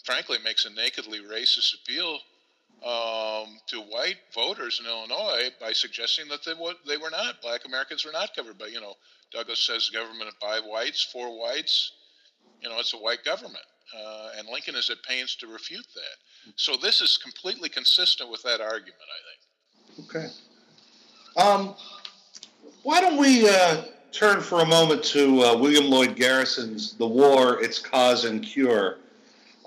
frankly, 0.04 0.38
makes 0.44 0.66
a 0.66 0.70
nakedly 0.70 1.20
racist 1.20 1.76
appeal 1.76 2.20
um, 2.84 3.58
to 3.68 3.82
white 3.90 4.18
voters 4.34 4.80
in 4.80 4.86
Illinois 4.86 5.50
by 5.60 5.72
suggesting 5.72 6.28
that 6.28 6.44
they, 6.46 6.54
they 6.88 6.98
were 6.98 7.10
not. 7.10 7.42
Black 7.42 7.66
Americans 7.66 8.06
were 8.06 8.12
not 8.12 8.36
covered 8.36 8.58
by, 8.58 8.68
you 8.68 8.82
know, 8.82 8.96
Douglas 9.32 9.66
says 9.66 9.90
government 9.90 10.30
by 10.42 10.60
whites, 10.60 11.08
for 11.12 11.38
whites. 11.40 11.92
You 12.62 12.70
know, 12.70 12.80
it's 12.80 12.94
a 12.94 12.98
white 12.98 13.24
government. 13.24 13.66
Uh, 13.96 14.30
and 14.38 14.48
Lincoln 14.48 14.76
is 14.76 14.90
at 14.90 14.98
pains 15.04 15.36
to 15.36 15.48
refute 15.48 15.86
that. 15.94 16.54
So 16.56 16.76
this 16.76 17.02
is 17.02 17.18
completely 17.18 17.70
consistent 17.70 18.30
with 18.30 18.42
that 18.44 18.62
argument, 18.62 18.96
I 19.02 20.00
think. 20.00 20.16
Okay. 20.16 20.28
Um, 21.38 21.76
why 22.84 23.02
don't 23.02 23.18
we 23.18 23.48
uh, 23.48 23.84
turn 24.12 24.42
for 24.42 24.62
a 24.62 24.66
moment 24.66 25.04
to 25.06 25.42
uh, 25.42 25.58
William 25.58 25.86
Lloyd 25.86 26.16
Garrison's 26.16 26.94
"The 26.94 27.08
War: 27.08 27.62
Its 27.62 27.80
Cause 27.80 28.26
and 28.26 28.44
Cure"? 28.44 28.98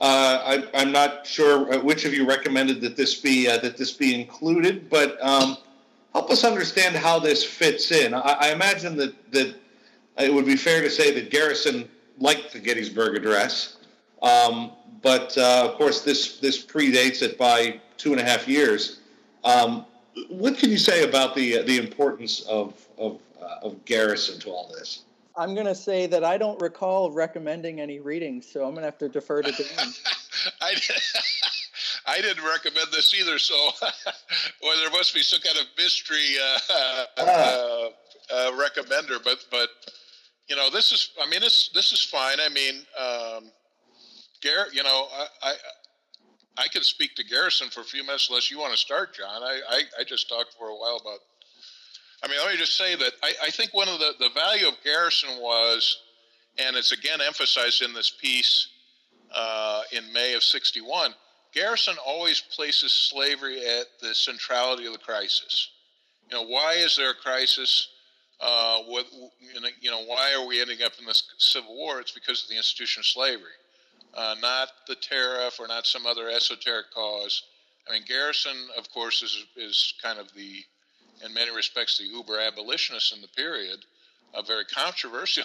Uh, 0.01 0.63
I, 0.73 0.81
am 0.81 0.93
not 0.93 1.27
sure 1.27 1.81
which 1.81 2.05
of 2.05 2.15
you 2.15 2.27
recommended 2.27 2.81
that 2.83 2.97
this 2.97 3.21
be 3.21 3.49
uh, 3.49 3.59
that 3.59 3.77
this 3.77 3.93
be 3.93 4.15
included, 4.15 4.89
but 4.89 5.23
um, 5.23 5.57
help 6.13 6.31
us 6.31 6.45
understand 6.45 6.97
how 6.97 7.19
this 7.19 7.45
fits 7.45 7.91
in. 7.93 8.15
I, 8.15 8.21
I, 8.21 8.53
imagine 8.53 8.97
that 8.97 9.33
that 9.33 9.55
it 10.19 10.33
would 10.33 10.47
be 10.47 10.57
fair 10.57 10.81
to 10.83 10.91
say 10.91 11.13
that 11.13 11.31
Garrison 11.31 11.89
liked 12.19 12.53
the 12.53 12.59
Gettysburg 12.59 13.17
Address, 13.17 13.77
um, 14.23 14.73
but 15.03 15.37
uh, 15.39 15.69
of 15.71 15.77
course 15.77 16.03
this 16.03 16.39
this 16.39 16.65
predates 16.65 17.23
it 17.23 17.39
by 17.39 17.81
two 17.97 18.13
and 18.13 18.21
a 18.21 18.25
half 18.25 18.49
years. 18.49 19.01
Um, 19.45 19.87
what 20.29 20.59
can 20.59 20.71
you 20.71 20.79
say 20.79 21.05
about 21.09 21.35
the 21.35 21.63
the 21.63 21.79
importance 21.79 22.41
of 22.43 22.75
of, 22.99 23.21
uh, 23.41 23.67
of 23.67 23.85
Garrison 23.85 24.41
to 24.41 24.51
all 24.51 24.73
this? 24.77 25.05
I'm 25.37 25.55
going 25.55 25.67
to 25.67 25.75
say 25.75 26.09
that 26.09 26.25
I 26.25 26.37
don't 26.37 26.61
recall 26.61 27.13
recommending 27.13 27.81
any 27.81 28.01
readings, 28.01 28.45
so 28.45 28.65
I'm 28.65 28.73
going 28.73 28.83
to 28.83 28.87
have 28.87 28.99
to 28.99 29.09
defer 29.09 29.41
to 29.41 29.53
Dan. 29.53 29.69
I, 30.61 30.75
I 32.09 32.21
didn't 32.23 32.45
recommend 32.45 32.89
this 32.91 33.15
either, 33.15 33.39
so 33.39 33.55
well, 34.63 34.77
there 34.79 34.91
must 34.91 35.15
be 35.15 35.23
some 35.23 35.41
kind 35.41 35.59
of 35.59 35.67
mystery 35.77 36.37
uh, 36.43 37.23
uh, 37.23 37.89
uh, 38.33 38.51
recommender. 38.53 39.23
But 39.23 39.45
but 39.51 39.69
you 40.49 40.57
know, 40.57 40.71
this 40.71 40.91
is 40.91 41.11
I 41.23 41.29
mean, 41.29 41.41
this 41.41 41.69
this 41.75 41.93
is 41.93 42.03
fine. 42.03 42.39
I 42.41 42.49
mean, 42.49 42.77
um, 42.99 43.53
Garrett, 44.41 44.75
you 44.75 44.83
know, 44.83 45.09
I, 45.13 45.27
I 45.43 45.55
I 46.59 46.69
can 46.69 46.83
speak 46.83 47.15
to 47.17 47.25
Garrison 47.25 47.69
for 47.69 47.81
a 47.81 47.85
few 47.85 48.03
minutes 48.05 48.29
unless 48.29 48.51
you 48.51 48.59
want 48.59 48.73
to 48.73 48.79
start, 48.79 49.15
John. 49.15 49.43
I, 49.43 49.61
I, 49.69 49.83
I 50.01 50.05
just 50.05 50.29
talked 50.29 50.55
for 50.59 50.69
a 50.69 50.75
while 50.75 50.99
about. 51.01 51.21
I 52.23 52.27
mean, 52.27 52.39
let 52.43 52.51
me 52.51 52.59
just 52.59 52.77
say 52.77 52.97
that 52.97 53.13
I, 53.23 53.33
I 53.45 53.51
think 53.51 53.73
one 53.75 53.89
of 53.89 54.01
the, 54.01 54.13
the 54.19 54.31
value 54.35 54.67
of 54.67 54.75
Garrison 54.83 55.29
was, 55.41 56.01
and 56.59 56.75
it's 56.75 56.91
again 56.91 57.21
emphasized 57.21 57.83
in 57.83 57.95
this 57.95 58.11
piece, 58.11 58.69
uh, 59.33 59.83
in 59.93 60.13
May 60.13 60.35
of 60.35 60.43
61, 60.43 61.15
Garrison 61.55 61.97
always 62.07 62.41
places 62.41 62.93
slavery 62.93 63.65
at 63.65 63.87
the 64.01 64.15
centrality 64.15 64.87
of 64.87 64.93
the 64.93 64.99
crisis. 64.99 65.71
You 66.31 66.37
know, 66.37 66.47
why 66.47 66.75
is 66.75 66.97
there 66.97 67.11
a 67.11 67.15
crisis? 67.15 67.89
Uh, 68.41 68.83
what, 68.83 69.07
you 69.81 69.91
know, 69.91 70.05
why 70.05 70.35
are 70.35 70.47
we 70.47 70.61
ending 70.61 70.83
up 70.85 70.93
in 70.99 71.07
this 71.07 71.23
civil 71.39 71.75
war? 71.75 72.01
It's 72.01 72.13
because 72.13 72.43
of 72.43 72.51
the 72.51 72.57
institution 72.57 73.01
of 73.01 73.07
slavery, 73.07 73.57
uh, 74.15 74.37
not 74.41 74.69
the 74.87 74.95
tariff 74.95 75.59
or 75.59 75.67
not 75.67 75.87
some 75.87 76.07
other 76.07 76.29
esoteric 76.29 76.91
cause. 76.95 77.43
I 77.89 77.95
mean, 77.95 78.03
Garrison, 78.07 78.57
of 78.77 78.91
course, 78.91 79.23
is 79.23 79.45
is 79.57 79.95
kind 80.03 80.19
of 80.19 80.33
the, 80.35 80.63
in 81.25 81.33
many 81.33 81.51
respects, 81.51 81.99
the 81.99 82.05
uber 82.05 82.39
abolitionist 82.39 83.15
in 83.15 83.23
the 83.23 83.29
period, 83.29 83.85
a 84.35 84.43
very 84.43 84.67
controversial 84.67 85.45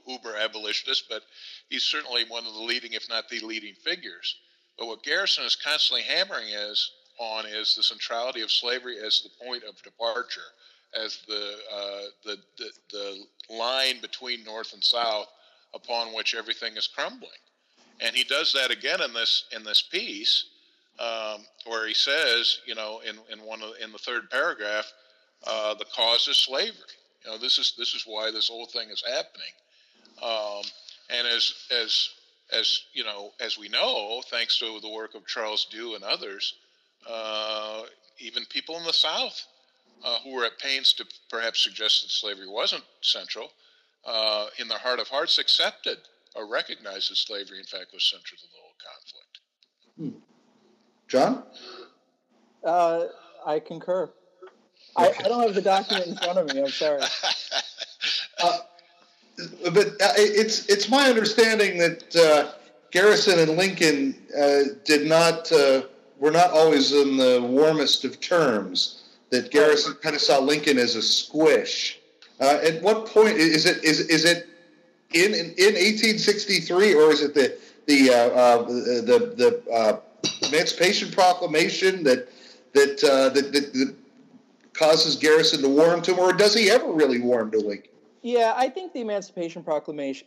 uber 0.06 0.36
abolitionist, 0.36 1.08
but 1.10 1.22
he's 1.68 1.82
certainly 1.82 2.24
one 2.28 2.46
of 2.46 2.54
the 2.54 2.60
leading, 2.60 2.92
if 2.92 3.08
not 3.08 3.28
the 3.28 3.40
leading 3.40 3.74
figures. 3.74 4.36
But 4.80 4.86
what 4.86 5.02
Garrison 5.02 5.44
is 5.44 5.54
constantly 5.54 6.02
hammering 6.02 6.48
is 6.48 6.92
on 7.18 7.44
is 7.44 7.74
the 7.74 7.82
centrality 7.82 8.40
of 8.40 8.50
slavery 8.50 8.96
as 8.98 9.20
the 9.20 9.44
point 9.44 9.62
of 9.62 9.80
departure 9.82 10.40
as 10.94 11.18
the, 11.28 11.54
uh, 11.72 12.00
the, 12.24 12.38
the, 12.56 12.70
the 12.90 13.54
line 13.54 14.00
between 14.00 14.42
North 14.42 14.72
and 14.72 14.82
South 14.82 15.28
upon 15.74 16.14
which 16.14 16.34
everything 16.34 16.78
is 16.78 16.86
crumbling. 16.88 17.30
And 18.00 18.16
he 18.16 18.24
does 18.24 18.52
that 18.54 18.70
again 18.70 19.02
in 19.02 19.12
this 19.12 19.44
in 19.54 19.62
this 19.62 19.82
piece, 19.82 20.46
um, 20.98 21.44
where 21.66 21.86
he 21.86 21.92
says, 21.92 22.60
you 22.64 22.74
know, 22.74 23.02
in, 23.06 23.16
in 23.30 23.44
one 23.46 23.62
of, 23.62 23.72
in 23.82 23.92
the 23.92 23.98
third 23.98 24.30
paragraph, 24.30 24.90
uh, 25.46 25.74
the 25.74 25.84
cause 25.94 26.26
is 26.26 26.38
slavery. 26.38 26.72
You 27.24 27.32
know, 27.32 27.38
this 27.38 27.58
is 27.58 27.74
this 27.76 27.92
is 27.92 28.04
why 28.06 28.30
this 28.30 28.48
whole 28.48 28.64
thing 28.64 28.88
is 28.88 29.04
happening. 29.06 29.52
Um, 30.22 30.62
and 31.10 31.26
as 31.26 31.52
as 31.70 32.08
as 32.52 32.82
you 32.92 33.04
know, 33.04 33.32
as 33.40 33.58
we 33.58 33.68
know, 33.68 34.22
thanks 34.30 34.58
to 34.58 34.80
the 34.80 34.88
work 34.88 35.14
of 35.14 35.26
Charles 35.26 35.66
Dew 35.70 35.94
and 35.94 36.04
others, 36.04 36.54
uh, 37.08 37.82
even 38.18 38.44
people 38.46 38.76
in 38.76 38.84
the 38.84 38.92
South 38.92 39.46
uh, 40.04 40.18
who 40.24 40.34
were 40.34 40.44
at 40.44 40.58
pains 40.58 40.92
to 40.94 41.06
perhaps 41.28 41.62
suggest 41.62 42.02
that 42.02 42.10
slavery 42.10 42.48
wasn't 42.48 42.84
central, 43.00 43.50
uh, 44.06 44.46
in 44.58 44.68
their 44.68 44.78
heart 44.78 44.98
of 44.98 45.08
hearts 45.08 45.38
accepted 45.38 45.98
or 46.34 46.46
recognized 46.50 47.10
that 47.10 47.16
slavery, 47.16 47.58
in 47.58 47.64
fact, 47.64 47.92
was 47.92 48.04
central 48.04 48.38
to 48.38 48.46
the 48.46 48.58
whole 48.60 48.74
conflict. 48.86 49.40
Hmm. 49.96 50.18
John? 51.08 51.42
Uh, 52.64 53.06
I 53.44 53.58
concur. 53.58 54.10
I, 54.96 55.08
I, 55.08 55.28
don't 55.28 55.42
have 55.42 55.54
the 55.54 55.62
document 55.62 56.08
in 56.08 56.16
front 56.16 56.38
of 56.38 56.54
me. 56.54 56.62
I'm 56.62 56.68
sorry. 56.68 57.02
Uh, 59.64 59.70
but 59.70 59.86
uh, 59.88 60.12
it's 60.16 60.66
it's 60.68 60.88
my 60.88 61.08
understanding 61.08 61.78
that 61.78 62.16
uh, 62.16 62.52
Garrison 62.90 63.38
and 63.38 63.56
Lincoln 63.56 64.14
did 64.84 65.06
not 65.06 65.50
were 66.18 66.30
not 66.30 66.50
always 66.50 66.92
in 66.92 67.16
the 67.16 67.40
warmest 67.42 68.04
of 68.04 68.20
terms 68.20 69.02
that 69.30 69.50
Garrison 69.50 69.94
kind 70.02 70.14
of 70.14 70.20
saw 70.20 70.38
Lincoln 70.38 70.78
as 70.78 70.96
a 70.96 71.02
squish. 71.02 71.98
Uh, 72.40 72.58
at 72.62 72.82
what 72.82 73.06
point 73.06 73.36
is 73.36 73.66
it 73.66 73.82
is 73.84 74.00
is 74.08 74.24
it 74.24 74.48
in 75.12 75.32
in, 75.32 75.46
in 75.56 75.74
1863 75.74 76.94
or 76.94 77.10
is 77.10 77.22
it 77.22 77.34
the 77.34 77.58
the 77.86 78.10
uh, 78.10 78.14
uh, 78.14 78.62
the 78.64 79.34
the 79.36 79.72
uh, 79.72 80.00
Emancipation 80.48 81.10
Proclamation 81.10 82.04
that 82.04 82.28
that, 82.72 83.02
uh, 83.02 83.30
that, 83.30 83.52
that 83.52 83.72
that 83.72 83.94
causes 84.74 85.16
Garrison 85.16 85.60
to 85.62 85.68
warm 85.68 86.02
to 86.02 86.12
him, 86.12 86.20
or 86.20 86.32
does 86.32 86.54
he 86.54 86.70
ever 86.70 86.92
really 86.92 87.20
warm 87.20 87.50
to 87.50 87.58
Lincoln? 87.58 87.89
Yeah, 88.22 88.52
I 88.56 88.68
think 88.68 88.92
the 88.92 89.00
Emancipation 89.00 89.62
Proclamation, 89.62 90.26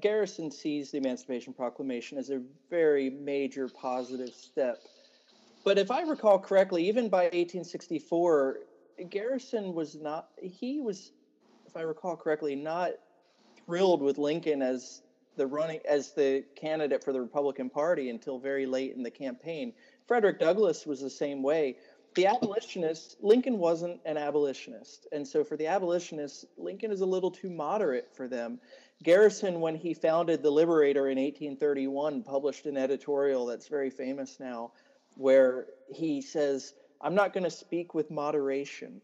Garrison 0.00 0.50
sees 0.50 0.90
the 0.92 0.98
Emancipation 0.98 1.52
Proclamation 1.52 2.18
as 2.18 2.30
a 2.30 2.40
very 2.70 3.10
major 3.10 3.68
positive 3.68 4.32
step 4.34 4.78
but 5.64 5.78
if 5.78 5.90
I 5.90 6.02
recall 6.02 6.38
correctly, 6.38 6.88
even 6.88 7.08
by 7.08 7.24
1864, 7.24 8.58
Garrison 9.10 9.74
was 9.74 9.96
not, 9.96 10.28
he 10.40 10.80
was, 10.80 11.12
if 11.66 11.76
I 11.76 11.82
recall 11.82 12.16
correctly, 12.16 12.56
not 12.56 12.90
thrilled 13.64 14.02
with 14.02 14.18
Lincoln 14.18 14.60
as 14.60 15.02
the 15.36 15.46
running 15.46 15.80
as 15.88 16.12
the 16.12 16.44
candidate 16.56 17.02
for 17.02 17.12
the 17.12 17.20
Republican 17.20 17.70
Party 17.70 18.10
until 18.10 18.38
very 18.38 18.66
late 18.66 18.94
in 18.94 19.02
the 19.02 19.10
campaign. 19.10 19.72
Frederick 20.06 20.38
Douglass 20.38 20.84
was 20.84 21.00
the 21.00 21.08
same 21.08 21.42
way. 21.42 21.76
The 22.14 22.26
abolitionists, 22.26 23.16
Lincoln 23.20 23.58
wasn't 23.58 24.00
an 24.04 24.18
abolitionist. 24.18 25.06
And 25.12 25.26
so 25.26 25.42
for 25.44 25.56
the 25.56 25.66
abolitionists, 25.66 26.44
Lincoln 26.58 26.90
is 26.90 27.00
a 27.00 27.06
little 27.06 27.30
too 27.30 27.48
moderate 27.48 28.14
for 28.14 28.28
them. 28.28 28.60
Garrison, 29.02 29.60
when 29.60 29.74
he 29.74 29.94
founded 29.94 30.42
The 30.42 30.50
Liberator 30.50 31.08
in 31.08 31.18
1831, 31.18 32.22
published 32.22 32.66
an 32.66 32.76
editorial 32.76 33.46
that's 33.46 33.68
very 33.68 33.90
famous 33.90 34.38
now 34.38 34.72
where 35.16 35.66
he 35.92 36.20
says, 36.20 36.74
I'm 37.00 37.14
not 37.14 37.32
going 37.32 37.44
to 37.44 37.50
speak 37.50 37.94
with 37.94 38.10
moderation. 38.10 39.00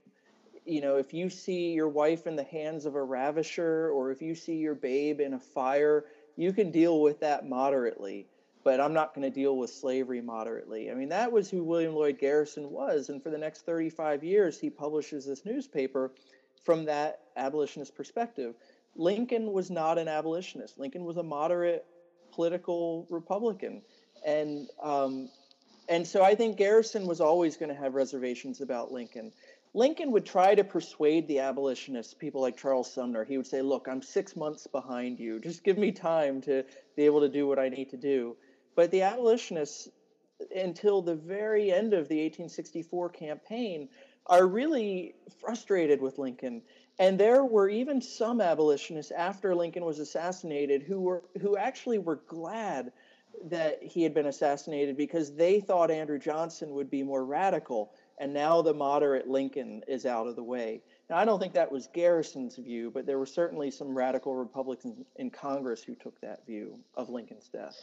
You 0.64 0.82
know, 0.82 0.96
if 0.96 1.14
you 1.14 1.30
see 1.30 1.72
your 1.72 1.88
wife 1.88 2.26
in 2.26 2.36
the 2.36 2.44
hands 2.44 2.84
of 2.84 2.94
a 2.94 3.02
ravisher 3.02 3.90
or 3.90 4.10
if 4.10 4.20
you 4.20 4.34
see 4.34 4.56
your 4.56 4.74
babe 4.74 5.20
in 5.20 5.34
a 5.34 5.38
fire, 5.38 6.04
you 6.36 6.52
can 6.52 6.70
deal 6.70 7.00
with 7.00 7.20
that 7.20 7.48
moderately, 7.48 8.26
but 8.64 8.80
I'm 8.80 8.92
not 8.92 9.14
going 9.14 9.30
to 9.30 9.34
deal 9.34 9.56
with 9.56 9.70
slavery 9.70 10.20
moderately. 10.20 10.90
I 10.90 10.94
mean, 10.94 11.08
that 11.10 11.30
was 11.30 11.50
who 11.50 11.64
William 11.64 11.94
Lloyd 11.94 12.18
Garrison 12.18 12.70
was. 12.70 13.08
And 13.08 13.22
for 13.22 13.30
the 13.30 13.38
next 13.38 13.64
35 13.64 14.24
years, 14.24 14.58
he 14.58 14.70
publishes 14.70 15.26
this 15.26 15.44
newspaper 15.44 16.12
from 16.64 16.84
that 16.86 17.20
abolitionist 17.36 17.94
perspective. 17.94 18.54
Lincoln 18.96 19.52
was 19.52 19.70
not 19.70 19.98
an 19.98 20.08
abolitionist, 20.08 20.78
Lincoln 20.78 21.04
was 21.04 21.16
a 21.16 21.22
moderate 21.22 21.86
political 22.32 23.06
Republican. 23.10 23.82
And 24.26 24.68
um, 24.82 25.28
and 25.88 26.06
so 26.06 26.22
I 26.22 26.34
think 26.34 26.56
Garrison 26.56 27.06
was 27.06 27.20
always 27.20 27.56
going 27.56 27.70
to 27.70 27.74
have 27.74 27.94
reservations 27.94 28.60
about 28.60 28.92
Lincoln. 28.92 29.32
Lincoln 29.74 30.10
would 30.12 30.26
try 30.26 30.54
to 30.54 30.64
persuade 30.64 31.26
the 31.28 31.38
abolitionists, 31.40 32.14
people 32.14 32.40
like 32.40 32.56
Charles 32.56 32.92
Sumner. 32.92 33.24
He 33.24 33.36
would 33.36 33.46
say, 33.46 33.62
Look, 33.62 33.86
I'm 33.88 34.02
six 34.02 34.36
months 34.36 34.66
behind 34.66 35.18
you. 35.18 35.40
Just 35.40 35.64
give 35.64 35.78
me 35.78 35.92
time 35.92 36.40
to 36.42 36.64
be 36.96 37.04
able 37.04 37.20
to 37.20 37.28
do 37.28 37.46
what 37.46 37.58
I 37.58 37.68
need 37.68 37.90
to 37.90 37.96
do. 37.96 38.36
But 38.78 38.92
the 38.92 39.02
abolitionists, 39.02 39.88
until 40.54 41.02
the 41.02 41.16
very 41.16 41.72
end 41.72 41.94
of 41.94 42.06
the 42.06 42.22
1864 42.22 43.08
campaign, 43.08 43.88
are 44.26 44.46
really 44.46 45.16
frustrated 45.40 46.00
with 46.00 46.16
Lincoln. 46.16 46.62
And 47.00 47.18
there 47.18 47.44
were 47.44 47.68
even 47.68 48.00
some 48.00 48.40
abolitionists 48.40 49.10
after 49.10 49.52
Lincoln 49.52 49.84
was 49.84 49.98
assassinated 49.98 50.84
who 50.84 51.00
were 51.00 51.24
who 51.40 51.56
actually 51.56 51.98
were 51.98 52.20
glad 52.28 52.92
that 53.46 53.82
he 53.82 54.04
had 54.04 54.14
been 54.14 54.26
assassinated 54.26 54.96
because 54.96 55.34
they 55.34 55.58
thought 55.58 55.90
Andrew 55.90 56.20
Johnson 56.20 56.74
would 56.74 56.88
be 56.88 57.02
more 57.02 57.24
radical, 57.24 57.92
and 58.18 58.32
now 58.32 58.62
the 58.62 58.74
moderate 58.74 59.26
Lincoln 59.26 59.82
is 59.88 60.06
out 60.06 60.28
of 60.28 60.36
the 60.36 60.44
way. 60.44 60.82
Now, 61.10 61.16
I 61.16 61.24
don't 61.24 61.40
think 61.40 61.54
that 61.54 61.72
was 61.72 61.88
Garrison's 61.92 62.54
view, 62.54 62.92
but 62.92 63.06
there 63.06 63.18
were 63.18 63.26
certainly 63.26 63.72
some 63.72 63.98
radical 63.98 64.36
Republicans 64.36 65.04
in 65.16 65.30
Congress 65.30 65.82
who 65.82 65.96
took 65.96 66.20
that 66.20 66.46
view 66.46 66.78
of 66.94 67.08
Lincoln's 67.08 67.48
death. 67.48 67.74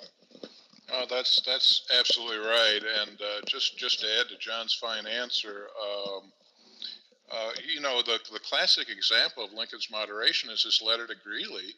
Oh, 0.93 1.05
that's 1.09 1.41
that's 1.45 1.87
absolutely 1.97 2.37
right. 2.37 2.79
And 3.01 3.19
uh, 3.19 3.45
just 3.47 3.77
just 3.77 4.01
to 4.01 4.07
add 4.19 4.29
to 4.29 4.37
John's 4.37 4.73
fine 4.73 5.07
answer, 5.07 5.67
um, 5.81 6.31
uh, 7.31 7.51
you 7.67 7.81
know, 7.81 8.01
the 8.03 8.19
the 8.31 8.39
classic 8.39 8.89
example 8.89 9.43
of 9.43 9.53
Lincoln's 9.53 9.89
moderation 9.91 10.49
is 10.49 10.63
his 10.63 10.81
letter 10.81 11.07
to 11.07 11.15
Greeley, 11.23 11.73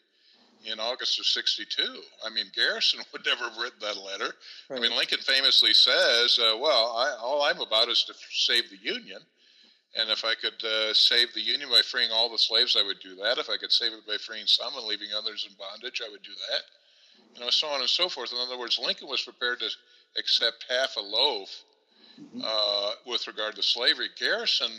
in 0.65 0.79
August 0.79 1.19
of 1.19 1.25
62. 1.25 1.81
I 2.25 2.29
mean, 2.29 2.45
Garrison 2.55 3.01
would 3.11 3.25
never 3.25 3.49
have 3.49 3.57
written 3.57 3.79
that 3.81 3.97
letter. 3.97 4.33
Right. 4.69 4.77
I 4.77 4.79
mean, 4.79 4.95
Lincoln 4.95 5.19
famously 5.19 5.73
says, 5.73 6.39
uh, 6.39 6.57
well, 6.57 6.95
I, 6.97 7.15
all 7.21 7.43
I'm 7.43 7.61
about 7.61 7.89
is 7.89 8.03
to 8.05 8.13
save 8.31 8.69
the 8.69 8.77
Union. 8.81 9.19
And 9.95 10.11
if 10.11 10.23
I 10.25 10.35
could 10.35 10.63
uh, 10.63 10.93
save 10.93 11.33
the 11.33 11.41
Union 11.41 11.69
by 11.69 11.81
freeing 11.81 12.11
all 12.11 12.29
the 12.29 12.37
slaves, 12.37 12.77
I 12.79 12.85
would 12.85 12.99
do 12.99 13.15
that. 13.15 13.37
If 13.37 13.49
I 13.49 13.57
could 13.57 13.71
save 13.71 13.93
it 13.93 14.05
by 14.05 14.17
freeing 14.17 14.45
some 14.45 14.75
and 14.75 14.85
leaving 14.85 15.09
others 15.17 15.47
in 15.49 15.55
bondage, 15.57 16.01
I 16.05 16.11
would 16.11 16.21
do 16.21 16.35
that. 16.51 16.61
You 17.37 17.45
know, 17.45 17.49
so 17.49 17.67
on 17.67 17.81
and 17.81 17.89
so 17.89 18.09
forth. 18.09 18.33
In 18.33 18.39
other 18.39 18.57
words, 18.57 18.79
Lincoln 18.83 19.07
was 19.07 19.21
prepared 19.21 19.59
to 19.59 19.69
accept 20.17 20.65
half 20.67 20.95
a 20.97 21.01
loaf 21.01 21.49
mm-hmm. 22.19 22.41
uh, 22.43 22.91
with 23.05 23.27
regard 23.27 23.55
to 23.55 23.63
slavery. 23.63 24.07
Garrison 24.19 24.71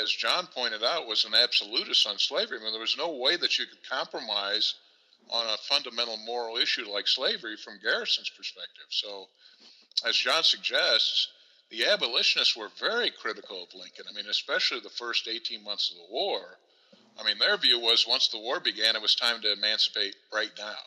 as 0.00 0.10
John 0.10 0.46
pointed 0.46 0.84
out, 0.84 1.06
was 1.06 1.24
an 1.24 1.34
absolutist 1.34 2.06
on 2.06 2.18
slavery. 2.18 2.58
I 2.58 2.62
mean, 2.62 2.72
there 2.72 2.80
was 2.80 2.96
no 2.96 3.10
way 3.16 3.36
that 3.36 3.58
you 3.58 3.66
could 3.66 3.88
compromise 3.88 4.74
on 5.30 5.46
a 5.46 5.56
fundamental 5.68 6.16
moral 6.18 6.56
issue 6.56 6.88
like 6.88 7.08
slavery 7.08 7.56
from 7.56 7.80
Garrison's 7.82 8.30
perspective. 8.30 8.86
So, 8.90 9.28
as 10.06 10.16
John 10.16 10.42
suggests, 10.42 11.28
the 11.70 11.86
abolitionists 11.86 12.56
were 12.56 12.70
very 12.78 13.10
critical 13.10 13.64
of 13.64 13.74
Lincoln. 13.74 14.06
I 14.08 14.14
mean, 14.14 14.26
especially 14.30 14.80
the 14.80 14.90
first 14.90 15.28
18 15.28 15.62
months 15.62 15.90
of 15.90 15.96
the 15.96 16.12
war. 16.14 16.40
I 17.18 17.24
mean, 17.24 17.38
their 17.38 17.56
view 17.56 17.80
was 17.80 18.06
once 18.06 18.28
the 18.28 18.38
war 18.38 18.60
began, 18.60 18.94
it 18.94 19.02
was 19.02 19.16
time 19.16 19.40
to 19.42 19.52
emancipate 19.52 20.14
right 20.32 20.52
now. 20.56 20.78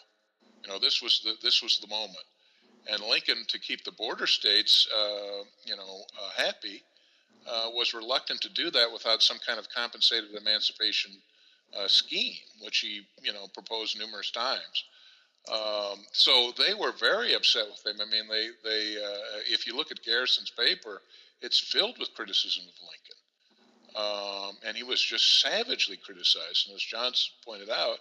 You 0.64 0.70
know, 0.70 0.80
this 0.80 1.02
was 1.02 1.22
the 1.24 1.34
this 1.42 1.62
was 1.62 1.80
the 1.80 1.88
moment. 1.88 2.26
And 2.92 3.04
Lincoln, 3.04 3.46
to 3.48 3.60
keep 3.60 3.84
the 3.84 3.92
border 3.92 4.26
states, 4.26 4.88
uh, 4.96 5.44
you 5.66 5.76
know, 5.76 6.02
uh, 6.20 6.44
happy, 6.44 6.84
uh, 7.48 7.70
was 7.74 7.94
reluctant 7.94 8.42
to 8.42 8.50
do 8.50 8.72
that 8.72 8.92
without 8.92 9.22
some 9.22 9.38
kind 9.46 9.60
of 9.60 9.70
compensated 9.70 10.30
emancipation 10.36 11.12
uh, 11.78 11.88
scheme, 11.88 12.36
which 12.62 12.80
he 12.80 13.02
you 13.22 13.34
know 13.34 13.48
proposed 13.54 13.98
numerous 13.98 14.32
times. 14.32 14.84
Um, 15.52 16.06
so 16.12 16.54
they 16.58 16.74
were 16.74 16.92
very 17.00 17.34
upset 17.34 17.66
with 17.68 17.86
him. 17.86 18.00
I 18.02 18.10
mean, 18.10 18.28
they 18.30 18.50
they 18.64 19.04
uh, 19.04 19.40
if 19.50 19.66
you 19.66 19.76
look 19.76 19.92
at 19.92 20.04
Garrison's 20.04 20.52
paper, 20.52 21.02
it's 21.42 21.60
filled 21.60 21.98
with 22.00 22.14
criticism 22.14 22.64
of 22.68 22.76
Lincoln, 22.92 23.20
um, 23.96 24.58
and 24.68 24.78
he 24.78 24.84
was 24.84 25.02
just 25.02 25.42
savagely 25.42 25.98
criticized. 25.98 26.68
And 26.68 26.76
as 26.76 26.84
John's 26.84 27.32
pointed 27.44 27.70
out, 27.70 27.98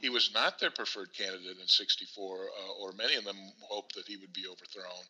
he 0.00 0.10
was 0.10 0.30
not 0.34 0.58
their 0.58 0.70
preferred 0.70 1.12
candidate 1.12 1.58
in 1.60 1.66
'64, 1.66 2.36
uh, 2.36 2.82
or 2.82 2.92
many 2.92 3.16
of 3.16 3.24
them 3.24 3.36
hoped 3.60 3.94
that 3.94 4.06
he 4.06 4.16
would 4.16 4.32
be 4.32 4.46
overthrown, 4.46 5.04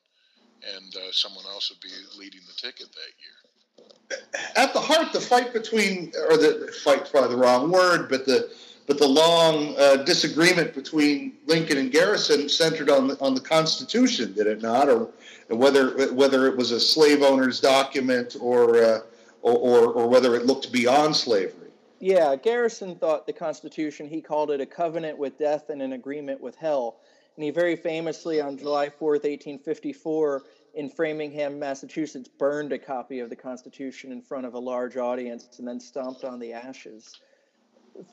and 0.75 0.97
uh, 0.97 1.13
someone 1.13 1.45
else 1.47 1.71
would 1.71 1.81
be 1.81 1.95
leading 2.19 2.41
the 2.47 2.55
ticket 2.55 2.89
that 2.93 3.13
year. 3.21 4.21
At 4.55 4.73
the 4.73 4.81
heart, 4.81 5.13
the 5.13 5.21
fight 5.21 5.53
between, 5.53 6.13
or 6.31 6.37
the 6.37 6.73
fight, 6.85 7.11
probably 7.11 7.31
the 7.31 7.37
wrong 7.37 7.71
word, 7.71 8.09
but 8.09 8.25
the 8.25 8.51
but 8.87 8.99
the 8.99 9.09
long 9.09 9.75
uh, 9.79 9.97
disagreement 10.05 10.73
between 10.73 11.33
Lincoln 11.47 11.77
and 11.77 11.91
Garrison 11.91 12.49
centered 12.49 12.89
on 12.89 13.09
the, 13.09 13.21
on 13.21 13.35
the 13.35 13.41
Constitution, 13.41 14.33
did 14.33 14.47
it 14.47 14.63
not, 14.63 14.89
or 14.89 15.09
whether 15.49 16.13
whether 16.13 16.47
it 16.47 16.57
was 16.57 16.71
a 16.71 16.81
slave 16.81 17.23
owner's 17.23 17.61
document 17.61 18.37
or, 18.41 18.83
uh, 18.83 19.01
or, 19.43 19.55
or 19.55 19.93
or 19.93 20.09
whether 20.09 20.37
it 20.37 20.47
looked 20.47 20.71
beyond 20.71 21.17
slavery? 21.17 21.66
Yeah, 21.99 22.37
Garrison 22.37 22.97
thought 22.97 23.27
the 23.27 23.33
Constitution. 23.33 24.09
He 24.09 24.21
called 24.21 24.51
it 24.51 24.61
a 24.61 24.67
covenant 24.67 25.19
with 25.19 25.39
death 25.39 25.71
and 25.71 25.81
an 25.81 25.93
agreement 25.93 26.41
with 26.41 26.57
hell, 26.57 27.01
and 27.37 27.45
he 27.45 27.51
very 27.51 27.77
famously, 27.77 28.41
on 28.41 28.59
July 28.59 28.91
fourth, 28.91 29.25
eighteen 29.25 29.59
fifty-four. 29.59 30.43
In 30.75 30.91
Framingham, 30.91 31.59
Massachusetts, 31.59 32.29
burned 32.29 32.71
a 32.71 32.79
copy 32.79 33.21
of 33.21 33.31
the 33.31 33.37
Constitution 33.37 34.13
in 34.13 34.21
front 34.21 34.45
of 34.45 34.53
a 34.53 34.59
large 34.59 34.99
audience 34.99 35.49
and 35.59 35.67
then 35.67 35.81
stomped 35.81 36.23
on 36.23 36.39
the 36.39 36.53
ashes. 36.53 37.19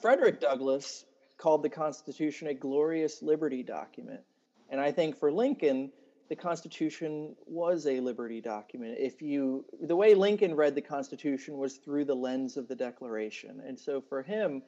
Frederick 0.01 0.39
Douglass 0.39 1.03
called 1.37 1.61
the 1.61 1.69
Constitution 1.69 2.47
a 2.47 2.53
glorious 2.53 3.21
liberty 3.21 3.63
document. 3.63 4.21
And 4.69 4.79
I 4.79 4.93
think 4.93 5.19
for 5.19 5.29
Lincoln, 5.29 5.91
the 6.33 6.41
Constitution 6.41 7.35
was 7.45 7.85
a 7.85 7.99
liberty 7.99 8.41
document. 8.41 8.95
If 8.97 9.21
you, 9.21 9.65
the 9.81 9.95
way 9.95 10.15
Lincoln 10.15 10.55
read 10.55 10.73
the 10.73 10.81
Constitution 10.81 11.59
was 11.59 11.75
through 11.75 12.05
the 12.05 12.15
lens 12.15 12.57
of 12.57 12.67
the 12.67 12.75
Declaration. 12.75 13.61
And 13.63 13.79
so 13.79 14.01
for 14.01 14.23
him, 14.23 14.63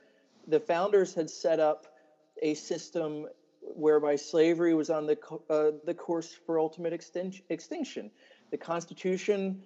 the 0.48 0.60
founders 0.60 1.16
had 1.16 1.28
set 1.28 1.60
up 1.60 1.88
a 2.44 2.54
system 2.54 3.26
whereby 3.62 4.16
slavery 4.16 4.76
was 4.76 4.92
on 4.92 5.08
the, 5.08 5.18
uh, 5.50 5.72
the 5.84 5.96
course 5.96 6.38
for 6.46 6.60
ultimate 6.60 6.94
extinction. 6.94 8.12
The 8.52 8.58
Constitution 8.58 9.64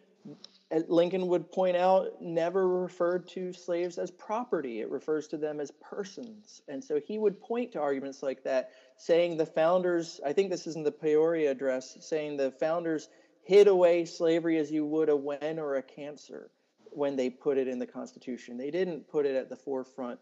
Lincoln 0.72 1.28
would 1.28 1.51
point 1.51 1.76
out, 1.76 2.22
never 2.22 2.67
referred 2.67 3.28
to 3.30 3.51
slaves 3.53 3.97
as 3.97 4.11
property. 4.11 4.82
It 4.82 4.89
refers 4.89 5.28
to 5.30 5.38
them 5.38 5.59
as 5.59 5.72
persons. 5.72 6.61
And 6.67 6.84
so 6.84 6.99
he 6.99 7.17
would 7.17 7.41
point 7.41 7.72
to 7.72 7.80
arguments 7.80 8.22
like 8.22 8.43
that, 8.43 8.72
saying 8.97 9.38
the 9.38 9.47
founders, 9.47 10.20
I 10.24 10.34
think 10.34 10.51
this 10.51 10.67
is 10.67 10.76
in 10.76 10.84
the 10.84 10.91
Peoria 10.91 11.51
address, 11.51 11.97
saying 12.01 12.38
the 12.38 12.51
founders 12.51 13.09
hid 13.43 13.67
away 13.67 14.05
slavery 14.05 14.59
as 14.59 14.72
you 14.72 14.86
would 14.86 15.09
a 15.09 15.15
wen 15.15 15.57
or 15.57 15.78
a 15.78 15.82
cancer 15.82 16.51
when 16.91 17.15
they 17.15 17.32
put 17.32 17.57
it 17.57 17.67
in 17.67 17.80
the 17.80 17.88
Constitution. 17.88 18.57
They 18.57 18.70
didn't 18.70 19.07
put 19.09 19.26
it 19.26 19.36
at 19.36 19.49
the 19.49 19.55
forefront. 19.55 20.20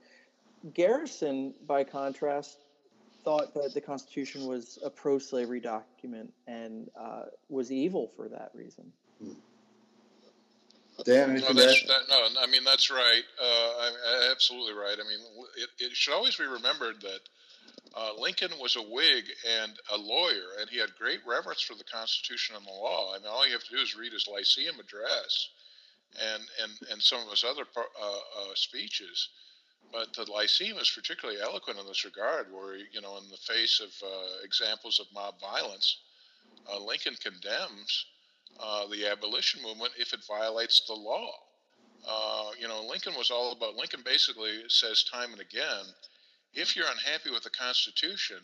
Garrison, 0.73 1.53
by 1.65 1.83
contrast, 1.83 2.63
thought 3.25 3.53
that 3.53 3.73
the 3.73 3.81
Constitution 3.81 4.45
was 4.45 4.79
a 4.81 4.89
pro 4.89 5.19
slavery 5.19 5.59
document 5.59 6.31
and 6.47 6.89
uh, 6.97 7.23
was 7.49 7.69
evil 7.69 8.11
for 8.15 8.29
that 8.29 8.51
reason. 8.53 8.93
Hmm. 9.21 9.33
Dan, 11.03 11.35
no, 11.35 11.53
that's, 11.53 11.83
that, 11.83 12.09
no, 12.09 12.27
I 12.41 12.47
mean 12.47 12.63
that's 12.63 12.89
right. 12.89 13.21
Uh, 13.39 13.45
I, 13.45 14.29
absolutely 14.31 14.73
right. 14.73 14.95
I 14.99 15.07
mean, 15.07 15.19
it, 15.57 15.69
it, 15.79 15.95
should 15.95 16.13
always 16.13 16.35
be 16.35 16.45
remembered 16.45 17.01
that 17.01 17.19
uh, 17.95 18.11
Lincoln 18.19 18.51
was 18.59 18.75
a 18.75 18.81
Whig 18.81 19.25
and 19.47 19.73
a 19.93 19.97
lawyer, 19.97 20.57
and 20.59 20.69
he 20.69 20.79
had 20.79 20.89
great 20.97 21.19
reverence 21.27 21.61
for 21.61 21.75
the 21.75 21.83
Constitution 21.83 22.55
and 22.55 22.65
the 22.65 22.71
law. 22.71 23.13
I 23.13 23.19
mean, 23.19 23.27
all 23.27 23.45
you 23.45 23.53
have 23.53 23.63
to 23.65 23.75
do 23.75 23.81
is 23.81 23.95
read 23.95 24.11
his 24.11 24.27
Lyceum 24.27 24.79
address 24.79 25.49
and 26.21 26.43
and 26.61 26.71
and 26.91 27.01
some 27.01 27.21
of 27.21 27.29
his 27.29 27.43
other 27.43 27.65
uh, 27.75 27.81
uh, 28.05 28.55
speeches. 28.55 29.29
But 29.91 30.13
the 30.13 30.29
Lyceum 30.29 30.77
is 30.79 30.91
particularly 30.93 31.39
eloquent 31.39 31.79
in 31.79 31.87
this 31.87 32.03
regard, 32.03 32.47
where 32.51 32.75
you 32.75 33.01
know, 33.01 33.17
in 33.17 33.29
the 33.29 33.37
face 33.37 33.79
of 33.79 33.89
uh, 34.05 34.43
examples 34.43 34.99
of 34.99 35.07
mob 35.13 35.39
violence, 35.39 35.97
uh, 36.71 36.79
Lincoln 36.79 37.15
condemns 37.23 38.05
uh, 38.59 38.87
the 38.87 39.07
abolition 39.07 39.61
movement 39.61 39.91
if 39.97 40.13
it 40.13 40.19
violates 40.27 40.81
the 40.87 40.93
law. 40.93 41.31
Uh, 42.07 42.51
you 42.59 42.67
know, 42.67 42.83
Lincoln 42.83 43.13
was 43.17 43.31
all 43.31 43.51
about, 43.51 43.75
Lincoln 43.75 44.01
basically 44.05 44.63
says 44.67 45.03
time 45.03 45.31
and 45.31 45.41
again 45.41 45.85
if 46.57 46.75
you're 46.75 46.89
unhappy 46.89 47.29
with 47.29 47.43
the 47.43 47.51
Constitution, 47.51 48.37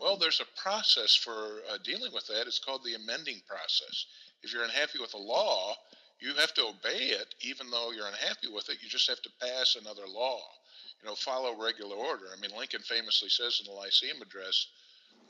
well, 0.00 0.16
there's 0.16 0.40
a 0.40 0.60
process 0.60 1.14
for 1.14 1.60
uh, 1.70 1.76
dealing 1.84 2.12
with 2.12 2.26
that. 2.28 2.46
It's 2.46 2.58
called 2.58 2.82
the 2.84 2.94
amending 2.94 3.42
process. 3.46 4.06
If 4.42 4.52
you're 4.52 4.64
unhappy 4.64 4.98
with 4.98 5.12
a 5.12 5.18
law, 5.18 5.74
you 6.20 6.32
have 6.34 6.54
to 6.54 6.62
obey 6.62 7.12
it, 7.12 7.34
even 7.42 7.70
though 7.70 7.90
you're 7.92 8.06
unhappy 8.06 8.48
with 8.52 8.70
it. 8.70 8.78
You 8.82 8.88
just 8.88 9.08
have 9.10 9.20
to 9.22 9.30
pass 9.40 9.76
another 9.78 10.06
law. 10.08 10.40
You 11.02 11.08
know, 11.08 11.14
follow 11.14 11.62
regular 11.62 11.96
order. 11.96 12.26
I 12.34 12.40
mean, 12.40 12.50
Lincoln 12.56 12.80
famously 12.80 13.28
says 13.28 13.60
in 13.60 13.70
the 13.70 13.78
Lyceum 13.78 14.22
address, 14.22 14.66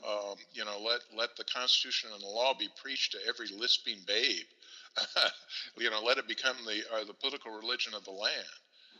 um, 0.07 0.35
you 0.53 0.65
know, 0.65 0.79
let 0.79 1.01
let 1.15 1.35
the 1.37 1.43
Constitution 1.45 2.09
and 2.13 2.21
the 2.21 2.27
law 2.27 2.53
be 2.57 2.69
preached 2.81 3.11
to 3.13 3.19
every 3.27 3.47
lisping 3.57 3.97
babe. 4.07 4.45
you 5.77 5.89
know, 5.89 6.01
let 6.03 6.17
it 6.17 6.27
become 6.27 6.57
the 6.65 6.81
uh, 6.93 7.03
the 7.05 7.13
political 7.13 7.51
religion 7.51 7.93
of 7.93 8.03
the 8.05 8.11
land. 8.11 8.59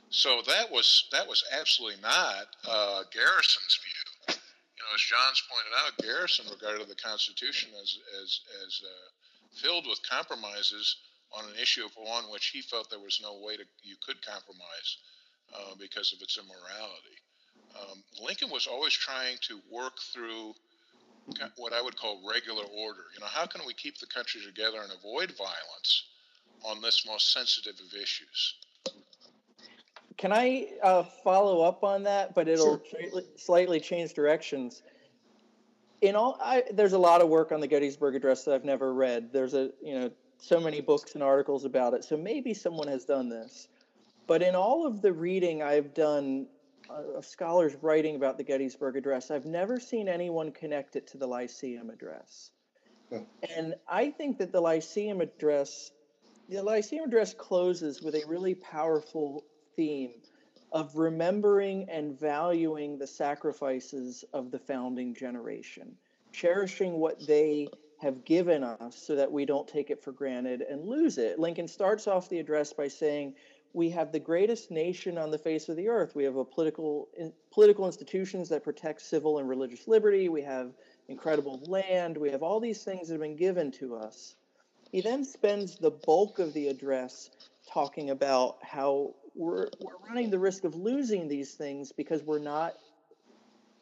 So 0.10 0.42
that 0.48 0.72
was 0.72 1.08
that 1.12 1.28
was 1.28 1.44
absolutely 1.58 2.02
not 2.02 2.48
uh, 2.68 3.04
Garrison's 3.14 3.80
view. 3.82 4.36
You 4.78 4.84
know, 4.84 4.92
as 4.96 5.02
John's 5.02 5.44
pointed 5.48 5.74
out, 5.80 5.98
Garrison 6.04 6.46
regarded 6.52 6.88
the 6.88 6.96
Constitution 6.96 7.70
as 7.82 7.98
as 8.22 8.40
as 8.66 8.82
uh, 8.84 9.10
filled 9.62 9.88
with 9.88 10.00
compromises 10.08 10.98
on 11.32 11.46
an 11.46 11.56
issue 11.62 11.86
upon 11.86 12.30
which 12.30 12.48
he 12.48 12.62
felt 12.62 12.90
there 12.90 13.00
was 13.00 13.20
no 13.24 13.40
way 13.40 13.56
to 13.56 13.64
you 13.84 13.96
could 14.06 14.20
compromise 14.26 14.98
uh, 15.56 15.76
because 15.80 16.14
of 16.14 16.22
its 16.22 16.38
immorality. 16.38 17.18
Um, 17.80 18.04
Lincoln 18.22 18.50
was 18.50 18.68
always 18.68 18.94
trying 18.94 19.38
to 19.48 19.60
work 19.72 19.98
through 20.14 20.54
what 21.58 21.74
I 21.74 21.82
would 21.82 21.98
call 21.98 22.22
regular 22.28 22.64
order. 22.64 23.04
You 23.14 23.20
know, 23.22 23.28
how 23.28 23.46
can 23.46 23.62
we 23.66 23.74
keep 23.74 23.98
the 24.00 24.08
country 24.08 24.42
together 24.46 24.82
and 24.82 24.92
avoid 24.92 25.32
violence 25.38 26.04
on 26.64 26.82
this 26.82 27.06
most 27.06 27.34
sensitive 27.34 27.76
of 27.80 27.94
issues? 27.94 28.56
Can 30.18 30.32
I 30.32 30.68
uh, 30.84 31.04
follow 31.24 31.62
up 31.62 31.84
on 31.84 32.04
that? 32.04 32.36
But 32.36 32.48
it'll 32.48 32.82
sure. 32.90 33.22
slightly 33.38 33.80
change 33.80 34.14
directions. 34.14 34.84
In 36.02 36.16
all, 36.16 36.38
I, 36.42 36.64
there's 36.74 36.94
a 36.94 37.00
lot 37.00 37.22
of 37.22 37.30
work 37.30 37.52
on 37.52 37.60
the 37.60 37.68
Gettysburg 37.68 38.16
Address 38.16 38.44
that 38.46 38.54
I've 38.54 38.66
never 38.66 38.94
read. 38.94 39.32
There's 39.34 39.54
a 39.54 39.72
you 39.82 40.00
know 40.00 40.12
so 40.38 40.60
many 40.60 40.82
books 40.82 41.14
and 41.14 41.24
articles 41.24 41.66
about 41.66 41.94
it. 41.94 42.04
So 42.04 42.18
maybe 42.18 42.54
someone 42.54 42.88
has 42.88 43.06
done 43.06 43.30
this. 43.30 43.68
But 44.28 44.42
in 44.42 44.56
all 44.56 44.86
of 44.86 45.02
the 45.02 45.14
reading 45.14 45.62
I've 45.62 45.94
done 45.94 46.48
of 47.16 47.26
scholars 47.26 47.76
writing 47.82 48.16
about 48.16 48.38
the 48.38 48.44
Gettysburg 48.44 48.96
Address, 48.98 49.32
I've 49.32 49.46
never 49.46 49.80
seen 49.80 50.08
anyone 50.08 50.52
connect 50.52 50.96
it 50.96 51.08
to 51.08 51.18
the 51.18 51.28
Lyceum 51.28 51.90
Address. 51.90 52.52
And 53.56 53.76
I 53.90 54.10
think 54.10 54.38
that 54.38 54.52
the 54.52 54.62
Lyceum 54.62 55.20
Address, 55.22 55.92
the 56.48 56.64
Lyceum 56.64 57.06
Address 57.06 57.34
closes 57.34 58.02
with 58.02 58.16
a 58.16 58.24
really 58.28 58.56
powerful 58.56 59.44
theme 59.76 60.14
of 60.72 60.96
remembering 60.96 61.90
and 61.90 62.18
valuing 62.18 62.98
the 62.98 63.08
sacrifices 63.08 64.24
of 64.34 64.52
the 64.52 64.60
founding 64.60 65.14
generation, 65.14 65.98
cherishing 66.32 66.94
what 66.94 67.28
they 67.28 67.68
have 68.02 68.24
given 68.24 68.64
us 68.64 68.96
so 68.96 69.16
that 69.16 69.32
we 69.32 69.46
don't 69.46 69.68
take 69.68 69.90
it 69.92 70.02
for 70.02 70.12
granted 70.12 70.62
and 70.62 70.86
lose 70.86 71.18
it. 71.18 71.38
Lincoln 71.38 71.68
starts 71.68 72.08
off 72.08 72.30
the 72.30 72.40
address 72.40 72.74
by 72.74 72.88
saying, 72.88 73.36
we 73.74 73.90
have 73.92 74.12
the 74.12 74.20
greatest 74.20 74.72
nation 74.72 75.18
on 75.18 75.32
the 75.32 75.38
face 75.38 75.70
of 75.70 75.78
the 75.78 75.88
earth. 75.88 76.16
We 76.16 76.24
have 76.26 76.36
a 76.36 76.46
political 76.46 77.08
in, 77.18 77.32
political 77.52 77.86
institutions 77.86 78.50
that 78.50 78.64
protect 78.64 79.02
civil 79.02 79.40
and 79.40 79.48
religious 79.48 79.88
liberty. 79.88 80.30
We 80.30 80.42
have 80.42 80.72
incredible 81.08 81.62
land. 81.68 82.18
We 82.18 82.32
have 82.32 82.44
all 82.44 82.60
these 82.60 82.84
things 82.84 83.08
that 83.08 83.14
have 83.14 83.22
been 83.22 83.36
given 83.36 83.72
to 83.74 83.96
us. 83.96 84.36
He 84.92 85.02
then 85.02 85.24
spends 85.24 85.78
the 85.78 85.92
bulk 85.92 86.40
of 86.40 86.54
the 86.54 86.68
address 86.68 87.30
talking 87.72 88.10
about 88.10 88.58
how 88.62 89.14
we're, 89.36 89.70
we're 89.80 90.08
running 90.08 90.30
the 90.30 90.40
risk 90.40 90.66
of 90.66 90.76
losing 90.76 91.30
these 91.30 91.54
things 91.54 91.94
because 91.94 92.24
we're 92.24 92.40
not 92.40 92.74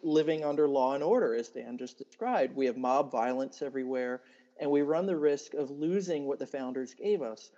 living 0.03 0.45
under 0.45 0.67
law 0.67 0.93
and 0.93 1.03
order, 1.03 1.33
as 1.33 1.49
Dan 1.49 1.77
just 1.77 1.97
described. 1.97 2.55
We 2.55 2.67
have 2.67 2.77
mob 2.77 3.11
violence 3.11 3.61
everywhere, 3.63 4.21
and 4.59 4.69
we 4.69 4.83
run 4.83 5.07
the 5.07 5.17
risk 5.17 5.55
of 5.55 5.71
losing 5.71 6.25
what 6.25 6.37
the 6.37 6.45
founders 6.45 6.93
gave 6.93 7.23
us 7.23 7.49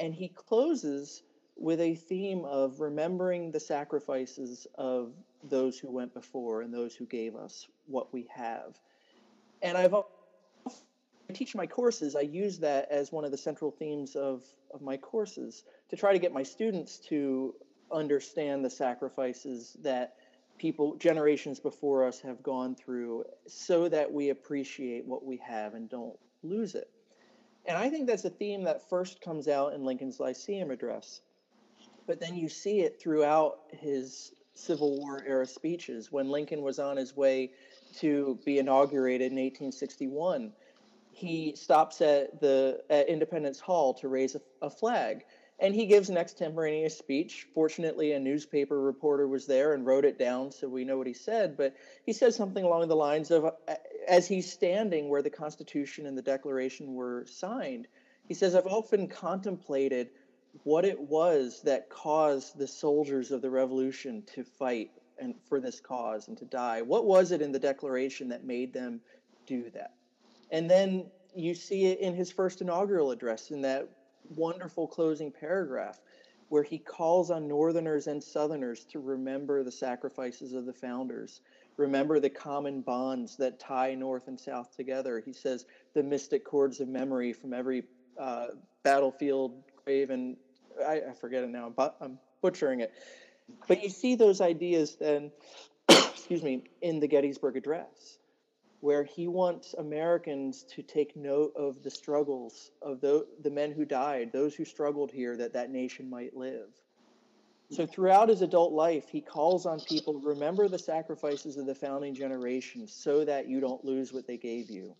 and 0.00 0.14
he 0.14 0.28
closes 0.28 1.22
with 1.56 1.78
a 1.78 1.94
theme 1.94 2.44
of 2.46 2.80
remembering 2.80 3.52
the 3.52 3.60
sacrifices 3.60 4.66
of 4.76 5.12
those 5.44 5.78
who 5.78 5.90
went 5.90 6.14
before 6.14 6.62
and 6.62 6.72
those 6.72 6.96
who 6.96 7.04
gave 7.04 7.36
us 7.36 7.68
what 7.86 8.12
we 8.12 8.26
have. 8.34 8.78
And 9.62 9.76
I've 9.76 9.94
I 9.94 11.32
teach 11.32 11.54
my 11.54 11.66
courses, 11.66 12.16
I 12.16 12.22
use 12.22 12.58
that 12.58 12.90
as 12.90 13.12
one 13.12 13.24
of 13.24 13.30
the 13.30 13.36
central 13.38 13.70
themes 13.70 14.16
of, 14.16 14.42
of 14.74 14.82
my 14.82 14.96
courses 14.96 15.62
to 15.90 15.96
try 15.96 16.12
to 16.12 16.18
get 16.18 16.32
my 16.32 16.42
students 16.42 16.98
to 17.08 17.54
understand 17.92 18.64
the 18.64 18.70
sacrifices 18.70 19.76
that 19.82 20.16
people 20.58 20.96
generations 20.96 21.60
before 21.60 22.04
us 22.04 22.20
have 22.20 22.42
gone 22.42 22.74
through 22.74 23.24
so 23.46 23.88
that 23.88 24.12
we 24.12 24.30
appreciate 24.30 25.04
what 25.04 25.24
we 25.24 25.36
have 25.36 25.74
and 25.74 25.88
don't 25.88 26.18
lose 26.42 26.74
it. 26.74 26.90
And 27.70 27.78
I 27.78 27.88
think 27.88 28.08
that's 28.08 28.24
a 28.24 28.30
theme 28.30 28.64
that 28.64 28.90
first 28.90 29.20
comes 29.20 29.46
out 29.46 29.74
in 29.74 29.84
Lincoln's 29.84 30.18
Lyceum 30.18 30.72
address. 30.72 31.20
But 32.04 32.18
then 32.18 32.34
you 32.34 32.48
see 32.48 32.80
it 32.80 33.00
throughout 33.00 33.60
his 33.70 34.32
Civil 34.54 34.98
War 34.98 35.22
era 35.24 35.46
speeches. 35.46 36.10
When 36.10 36.28
Lincoln 36.30 36.62
was 36.62 36.80
on 36.80 36.96
his 36.96 37.16
way 37.16 37.52
to 37.98 38.40
be 38.44 38.58
inaugurated 38.58 39.30
in 39.30 39.38
1861, 39.38 40.52
he 41.12 41.54
stops 41.54 42.00
at 42.00 42.40
the 42.40 42.82
at 42.90 43.08
Independence 43.08 43.60
Hall 43.60 43.94
to 43.94 44.08
raise 44.08 44.34
a, 44.34 44.40
a 44.62 44.68
flag 44.68 45.22
and 45.60 45.74
he 45.74 45.86
gives 45.86 46.08
an 46.08 46.16
extemporaneous 46.16 46.96
speech. 46.96 47.46
Fortunately, 47.54 48.12
a 48.12 48.18
newspaper 48.18 48.80
reporter 48.80 49.28
was 49.28 49.46
there 49.46 49.74
and 49.74 49.86
wrote 49.86 50.04
it 50.04 50.18
down 50.18 50.50
so 50.50 50.66
we 50.66 50.84
know 50.84 50.96
what 50.96 51.06
he 51.06 51.12
said. 51.12 51.56
But 51.56 51.76
he 52.04 52.12
says 52.12 52.34
something 52.34 52.64
along 52.64 52.88
the 52.88 52.96
lines 52.96 53.30
of 53.30 53.52
as 54.10 54.26
he's 54.26 54.52
standing 54.52 55.08
where 55.08 55.22
the 55.22 55.30
Constitution 55.30 56.04
and 56.04 56.18
the 56.18 56.22
Declaration 56.22 56.94
were 56.94 57.24
signed, 57.26 57.86
he 58.26 58.34
says, 58.34 58.56
I've 58.56 58.66
often 58.66 59.06
contemplated 59.06 60.10
what 60.64 60.84
it 60.84 61.00
was 61.00 61.62
that 61.62 61.88
caused 61.88 62.58
the 62.58 62.66
soldiers 62.66 63.30
of 63.30 63.40
the 63.40 63.50
Revolution 63.50 64.24
to 64.34 64.42
fight 64.42 64.90
and 65.20 65.36
for 65.48 65.60
this 65.60 65.80
cause 65.80 66.26
and 66.26 66.36
to 66.38 66.44
die. 66.44 66.82
What 66.82 67.06
was 67.06 67.30
it 67.30 67.40
in 67.40 67.52
the 67.52 67.58
Declaration 67.60 68.28
that 68.30 68.44
made 68.44 68.72
them 68.72 69.00
do 69.46 69.70
that? 69.74 69.94
And 70.50 70.68
then 70.68 71.06
you 71.36 71.54
see 71.54 71.86
it 71.86 72.00
in 72.00 72.12
his 72.12 72.32
first 72.32 72.60
inaugural 72.60 73.12
address 73.12 73.52
in 73.52 73.60
that 73.62 73.88
wonderful 74.34 74.88
closing 74.88 75.30
paragraph 75.30 76.00
where 76.48 76.64
he 76.64 76.78
calls 76.78 77.30
on 77.30 77.46
Northerners 77.46 78.08
and 78.08 78.20
Southerners 78.20 78.84
to 78.86 78.98
remember 78.98 79.62
the 79.62 79.70
sacrifices 79.70 80.52
of 80.52 80.66
the 80.66 80.72
founders, 80.72 81.42
remember 81.80 82.20
the 82.20 82.30
common 82.30 82.82
bonds 82.82 83.36
that 83.36 83.58
tie 83.58 83.94
North 83.94 84.28
and 84.28 84.38
South 84.38 84.76
together. 84.76 85.22
He 85.24 85.32
says 85.32 85.64
the 85.94 86.02
mystic 86.02 86.44
chords 86.44 86.80
of 86.80 86.88
memory 86.88 87.32
from 87.32 87.52
every 87.52 87.84
uh, 88.18 88.48
battlefield 88.82 89.62
grave, 89.84 90.10
and 90.10 90.36
I, 90.86 91.00
I, 91.10 91.12
forget 91.14 91.42
it 91.42 91.50
now. 91.50 91.72
I'm, 91.76 91.90
I'm 92.00 92.18
butchering 92.42 92.80
it. 92.80 92.92
But 93.66 93.82
you 93.82 93.88
see 93.88 94.14
those 94.14 94.40
ideas 94.40 94.96
then, 95.00 95.32
excuse 95.88 96.42
me, 96.42 96.64
in 96.82 97.00
the 97.00 97.08
Gettysburg 97.08 97.56
Address 97.56 98.18
where 98.80 99.04
he 99.04 99.28
wants 99.28 99.74
Americans 99.74 100.64
to 100.64 100.82
take 100.82 101.14
note 101.14 101.52
of 101.54 101.82
the 101.82 101.90
struggles 101.90 102.70
of 102.80 103.00
the, 103.00 103.26
the 103.42 103.50
men 103.50 103.72
who 103.72 103.84
died, 103.84 104.30
those 104.32 104.54
who 104.54 104.64
struggled 104.64 105.10
here, 105.10 105.36
that 105.36 105.52
that 105.52 105.70
nation 105.70 106.08
might 106.08 106.34
live. 106.34 106.68
So 107.70 107.86
throughout 107.86 108.28
his 108.28 108.42
adult 108.42 108.72
life, 108.72 109.08
he 109.08 109.20
calls 109.20 109.64
on 109.64 109.78
people 109.80 110.20
remember 110.20 110.66
the 110.66 110.78
sacrifices 110.78 111.56
of 111.56 111.66
the 111.66 111.74
founding 111.74 112.14
generation 112.14 112.88
so 112.88 113.24
that 113.24 113.48
you 113.48 113.60
don't 113.60 113.84
lose 113.84 114.12
what 114.12 114.26
they 114.26 114.36
gave 114.36 114.70
you. 114.70 114.94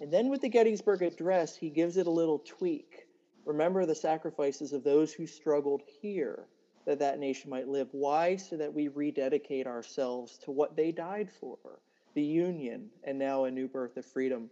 And 0.00 0.10
then 0.10 0.30
with 0.30 0.40
the 0.40 0.48
Gettysburg 0.48 1.02
Address, 1.02 1.56
he 1.56 1.68
gives 1.68 1.98
it 1.98 2.06
a 2.06 2.10
little 2.10 2.38
tweak. 2.38 3.06
Remember 3.44 3.84
the 3.84 3.94
sacrifices 3.94 4.72
of 4.72 4.84
those 4.84 5.12
who 5.12 5.26
struggled 5.26 5.82
here 6.00 6.46
that 6.86 6.98
that 7.00 7.18
nation 7.18 7.50
might 7.50 7.68
live. 7.68 7.88
Why? 7.92 8.36
So 8.36 8.56
that 8.56 8.72
we 8.72 8.88
rededicate 8.88 9.66
ourselves 9.66 10.38
to 10.44 10.50
what 10.50 10.76
they 10.76 10.92
died 10.92 11.28
for 11.40 11.58
the 12.14 12.22
Union, 12.22 12.88
and 13.04 13.18
now 13.18 13.44
a 13.44 13.50
new 13.50 13.68
birth 13.68 13.96
of 13.98 14.06
freedom. 14.06 14.48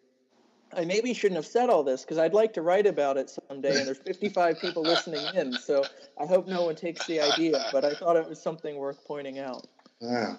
I 0.72 0.84
maybe 0.84 1.14
shouldn't 1.14 1.36
have 1.36 1.46
said 1.46 1.70
all 1.70 1.82
this 1.82 2.02
because 2.02 2.18
I'd 2.18 2.34
like 2.34 2.52
to 2.54 2.62
write 2.62 2.86
about 2.86 3.16
it 3.16 3.30
someday, 3.48 3.78
and 3.78 3.86
there's 3.86 3.98
55 3.98 4.60
people 4.60 4.82
listening 4.94 5.24
in, 5.34 5.52
so 5.52 5.84
I 6.20 6.26
hope 6.26 6.46
no 6.46 6.64
one 6.64 6.74
takes 6.74 7.06
the 7.06 7.20
idea. 7.20 7.64
But 7.72 7.84
I 7.84 7.94
thought 7.94 8.16
it 8.16 8.28
was 8.28 8.40
something 8.40 8.76
worth 8.76 9.04
pointing 9.06 9.38
out. 9.38 9.66
Yeah. 10.00 10.36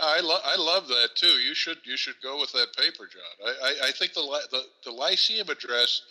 I, 0.00 0.20
lo- 0.20 0.40
I 0.42 0.56
love 0.56 0.88
that 0.88 1.10
too. 1.14 1.26
You 1.26 1.54
should 1.54 1.78
you 1.84 1.98
should 1.98 2.14
go 2.22 2.40
with 2.40 2.50
that 2.52 2.74
paper, 2.76 3.06
John. 3.06 3.46
I, 3.46 3.68
I, 3.68 3.88
I 3.88 3.90
think 3.90 4.14
the, 4.14 4.22
the 4.50 4.62
the 4.86 4.90
Lyceum 4.90 5.50
address 5.50 6.02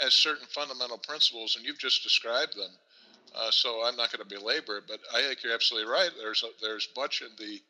has 0.00 0.14
certain 0.14 0.46
fundamental 0.46 0.98
principles, 0.98 1.56
and 1.56 1.64
you've 1.64 1.78
just 1.78 2.02
described 2.02 2.56
them. 2.56 2.70
Uh, 3.36 3.50
so 3.50 3.82
I'm 3.84 3.96
not 3.96 4.10
going 4.10 4.26
to 4.26 4.34
belabor 4.34 4.78
it, 4.78 4.84
but 4.88 5.00
I 5.14 5.20
think 5.20 5.44
you're 5.44 5.52
absolutely 5.52 5.90
right. 5.90 6.10
There's 6.18 6.42
a, 6.42 6.48
there's 6.62 6.88
much 6.96 7.20
in 7.20 7.28
the 7.38 7.60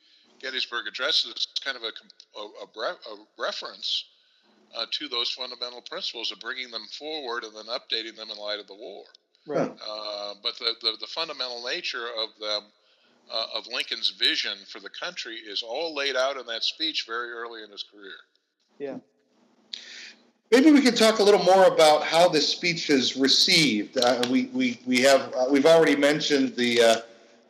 Gettysburg 0.40 0.86
Address 0.86 1.24
is 1.24 1.48
kind 1.64 1.76
of 1.76 1.82
a, 1.82 2.38
a, 2.38 2.42
a, 2.42 2.92
a 2.92 3.26
reference 3.36 4.04
uh, 4.76 4.86
to 4.90 5.08
those 5.08 5.30
fundamental 5.30 5.82
principles 5.82 6.32
of 6.32 6.40
bringing 6.40 6.70
them 6.70 6.86
forward 6.98 7.44
and 7.44 7.54
then 7.54 7.66
updating 7.66 8.16
them 8.16 8.30
in 8.30 8.36
light 8.36 8.60
of 8.60 8.66
the 8.66 8.74
war. 8.74 9.04
Right. 9.46 9.70
Uh, 9.70 10.34
but 10.42 10.58
the, 10.58 10.74
the, 10.82 10.96
the, 11.00 11.06
fundamental 11.06 11.64
nature 11.64 12.06
of 12.06 12.28
them, 12.38 12.64
uh, 13.32 13.46
of 13.54 13.66
Lincoln's 13.66 14.10
vision 14.10 14.58
for 14.70 14.80
the 14.80 14.90
country 14.90 15.36
is 15.36 15.62
all 15.62 15.94
laid 15.94 16.16
out 16.16 16.36
in 16.36 16.46
that 16.46 16.64
speech 16.64 17.04
very 17.06 17.30
early 17.30 17.62
in 17.62 17.70
his 17.70 17.82
career. 17.82 18.12
Yeah. 18.78 18.98
Maybe 20.50 20.70
we 20.70 20.80
could 20.80 20.96
talk 20.96 21.18
a 21.18 21.22
little 21.22 21.42
more 21.42 21.66
about 21.66 22.04
how 22.04 22.28
this 22.28 22.48
speech 22.48 22.90
is 22.90 23.16
received. 23.16 23.98
Uh, 23.98 24.22
we, 24.30 24.46
we, 24.46 24.80
we 24.86 25.00
have 25.02 25.32
uh, 25.34 25.46
we've 25.50 25.66
already 25.66 25.96
mentioned 25.96 26.56
the 26.56 26.80
uh, 26.80 26.96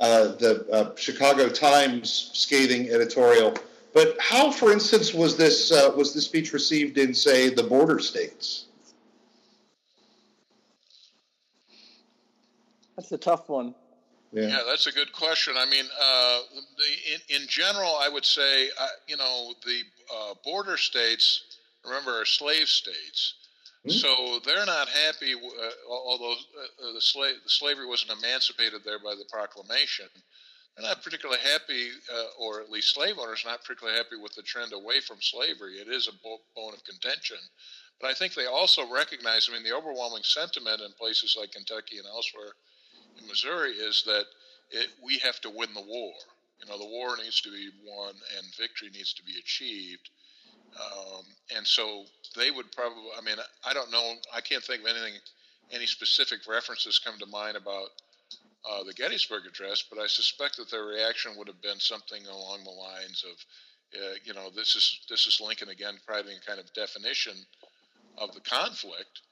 uh, 0.01 0.37
the 0.37 0.67
uh, 0.73 0.97
Chicago 0.97 1.49
Times 1.49 2.31
scathing 2.33 2.91
editorial. 2.91 3.55
But 3.95 4.17
how, 4.21 4.51
for 4.51 4.71
instance, 4.71 5.15
was 5.15 5.37
this 5.37 5.73
uh, 5.73 5.93
was 5.97 6.15
this 6.15 6.25
speech 6.25 6.53
received 6.53 6.99
in, 6.99 7.15
say, 7.15 7.49
the 7.49 7.63
border 7.63 7.99
states? 7.99 8.67
That's 12.97 13.13
a 13.13 13.19
tough 13.19 13.49
one. 13.49 13.75
Yeah, 14.33 14.49
yeah 14.49 14.59
that's 14.67 14.87
a 14.87 14.93
good 14.93 15.13
question. 15.13 15.55
I 15.57 15.67
mean, 15.67 15.85
uh, 15.85 16.41
the, 16.53 17.15
in, 17.15 17.43
in 17.43 17.49
general, 17.49 17.97
I 18.01 18.09
would 18.09 18.25
say, 18.25 18.69
uh, 18.79 18.87
you 19.07 19.17
know, 19.17 19.55
the 19.65 19.83
border 20.45 20.77
states, 20.77 21.59
remember, 21.85 22.21
are 22.21 22.25
slave 22.25 22.69
states. 22.69 23.35
Hmm? 23.85 23.91
So 23.91 24.41
they're 24.45 24.67
not 24.67 24.89
happy, 24.89 25.35
uh, 25.35 25.71
although 25.89 26.33
uh, 26.33 26.93
the, 26.93 27.01
sla- 27.01 27.43
the 27.43 27.51
slavery 27.51 27.87
wasn't 27.87 28.13
emancipated 28.19 28.83
there 28.85 28.99
by 28.99 29.15
the 29.15 29.25
proclamation. 29.31 30.07
They're 30.79 30.89
not 30.89 31.03
particularly 31.03 31.41
happy, 31.41 31.89
uh, 32.15 32.27
or 32.39 32.61
at 32.61 32.71
least 32.71 32.95
slave 32.95 33.19
owners 33.19 33.43
not 33.45 33.63
particularly 33.63 33.99
happy 33.99 34.15
with 34.17 34.35
the 34.35 34.43
trend 34.43 34.73
away 34.73 35.01
from 35.01 35.19
slavery. 35.21 35.75
It 35.75 35.89
is 35.89 36.07
a 36.07 36.13
bone 36.23 36.73
of 36.73 36.85
contention. 36.85 37.39
But 38.01 38.11
I 38.11 38.15
think 38.15 38.35
they 38.35 38.47
also 38.47 38.89
recognize, 38.89 39.49
I 39.49 39.55
mean, 39.55 39.65
the 39.65 39.75
overwhelming 39.75 40.23
sentiment 40.23 40.81
in 40.81 40.93
places 40.93 41.37
like 41.39 41.51
Kentucky 41.51 41.99
and 41.99 42.07
elsewhere 42.07 42.53
in 43.21 43.27
Missouri 43.27 43.73
is 43.73 44.05
that 44.07 44.27
it, 44.71 44.89
we 45.03 45.19
have 45.19 45.41
to 45.41 45.51
win 45.51 45.75
the 45.75 45.83
war. 45.83 46.13
You 46.61 46.71
know, 46.71 46.79
the 46.79 46.87
war 46.87 47.17
needs 47.17 47.41
to 47.41 47.51
be 47.51 47.71
won 47.85 48.15
and 48.37 48.47
victory 48.57 48.91
needs 48.91 49.13
to 49.15 49.25
be 49.25 49.35
achieved. 49.41 50.11
Um, 50.79 51.25
and 51.57 51.67
so 51.67 52.05
they 52.37 52.53
would 52.53 52.71
probably, 52.71 53.03
I 53.19 53.23
mean, 53.23 53.39
I 53.65 53.75
don't 53.75 53.91
know, 53.91 54.15
I 54.33 54.41
can't 54.41 54.63
think 54.63 54.83
of 54.83 54.89
anything, 54.89 55.15
any 55.73 55.87
specific 55.87 56.41
references 56.49 57.01
come 57.01 57.19
to 57.19 57.27
mind 57.27 57.57
about 57.57 57.89
uh, 58.69 58.85
the 58.85 58.95
Gettysburg 58.95 59.43
Address, 59.47 59.85
but 59.89 59.99
I 59.99 60.07
suspect 60.07 60.57
that 60.57 60.71
their 60.71 60.85
reaction 60.85 61.33
would 61.37 61.49
have 61.49 61.63
been 61.63 61.79
something 61.79 62.27
along 62.27 62.65
the 62.65 62.71
lines 62.71 63.25
of, 63.25 64.01
uh, 64.01 64.15
you 64.25 64.35
know, 64.35 64.51
this 64.55 64.75
is 64.75 65.01
this 65.09 65.27
is 65.27 65.41
Lincoln 65.41 65.69
again, 65.69 65.99
providing 66.07 66.37
a 66.37 66.47
kind 66.47 66.61
of 66.61 66.73
definition 66.73 67.35
of 68.17 68.35
the 68.35 68.41
conflict, 68.41 69.23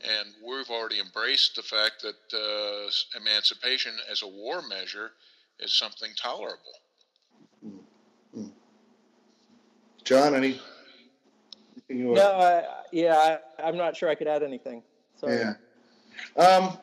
and 0.00 0.32
we've 0.46 0.70
already 0.70 0.98
embraced 1.00 1.56
the 1.56 1.62
fact 1.62 2.02
that 2.02 2.16
uh, 2.34 3.18
emancipation 3.20 3.92
as 4.10 4.22
a 4.22 4.28
war 4.28 4.62
measure 4.62 5.12
is 5.58 5.72
something 5.72 6.10
tolerable. 6.16 6.72
John, 10.04 10.34
any 10.34 10.60
you 11.90 12.14
no, 12.14 12.32
I, 12.32 12.64
yeah, 12.92 13.38
I, 13.58 13.68
am 13.68 13.76
not 13.76 13.96
sure 13.96 14.08
I 14.08 14.14
could 14.14 14.28
add 14.28 14.42
anything. 14.42 14.82
Sorry. 15.16 15.38
Yeah. 15.38 15.54
Um, 16.42 16.78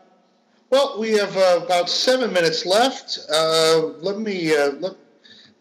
well, 0.70 1.00
we 1.00 1.12
have 1.12 1.36
uh, 1.36 1.62
about 1.64 1.90
seven 1.90 2.32
minutes 2.34 2.66
left. 2.66 3.20
Uh, 3.32 3.88
let 4.00 4.20
me 4.20 4.56
uh, 4.56 4.72
let, 4.80 4.94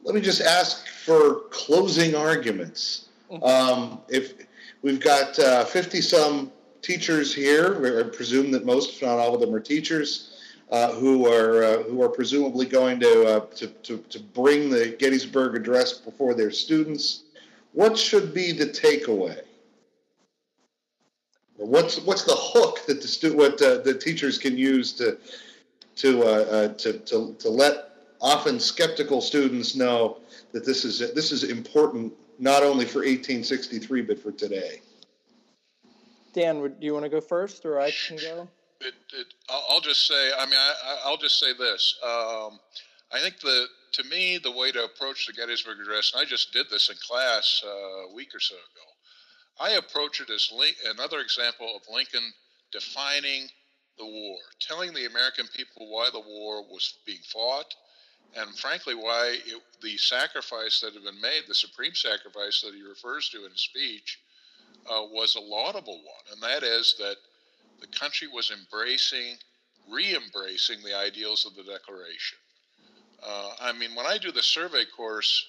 let 0.02 0.14
me 0.14 0.20
just 0.20 0.40
ask 0.40 0.86
for 0.86 1.42
closing 1.50 2.14
arguments. 2.14 3.09
Mm-hmm. 3.30 3.44
Um, 3.44 4.00
if 4.09 4.34
we've 4.82 5.00
got 5.00 5.38
uh, 5.38 5.64
fifty 5.64 6.00
some 6.00 6.52
teachers 6.82 7.34
here, 7.34 8.00
I 8.00 8.14
presume 8.14 8.50
that 8.52 8.64
most, 8.64 8.96
if 8.96 9.02
not 9.02 9.18
all 9.18 9.34
of 9.34 9.40
them, 9.40 9.54
are 9.54 9.61
teachers. 9.61 10.32
Uh, 10.68 10.92
who 10.94 11.32
are 11.32 11.62
uh, 11.62 11.82
who 11.84 12.02
are 12.02 12.09
presumably 12.09 12.66
going 12.66 12.98
to, 12.98 13.46
to, 13.54 13.68
to 13.68 13.98
to 13.98 14.18
bring 14.18 14.68
the 14.68 14.96
Gettysburg 14.98 15.54
Address 15.54 15.92
before 15.92 16.34
their 16.34 16.50
students 16.50 17.22
what 17.76 17.98
should 17.98 18.32
be 18.32 18.52
the 18.52 18.64
takeaway? 18.64 19.38
What's 21.57 22.00
what's 22.00 22.24
the 22.24 22.36
hook 22.36 22.84
that 22.86 23.00
the 23.00 23.09
stu- 23.09 23.36
what 23.36 23.61
uh, 23.62 23.78
the 23.78 23.94
teachers 23.94 24.38
can 24.38 24.59
use 24.59 24.92
to 24.94 25.18
to, 25.96 26.22
uh, 26.22 26.26
uh, 26.26 26.68
to 26.74 26.92
to 26.98 27.34
to 27.38 27.48
let 27.48 27.90
often 28.20 28.61
skeptical 28.61 29.20
students 29.20 29.74
know 29.74 30.18
that 30.52 30.64
this 30.64 30.84
is 30.84 30.98
this 31.14 31.32
is 31.32 31.44
important 31.44 32.12
not 32.38 32.62
only 32.62 32.84
for 32.84 32.98
1863 32.98 34.02
but 34.02 34.18
for 34.18 34.32
today. 34.32 34.80
Dan, 36.34 36.61
would, 36.61 36.78
do 36.78 36.86
you 36.86 36.92
want 36.92 37.04
to 37.04 37.09
go 37.09 37.20
first, 37.20 37.64
or 37.64 37.80
I 37.80 37.90
can 37.90 38.18
go? 38.18 38.46
It, 38.82 38.92
it, 39.18 39.26
I'll 39.48 39.80
just 39.80 40.07
say. 40.07 40.30
I 40.38 40.44
mean, 40.44 40.59
I, 40.59 41.09
will 41.09 41.16
just 41.16 41.40
say 41.40 41.54
this. 41.54 41.98
Um, 42.04 42.61
I 43.11 43.20
think 43.20 43.40
the 43.40 43.66
to 43.92 44.04
me, 44.04 44.36
the 44.36 44.52
way 44.52 44.70
to 44.72 44.84
approach 44.84 45.26
the 45.26 45.32
Gettysburg 45.32 45.80
Address, 45.80 46.12
and 46.12 46.20
I 46.20 46.26
just 46.26 46.52
did 46.52 46.66
this 46.70 46.90
in 46.90 46.96
class 46.96 47.62
uh, 47.66 48.11
a 48.11 48.14
week 48.14 48.34
or 48.34 48.40
so 48.40 48.54
ago, 48.54 48.95
I 49.59 49.70
approach 49.72 50.20
it 50.20 50.30
as 50.30 50.50
another 50.90 51.20
example 51.20 51.74
of 51.74 51.82
Lincoln 51.92 52.32
defining 52.72 53.48
the 53.98 54.04
war, 54.04 54.38
telling 54.61 54.92
the 54.92 55.07
American 55.07 55.46
people 55.54 55.90
why 55.90 56.11
the 56.12 56.20
war 56.20 56.62
was 56.62 56.98
being 57.07 57.22
fought, 57.32 57.74
and 58.36 58.59
frankly, 58.59 58.94
why 58.94 59.38
it, 59.46 59.62
the 59.80 59.96
sacrifice 59.96 60.80
that 60.80 60.92
had 60.92 61.04
been 61.04 61.20
made, 61.20 61.44
the 61.48 61.54
supreme 61.54 61.94
sacrifice 61.94 62.61
that 62.61 62.74
he 62.74 62.82
refers 62.82 63.30
to 63.30 63.44
in 63.44 63.52
his 63.52 63.62
speech, 63.62 64.18
uh, 64.90 65.02
was 65.11 65.34
a 65.34 65.40
laudable 65.40 65.96
one, 65.96 66.32
and 66.32 66.42
that 66.42 66.62
is 66.62 66.94
that 66.98 67.16
the 67.80 67.86
country 67.86 68.28
was 68.28 68.50
embracing, 68.50 69.36
re 69.90 70.14
embracing 70.14 70.82
the 70.82 70.96
ideals 70.96 71.46
of 71.46 71.54
the 71.54 71.62
Declaration. 71.62 72.38
Uh, 73.22 73.52
I 73.61 73.72
mean, 73.72 73.94
when 73.94 74.07
I 74.07 74.18
do 74.18 74.30
the 74.30 74.42
survey 74.42 74.84
course, 74.96 75.46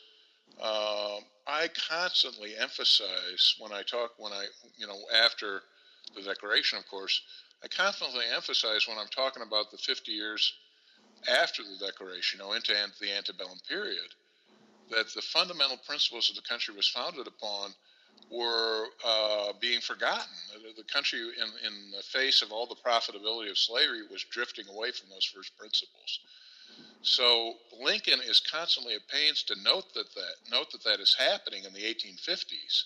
uh, 0.62 1.18
I 1.48 1.70
constantly 1.90 2.58
emphasize 2.58 3.56
when 3.60 3.72
I 3.72 3.82
talk, 3.84 4.12
when 4.18 4.34
I, 4.34 4.46
you 4.78 4.86
know, 4.86 5.00
after 5.24 5.62
the 6.16 6.22
Declaration, 6.22 6.78
of 6.78 6.88
course, 6.88 7.22
I 7.64 7.68
constantly 7.68 8.26
emphasize 8.36 8.88
when 8.88 8.98
I'm 8.98 9.08
talking 9.08 9.44
about 9.44 9.72
the 9.72 9.78
50 9.78 10.12
years 10.12 10.54
after 11.42 11.64
the 11.64 11.86
Declaration, 11.86 12.40
you 12.40 12.46
know, 12.46 12.54
into 12.54 12.74
the 13.00 13.16
antebellum 13.16 13.60
period, 13.68 14.14
that 14.92 15.14
the 15.14 15.22
fundamental 15.22 15.78
principles 15.78 16.28
that 16.28 16.36
the 16.36 16.48
country 16.48 16.76
was 16.76 16.88
founded 16.88 17.28
upon 17.28 17.74
were 18.30 18.86
uh, 19.06 19.54
being 19.60 19.80
forgotten. 19.80 20.36
The 20.76 20.84
country, 20.84 21.20
in, 21.20 21.68
in 21.68 21.92
the 21.92 22.04
face 22.04 22.42
of 22.42 22.52
all 22.52 22.66
the 22.66 22.76
profitability 22.76 23.50
of 23.50 23.58
slavery, 23.58 24.02
was 24.12 24.26
drifting 24.32 24.66
away 24.68 24.92
from 24.92 25.10
those 25.10 25.26
first 25.26 25.56
principles. 25.58 26.20
So 27.02 27.54
Lincoln 27.80 28.20
is 28.28 28.40
constantly 28.40 28.96
at 28.96 29.08
pains 29.08 29.44
to 29.44 29.56
note 29.64 29.94
that, 29.94 30.14
that 30.16 30.36
note 30.52 30.72
that 30.72 30.84
that 30.84 31.00
is 31.00 31.16
happening 31.18 31.64
in 31.64 31.74
the 31.74 31.84
1850s, 31.84 32.84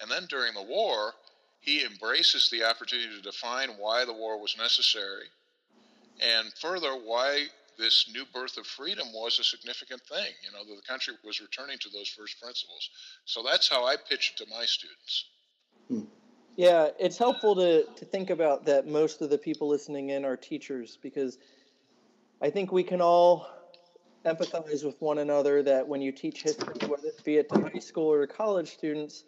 and 0.00 0.10
then 0.10 0.26
during 0.28 0.54
the 0.54 0.62
war, 0.62 1.14
he 1.60 1.84
embraces 1.84 2.48
the 2.50 2.64
opportunity 2.64 3.08
to 3.16 3.22
define 3.22 3.70
why 3.70 4.04
the 4.04 4.12
war 4.12 4.40
was 4.40 4.56
necessary, 4.56 5.26
and 6.20 6.52
further 6.60 6.92
why 6.92 7.46
this 7.78 8.08
new 8.12 8.24
birth 8.32 8.56
of 8.56 8.66
freedom 8.66 9.06
was 9.12 9.38
a 9.38 9.44
significant 9.44 10.00
thing. 10.02 10.32
You 10.42 10.52
know, 10.52 10.64
that 10.64 10.76
the 10.76 10.86
country 10.86 11.14
was 11.24 11.40
returning 11.40 11.78
to 11.78 11.88
those 11.90 12.08
first 12.08 12.40
principles. 12.40 12.88
So 13.24 13.42
that's 13.42 13.68
how 13.68 13.84
I 13.84 13.96
pitch 13.96 14.34
it 14.34 14.44
to 14.44 14.50
my 14.50 14.64
students. 14.64 15.24
Hmm. 15.88 16.00
Yeah, 16.56 16.88
it's 16.98 17.18
helpful 17.18 17.54
to, 17.56 17.84
to 17.84 18.04
think 18.06 18.30
about 18.30 18.64
that 18.64 18.86
most 18.86 19.20
of 19.20 19.28
the 19.28 19.36
people 19.36 19.68
listening 19.68 20.10
in 20.10 20.24
are 20.24 20.36
teachers 20.36 20.96
because 21.02 21.38
I 22.40 22.50
think 22.50 22.70
we 22.70 22.82
can 22.82 23.00
all 23.00 23.48
empathize 24.26 24.84
with 24.84 25.00
one 25.00 25.18
another 25.18 25.62
that 25.62 25.86
when 25.86 26.02
you 26.02 26.12
teach 26.12 26.42
history, 26.42 26.74
whether 26.86 27.08
it 27.08 27.24
be 27.24 27.36
it 27.36 27.48
to 27.48 27.60
high 27.60 27.78
school 27.78 28.12
or 28.12 28.26
college 28.26 28.74
students, 28.74 29.24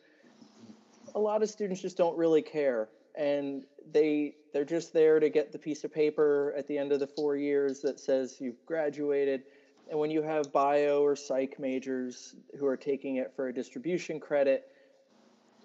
a 1.15 1.19
lot 1.19 1.43
of 1.43 1.49
students 1.49 1.81
just 1.81 1.97
don't 1.97 2.17
really 2.19 2.43
care. 2.43 2.89
And 3.15 3.65
they 3.93 4.35
they're 4.53 4.65
just 4.65 4.93
there 4.93 5.21
to 5.21 5.31
get 5.31 5.53
the 5.53 5.59
piece 5.59 5.85
of 5.85 5.93
paper 5.93 6.55
at 6.57 6.67
the 6.67 6.77
end 6.77 6.93
of 6.93 7.01
the 7.01 7.07
four 7.07 7.37
years 7.37 7.81
that 7.81 7.99
says 7.99 8.37
you've 8.41 8.65
graduated. 8.67 9.45
And 9.91 9.99
when 9.99 10.11
you 10.11 10.23
have 10.23 10.53
bio 10.53 11.03
or 11.03 11.17
psych 11.17 11.59
majors 11.59 12.35
who 12.59 12.67
are 12.67 12.77
taking 12.77 13.17
it 13.17 13.33
for 13.35 13.49
a 13.49 13.55
distribution 13.55 14.21
credit, 14.21 14.71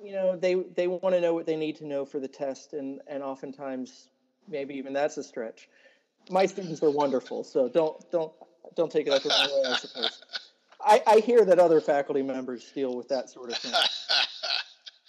you 0.01 0.13
know, 0.13 0.37
they 0.37 0.55
they 0.55 0.87
want 0.87 1.13
to 1.13 1.19
know 1.19 1.33
what 1.33 1.45
they 1.45 1.57
need 1.57 1.75
to 1.77 1.85
know 1.85 2.05
for 2.05 2.19
the 2.19 2.27
test 2.27 2.73
and 2.73 3.01
and 3.07 3.21
oftentimes 3.21 4.09
maybe 4.47 4.75
even 4.75 4.93
that's 4.93 5.17
a 5.17 5.23
stretch. 5.23 5.67
My 6.29 6.45
students 6.45 6.81
are 6.83 6.91
wonderful, 6.91 7.43
so 7.43 7.67
don't 7.67 7.99
don't 8.11 8.31
don't 8.75 8.91
take 8.91 9.07
it 9.07 9.13
up 9.13 9.23
the 9.23 9.29
wrong 9.29 9.61
way, 9.63 9.71
I 9.71 9.75
suppose. 9.77 10.21
I, 10.85 11.01
I 11.07 11.19
hear 11.19 11.45
that 11.45 11.59
other 11.59 11.79
faculty 11.79 12.21
members 12.21 12.69
deal 12.73 12.95
with 12.95 13.07
that 13.07 13.29
sort 13.29 13.51
of 13.51 13.57
thing. 13.57 13.73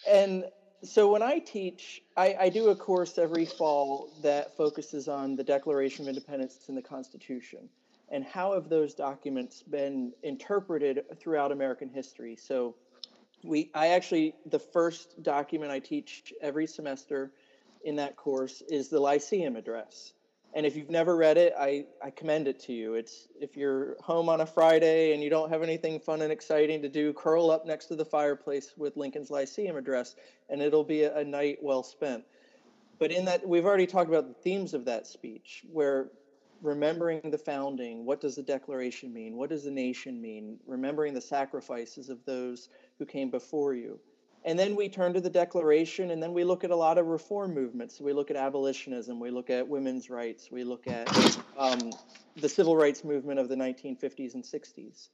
And 0.09 0.45
so 0.85 1.11
when 1.11 1.23
I 1.23 1.39
teach, 1.39 2.03
I, 2.17 2.37
I, 2.39 2.49
do 2.49 2.69
a 2.69 2.77
course 2.77 3.19
every 3.19 3.45
fall 3.47 4.11
that 4.23 4.57
focuses 4.57 5.09
on 5.09 5.35
the 5.35 5.43
Declaration 5.43 6.05
of 6.05 6.09
Independence 6.11 6.67
and 6.69 6.77
the 6.77 6.83
Constitution, 6.83 7.69
and 8.11 8.23
how 8.25 8.53
have 8.53 8.69
those 8.69 8.95
documents 8.95 9.63
been 9.63 10.13
interpreted 10.23 11.05
throughout 11.19 11.53
American 11.53 11.89
history. 11.89 12.37
So 12.37 12.77
we, 13.43 13.71
I 13.75 13.89
actually, 13.89 14.35
the 14.47 14.59
first 14.59 15.23
document 15.23 15.73
I 15.73 15.79
teach 15.79 16.33
every 16.41 16.67
semester 16.67 17.33
in 17.85 17.97
that 17.97 18.17
course 18.17 18.63
is 18.69 18.89
the 18.89 19.01
Lyceum 19.01 19.57
Address. 19.57 20.13
And 20.55 20.65
if 20.65 20.77
you've 20.77 20.91
never 20.91 21.17
read 21.17 21.37
it, 21.37 21.53
I, 21.59 21.85
I 22.03 22.11
commend 22.11 22.47
it 22.47 22.61
to 22.61 22.73
you. 22.73 22.95
It's 22.95 23.27
if 23.41 23.57
you're 23.57 23.97
home 24.01 24.29
on 24.29 24.41
a 24.41 24.47
Friday 24.47 25.13
and 25.13 25.23
you 25.23 25.29
don't 25.29 25.51
have 25.51 25.65
anything 25.65 25.99
fun 25.99 26.23
and 26.23 26.31
exciting 26.31 26.81
to 26.83 26.89
do, 26.89 27.13
curl 27.13 27.51
up 27.51 27.67
next 27.67 27.87
to 27.87 27.97
the 27.97 28.05
fireplace 28.05 28.73
with 28.77 28.97
Lincoln's 28.97 29.31
Lyceum 29.31 29.77
address, 29.77 30.15
and 30.49 30.63
it'll 30.63 30.85
be 30.85 31.03
a, 31.03 31.17
a 31.17 31.25
night 31.25 31.59
well 31.61 31.83
spent. 31.83 32.25
But 33.01 33.11
in 33.11 33.25
that, 33.25 33.47
we've 33.47 33.65
already 33.65 33.87
talked 33.87 34.09
about 34.09 34.29
the 34.29 34.35
themes 34.35 34.75
of 34.75 34.85
that 34.85 35.09
speech, 35.09 35.65
where 35.73 36.11
remembering 36.63 37.31
the 37.31 37.39
founding, 37.39 38.07
what 38.07 38.21
does 38.21 38.37
the 38.37 38.43
Declaration 38.43 39.13
mean? 39.13 39.37
What 39.37 39.51
does 39.51 39.65
the 39.65 39.73
nation 39.73 40.23
mean? 40.23 40.59
Remembering 40.67 41.15
the 41.15 41.21
sacrifices 41.21 42.09
of 42.09 42.25
those 42.25 42.69
who 43.01 43.05
came 43.05 43.29
before 43.29 43.75
you. 43.75 43.99
And 44.47 44.59
then 44.59 44.77
we 44.77 44.91
turn 44.91 45.15
to 45.15 45.21
the 45.21 45.31
Declaration, 45.31 46.11
and 46.11 46.23
then 46.23 46.35
we 46.35 46.45
look 46.45 46.65
at 46.65 46.71
a 46.71 46.77
lot 46.77 46.99
of 46.99 47.07
reform 47.07 47.55
movements. 47.55 48.01
We 48.01 48.13
look 48.13 48.31
at 48.31 48.37
abolitionism, 48.37 49.19
we 49.19 49.31
look 49.31 49.49
at 49.49 49.67
women's 49.67 50.11
rights, 50.11 50.51
we 50.51 50.65
look 50.65 50.87
at 50.87 51.09
um, 51.59 51.91
the 52.37 52.49
civil 52.49 52.77
rights 52.77 53.05
movement 53.05 53.41
of 53.41 53.49
the 53.49 53.57
1950s 53.57 54.35
and 54.35 54.45
60s. 54.45 55.09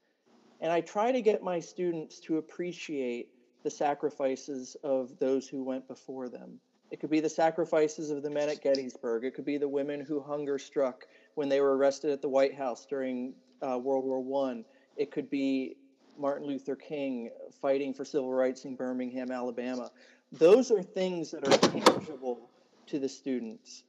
And 0.60 0.72
I 0.72 0.80
try 0.80 1.12
to 1.12 1.22
get 1.22 1.44
my 1.44 1.60
students 1.60 2.18
to 2.20 2.38
appreciate 2.38 3.28
the 3.62 3.70
sacrifices 3.70 4.76
of 4.82 5.16
those 5.20 5.46
who 5.46 5.62
went 5.62 5.86
before 5.86 6.28
them. 6.28 6.58
It 6.90 6.98
could 6.98 7.10
be 7.10 7.20
the 7.20 7.28
sacrifices 7.28 8.10
of 8.10 8.22
the 8.22 8.30
men 8.30 8.48
at 8.48 8.62
Gettysburg. 8.62 9.24
It 9.24 9.34
could 9.34 9.44
be 9.44 9.58
the 9.58 9.68
women 9.68 10.00
who 10.00 10.20
hunger 10.20 10.58
struck 10.58 11.06
when 11.36 11.48
they 11.48 11.60
were 11.60 11.76
arrested 11.76 12.10
at 12.10 12.20
the 12.20 12.28
White 12.28 12.54
House 12.54 12.84
during 12.84 13.34
uh, 13.62 13.78
World 13.78 14.04
War 14.04 14.48
I. 14.48 14.64
It 14.96 15.12
could 15.12 15.30
be 15.30 15.76
Martin 16.20 16.46
Luther 16.46 16.76
King 16.76 17.30
fighting 17.62 17.94
for 17.94 18.04
civil 18.04 18.32
rights 18.32 18.64
in 18.66 18.76
Birmingham, 18.76 19.30
Alabama. 19.30 19.90
Those 20.32 20.70
are 20.70 20.82
things 20.82 21.30
that 21.30 21.48
are 21.48 21.68
tangible 21.68 22.50
to 22.88 22.98
the 22.98 23.08
students. 23.08 23.84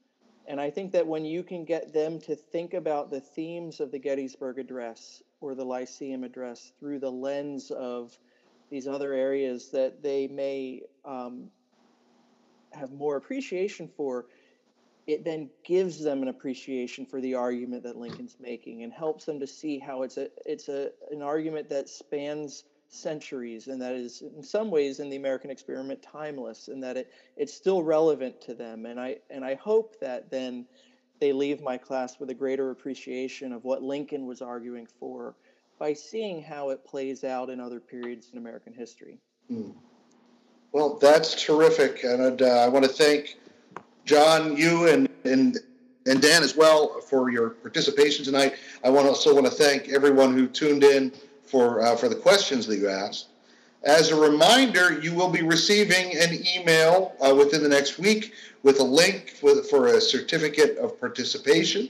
And 0.47 0.59
I 0.59 0.69
think 0.69 0.93
that 0.93 1.05
when 1.05 1.25
you 1.25 1.43
can 1.43 1.65
get 1.65 1.93
them 1.93 2.19
to 2.21 2.35
think 2.35 2.73
about 2.73 3.11
the 3.11 3.19
themes 3.19 3.79
of 3.79 3.91
the 3.91 3.99
Gettysburg 3.99 4.59
Address 4.59 5.21
or 5.39 5.55
the 5.55 5.65
Lyceum 5.65 6.23
Address 6.23 6.71
through 6.79 6.99
the 6.99 7.11
lens 7.11 7.69
of 7.69 8.17
these 8.69 8.87
other 8.87 9.13
areas 9.13 9.69
that 9.71 10.01
they 10.01 10.27
may 10.27 10.83
um, 11.03 11.49
have 12.71 12.91
more 12.91 13.17
appreciation 13.17 13.89
for, 13.95 14.25
it 15.07 15.23
then 15.23 15.49
gives 15.65 16.03
them 16.03 16.21
an 16.21 16.27
appreciation 16.27 17.05
for 17.05 17.19
the 17.21 17.33
argument 17.33 17.83
that 17.83 17.97
Lincoln's 17.97 18.37
making 18.39 18.83
and 18.83 18.93
helps 18.93 19.25
them 19.25 19.39
to 19.39 19.47
see 19.47 19.79
how 19.79 20.03
it's 20.03 20.17
a 20.17 20.29
it's 20.45 20.69
a 20.69 20.91
an 21.11 21.21
argument 21.21 21.69
that 21.69 21.89
spans 21.89 22.65
centuries 22.89 23.67
and 23.67 23.81
that 23.81 23.93
is 23.93 24.21
in 24.21 24.43
some 24.43 24.69
ways 24.69 24.99
in 24.99 25.09
the 25.09 25.15
American 25.15 25.49
experiment 25.49 26.01
timeless 26.01 26.67
and 26.67 26.83
that 26.83 26.97
it 26.97 27.11
it's 27.37 27.53
still 27.53 27.81
relevant 27.81 28.41
to 28.41 28.53
them 28.53 28.85
and 28.85 28.99
I 28.99 29.17
and 29.29 29.45
I 29.45 29.55
hope 29.55 29.99
that 30.01 30.29
then 30.29 30.65
they 31.19 31.31
leave 31.31 31.61
my 31.61 31.77
class 31.77 32.19
with 32.19 32.29
a 32.31 32.33
greater 32.33 32.71
appreciation 32.71 33.53
of 33.53 33.63
what 33.63 33.81
Lincoln 33.81 34.25
was 34.25 34.41
arguing 34.41 34.87
for 34.99 35.35
by 35.79 35.93
seeing 35.93 36.41
how 36.41 36.69
it 36.69 36.83
plays 36.83 37.23
out 37.23 37.49
in 37.49 37.59
other 37.59 37.79
periods 37.79 38.29
in 38.31 38.39
American 38.39 38.73
history. 38.73 39.19
Mm. 39.49 39.73
Well, 40.71 40.97
that's 40.99 41.43
terrific, 41.43 42.03
and 42.03 42.41
uh, 42.41 42.45
I 42.45 42.67
want 42.67 42.85
to 42.85 42.91
thank 42.91 43.37
John, 44.05 44.57
you 44.57 44.87
and 44.87 45.09
and 45.23 45.57
and 46.07 46.21
Dan 46.21 46.43
as 46.43 46.55
well 46.55 46.99
for 47.01 47.29
your 47.29 47.51
participation 47.51 48.25
tonight. 48.25 48.55
I 48.83 48.89
want 48.89 49.07
also 49.07 49.33
want 49.33 49.45
to 49.45 49.51
thank 49.51 49.89
everyone 49.89 50.33
who 50.33 50.47
tuned 50.47 50.83
in 50.83 51.11
for 51.45 51.81
uh, 51.81 51.95
for 51.95 52.09
the 52.09 52.15
questions 52.15 52.65
that 52.67 52.77
you 52.77 52.89
asked. 52.89 53.27
As 53.83 54.11
a 54.11 54.15
reminder, 54.15 54.99
you 55.01 55.13
will 55.13 55.29
be 55.29 55.41
receiving 55.41 56.15
an 56.17 56.37
email 56.55 57.15
uh, 57.19 57.33
within 57.33 57.63
the 57.63 57.69
next 57.69 57.97
week 57.97 58.33
with 58.61 58.79
a 58.79 58.83
link 58.83 59.31
for, 59.31 59.63
for 59.63 59.87
a 59.87 60.01
certificate 60.01 60.77
of 60.77 60.99
participation. 60.99 61.89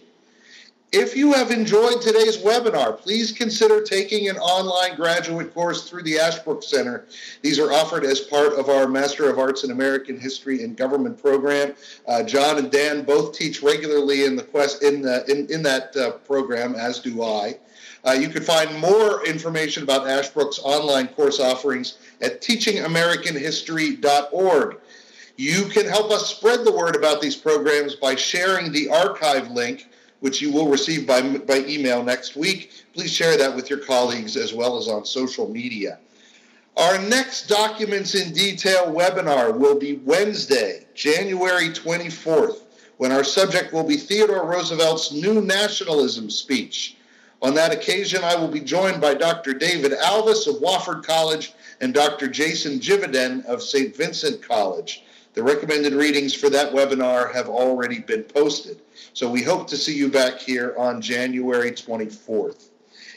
If 0.92 1.16
you 1.16 1.32
have 1.32 1.52
enjoyed 1.52 2.02
today's 2.02 2.40
webinar, 2.40 2.98
please 2.98 3.32
consider 3.32 3.82
taking 3.82 4.28
an 4.28 4.38
online 4.38 4.98
graduate 4.98 5.54
course 5.54 5.90
through 5.90 6.04
the 6.04 6.20
Ashbrook 6.20 6.64
Center. 6.64 7.06
These 7.42 7.60
are 7.60 7.72
offered 7.72 8.04
as 8.04 8.20
part 8.20 8.60
of 8.60 8.68
our 8.68 8.90
Master 8.90 9.30
of 9.30 9.40
Arts 9.40 9.64
in 9.64 9.72
American 9.72 10.20
History 10.20 10.66
and 10.66 10.76
Government 10.76 11.18
program. 11.18 11.76
Uh, 12.10 12.24
John 12.24 12.58
and 12.58 12.70
Dan 12.70 13.06
both 13.06 13.34
teach 13.34 13.64
regularly 13.64 14.26
in 14.26 14.36
the 14.36 14.44
quest 14.44 14.84
in 14.84 15.02
the, 15.02 15.24
in, 15.32 15.50
in 15.50 15.64
that 15.64 15.96
uh, 15.96 16.12
program, 16.12 16.76
as 16.76 17.00
do 17.00 17.24
I. 17.24 17.58
Uh, 18.06 18.12
you 18.12 18.28
can 18.28 18.44
find 18.44 18.78
more 18.78 19.26
information 19.26 19.84
about 19.84 20.10
Ashbrook's 20.10 20.60
online 20.60 21.08
course 21.08 21.40
offerings 21.40 22.00
at 22.20 22.42
teachingamericanhistory.org. 22.42 24.78
You 25.38 25.64
can 25.70 25.86
help 25.86 26.12
us 26.12 26.28
spread 26.28 26.66
the 26.66 26.74
word 26.74 26.98
about 26.98 27.22
these 27.22 27.38
programs 27.38 27.96
by 27.96 28.16
sharing 28.16 28.74
the 28.74 28.90
archive 28.90 29.50
link 29.52 29.88
which 30.22 30.42
you 30.42 30.52
will 30.52 30.70
receive 30.70 31.06
by, 31.06 31.22
by 31.22 31.58
email 31.66 32.02
next 32.04 32.36
week. 32.36 32.72
Please 32.94 33.12
share 33.12 33.38
that 33.38 33.56
with 33.56 33.70
your 33.70 33.80
colleagues 33.80 34.38
as 34.38 34.54
well 34.54 34.78
as 34.78 34.88
on 34.88 35.04
social 35.04 35.50
media. 35.50 36.00
Our 36.78 37.00
next 37.00 37.48
Documents 37.48 38.16
in 38.16 38.32
Detail 38.32 38.86
webinar 38.86 39.56
will 39.56 39.78
be 39.78 39.98
Wednesday, 40.06 40.86
January 40.96 41.70
24th, 41.70 42.62
when 42.98 43.12
our 43.12 43.24
subject 43.24 43.74
will 43.74 43.84
be 43.84 43.98
Theodore 43.98 44.48
Roosevelt's 44.48 45.12
New 45.12 45.42
Nationalism 45.42 46.30
speech. 46.30 46.96
On 47.42 47.56
that 47.56 47.74
occasion, 47.74 48.24
I 48.24 48.36
will 48.36 48.48
be 48.48 48.60
joined 48.60 49.02
by 49.02 49.16
Dr. 49.16 49.54
David 49.54 49.92
Alvis 49.94 50.48
of 50.48 50.62
Wofford 50.62 51.04
College 51.04 51.54
and 51.82 51.94
Dr. 51.94 52.28
Jason 52.28 52.80
Jividen 52.80 53.44
of 53.46 53.64
St. 53.64 53.96
Vincent 53.96 54.42
College. 54.42 55.04
The 55.34 55.44
recommended 55.44 55.94
readings 55.94 56.34
for 56.34 56.50
that 56.50 56.74
webinar 56.74 57.34
have 57.34 57.48
already 57.48 58.00
been 58.00 58.24
posted. 58.24 58.82
So 59.14 59.30
we 59.30 59.42
hope 59.42 59.68
to 59.68 59.78
see 59.78 59.96
you 59.96 60.10
back 60.10 60.40
here 60.40 60.76
on 60.78 61.02
January 61.02 61.72
24th. 61.72 62.70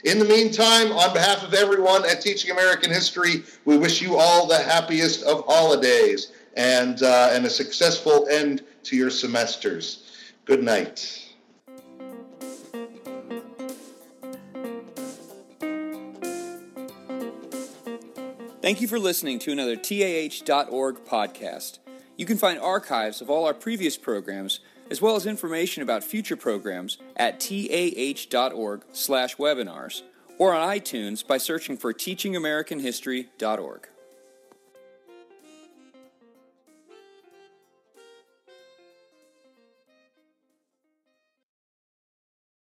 In 0.05 0.19
the 0.19 0.25
meantime, 0.25 0.93
on 0.93 1.13
behalf 1.13 1.43
of 1.43 1.55
everyone 1.55 2.05
at 2.05 2.21
Teaching 2.21 2.51
American 2.51 2.91
History, 2.91 3.43
we 3.65 3.79
wish 3.79 4.03
you 4.03 4.17
all 4.17 4.47
the 4.47 4.59
happiest 4.59 5.25
of 5.25 5.45
holidays 5.47 6.31
and, 6.57 7.03
uh, 7.03 7.31
and 7.33 7.47
a 7.47 7.51
successful 7.51 8.29
end 8.31 8.63
to 8.85 8.97
your 8.97 9.11
semesters. 9.11 10.05
Good 10.45 10.63
night. 10.63 11.21
Thank 18.61 18.81
you 18.81 18.89
for 18.89 18.99
listening 18.99 19.39
to 19.41 19.53
another 19.53 19.77
TAH.org 19.77 21.05
podcast. 21.05 21.79
You 22.17 22.27
can 22.27 22.39
find 22.39 22.59
archives 22.59 23.21
of 23.21 23.29
all 23.29 23.45
our 23.45 23.55
previous 23.55 23.97
programs 23.97 24.61
as 24.91 25.01
well 25.01 25.17
as 25.17 25.27
information 25.27 25.83
about 25.83 26.05
future 26.05 26.37
programs 26.37 26.99
at 27.17 27.41
tah.org/webinars 27.41 30.03
or 30.39 30.53
on 30.53 30.69
iTunes 30.69 31.27
by 31.27 31.39
searching 31.39 31.77
for 31.77 31.93
teachingamericanhistory.org. 31.93 33.89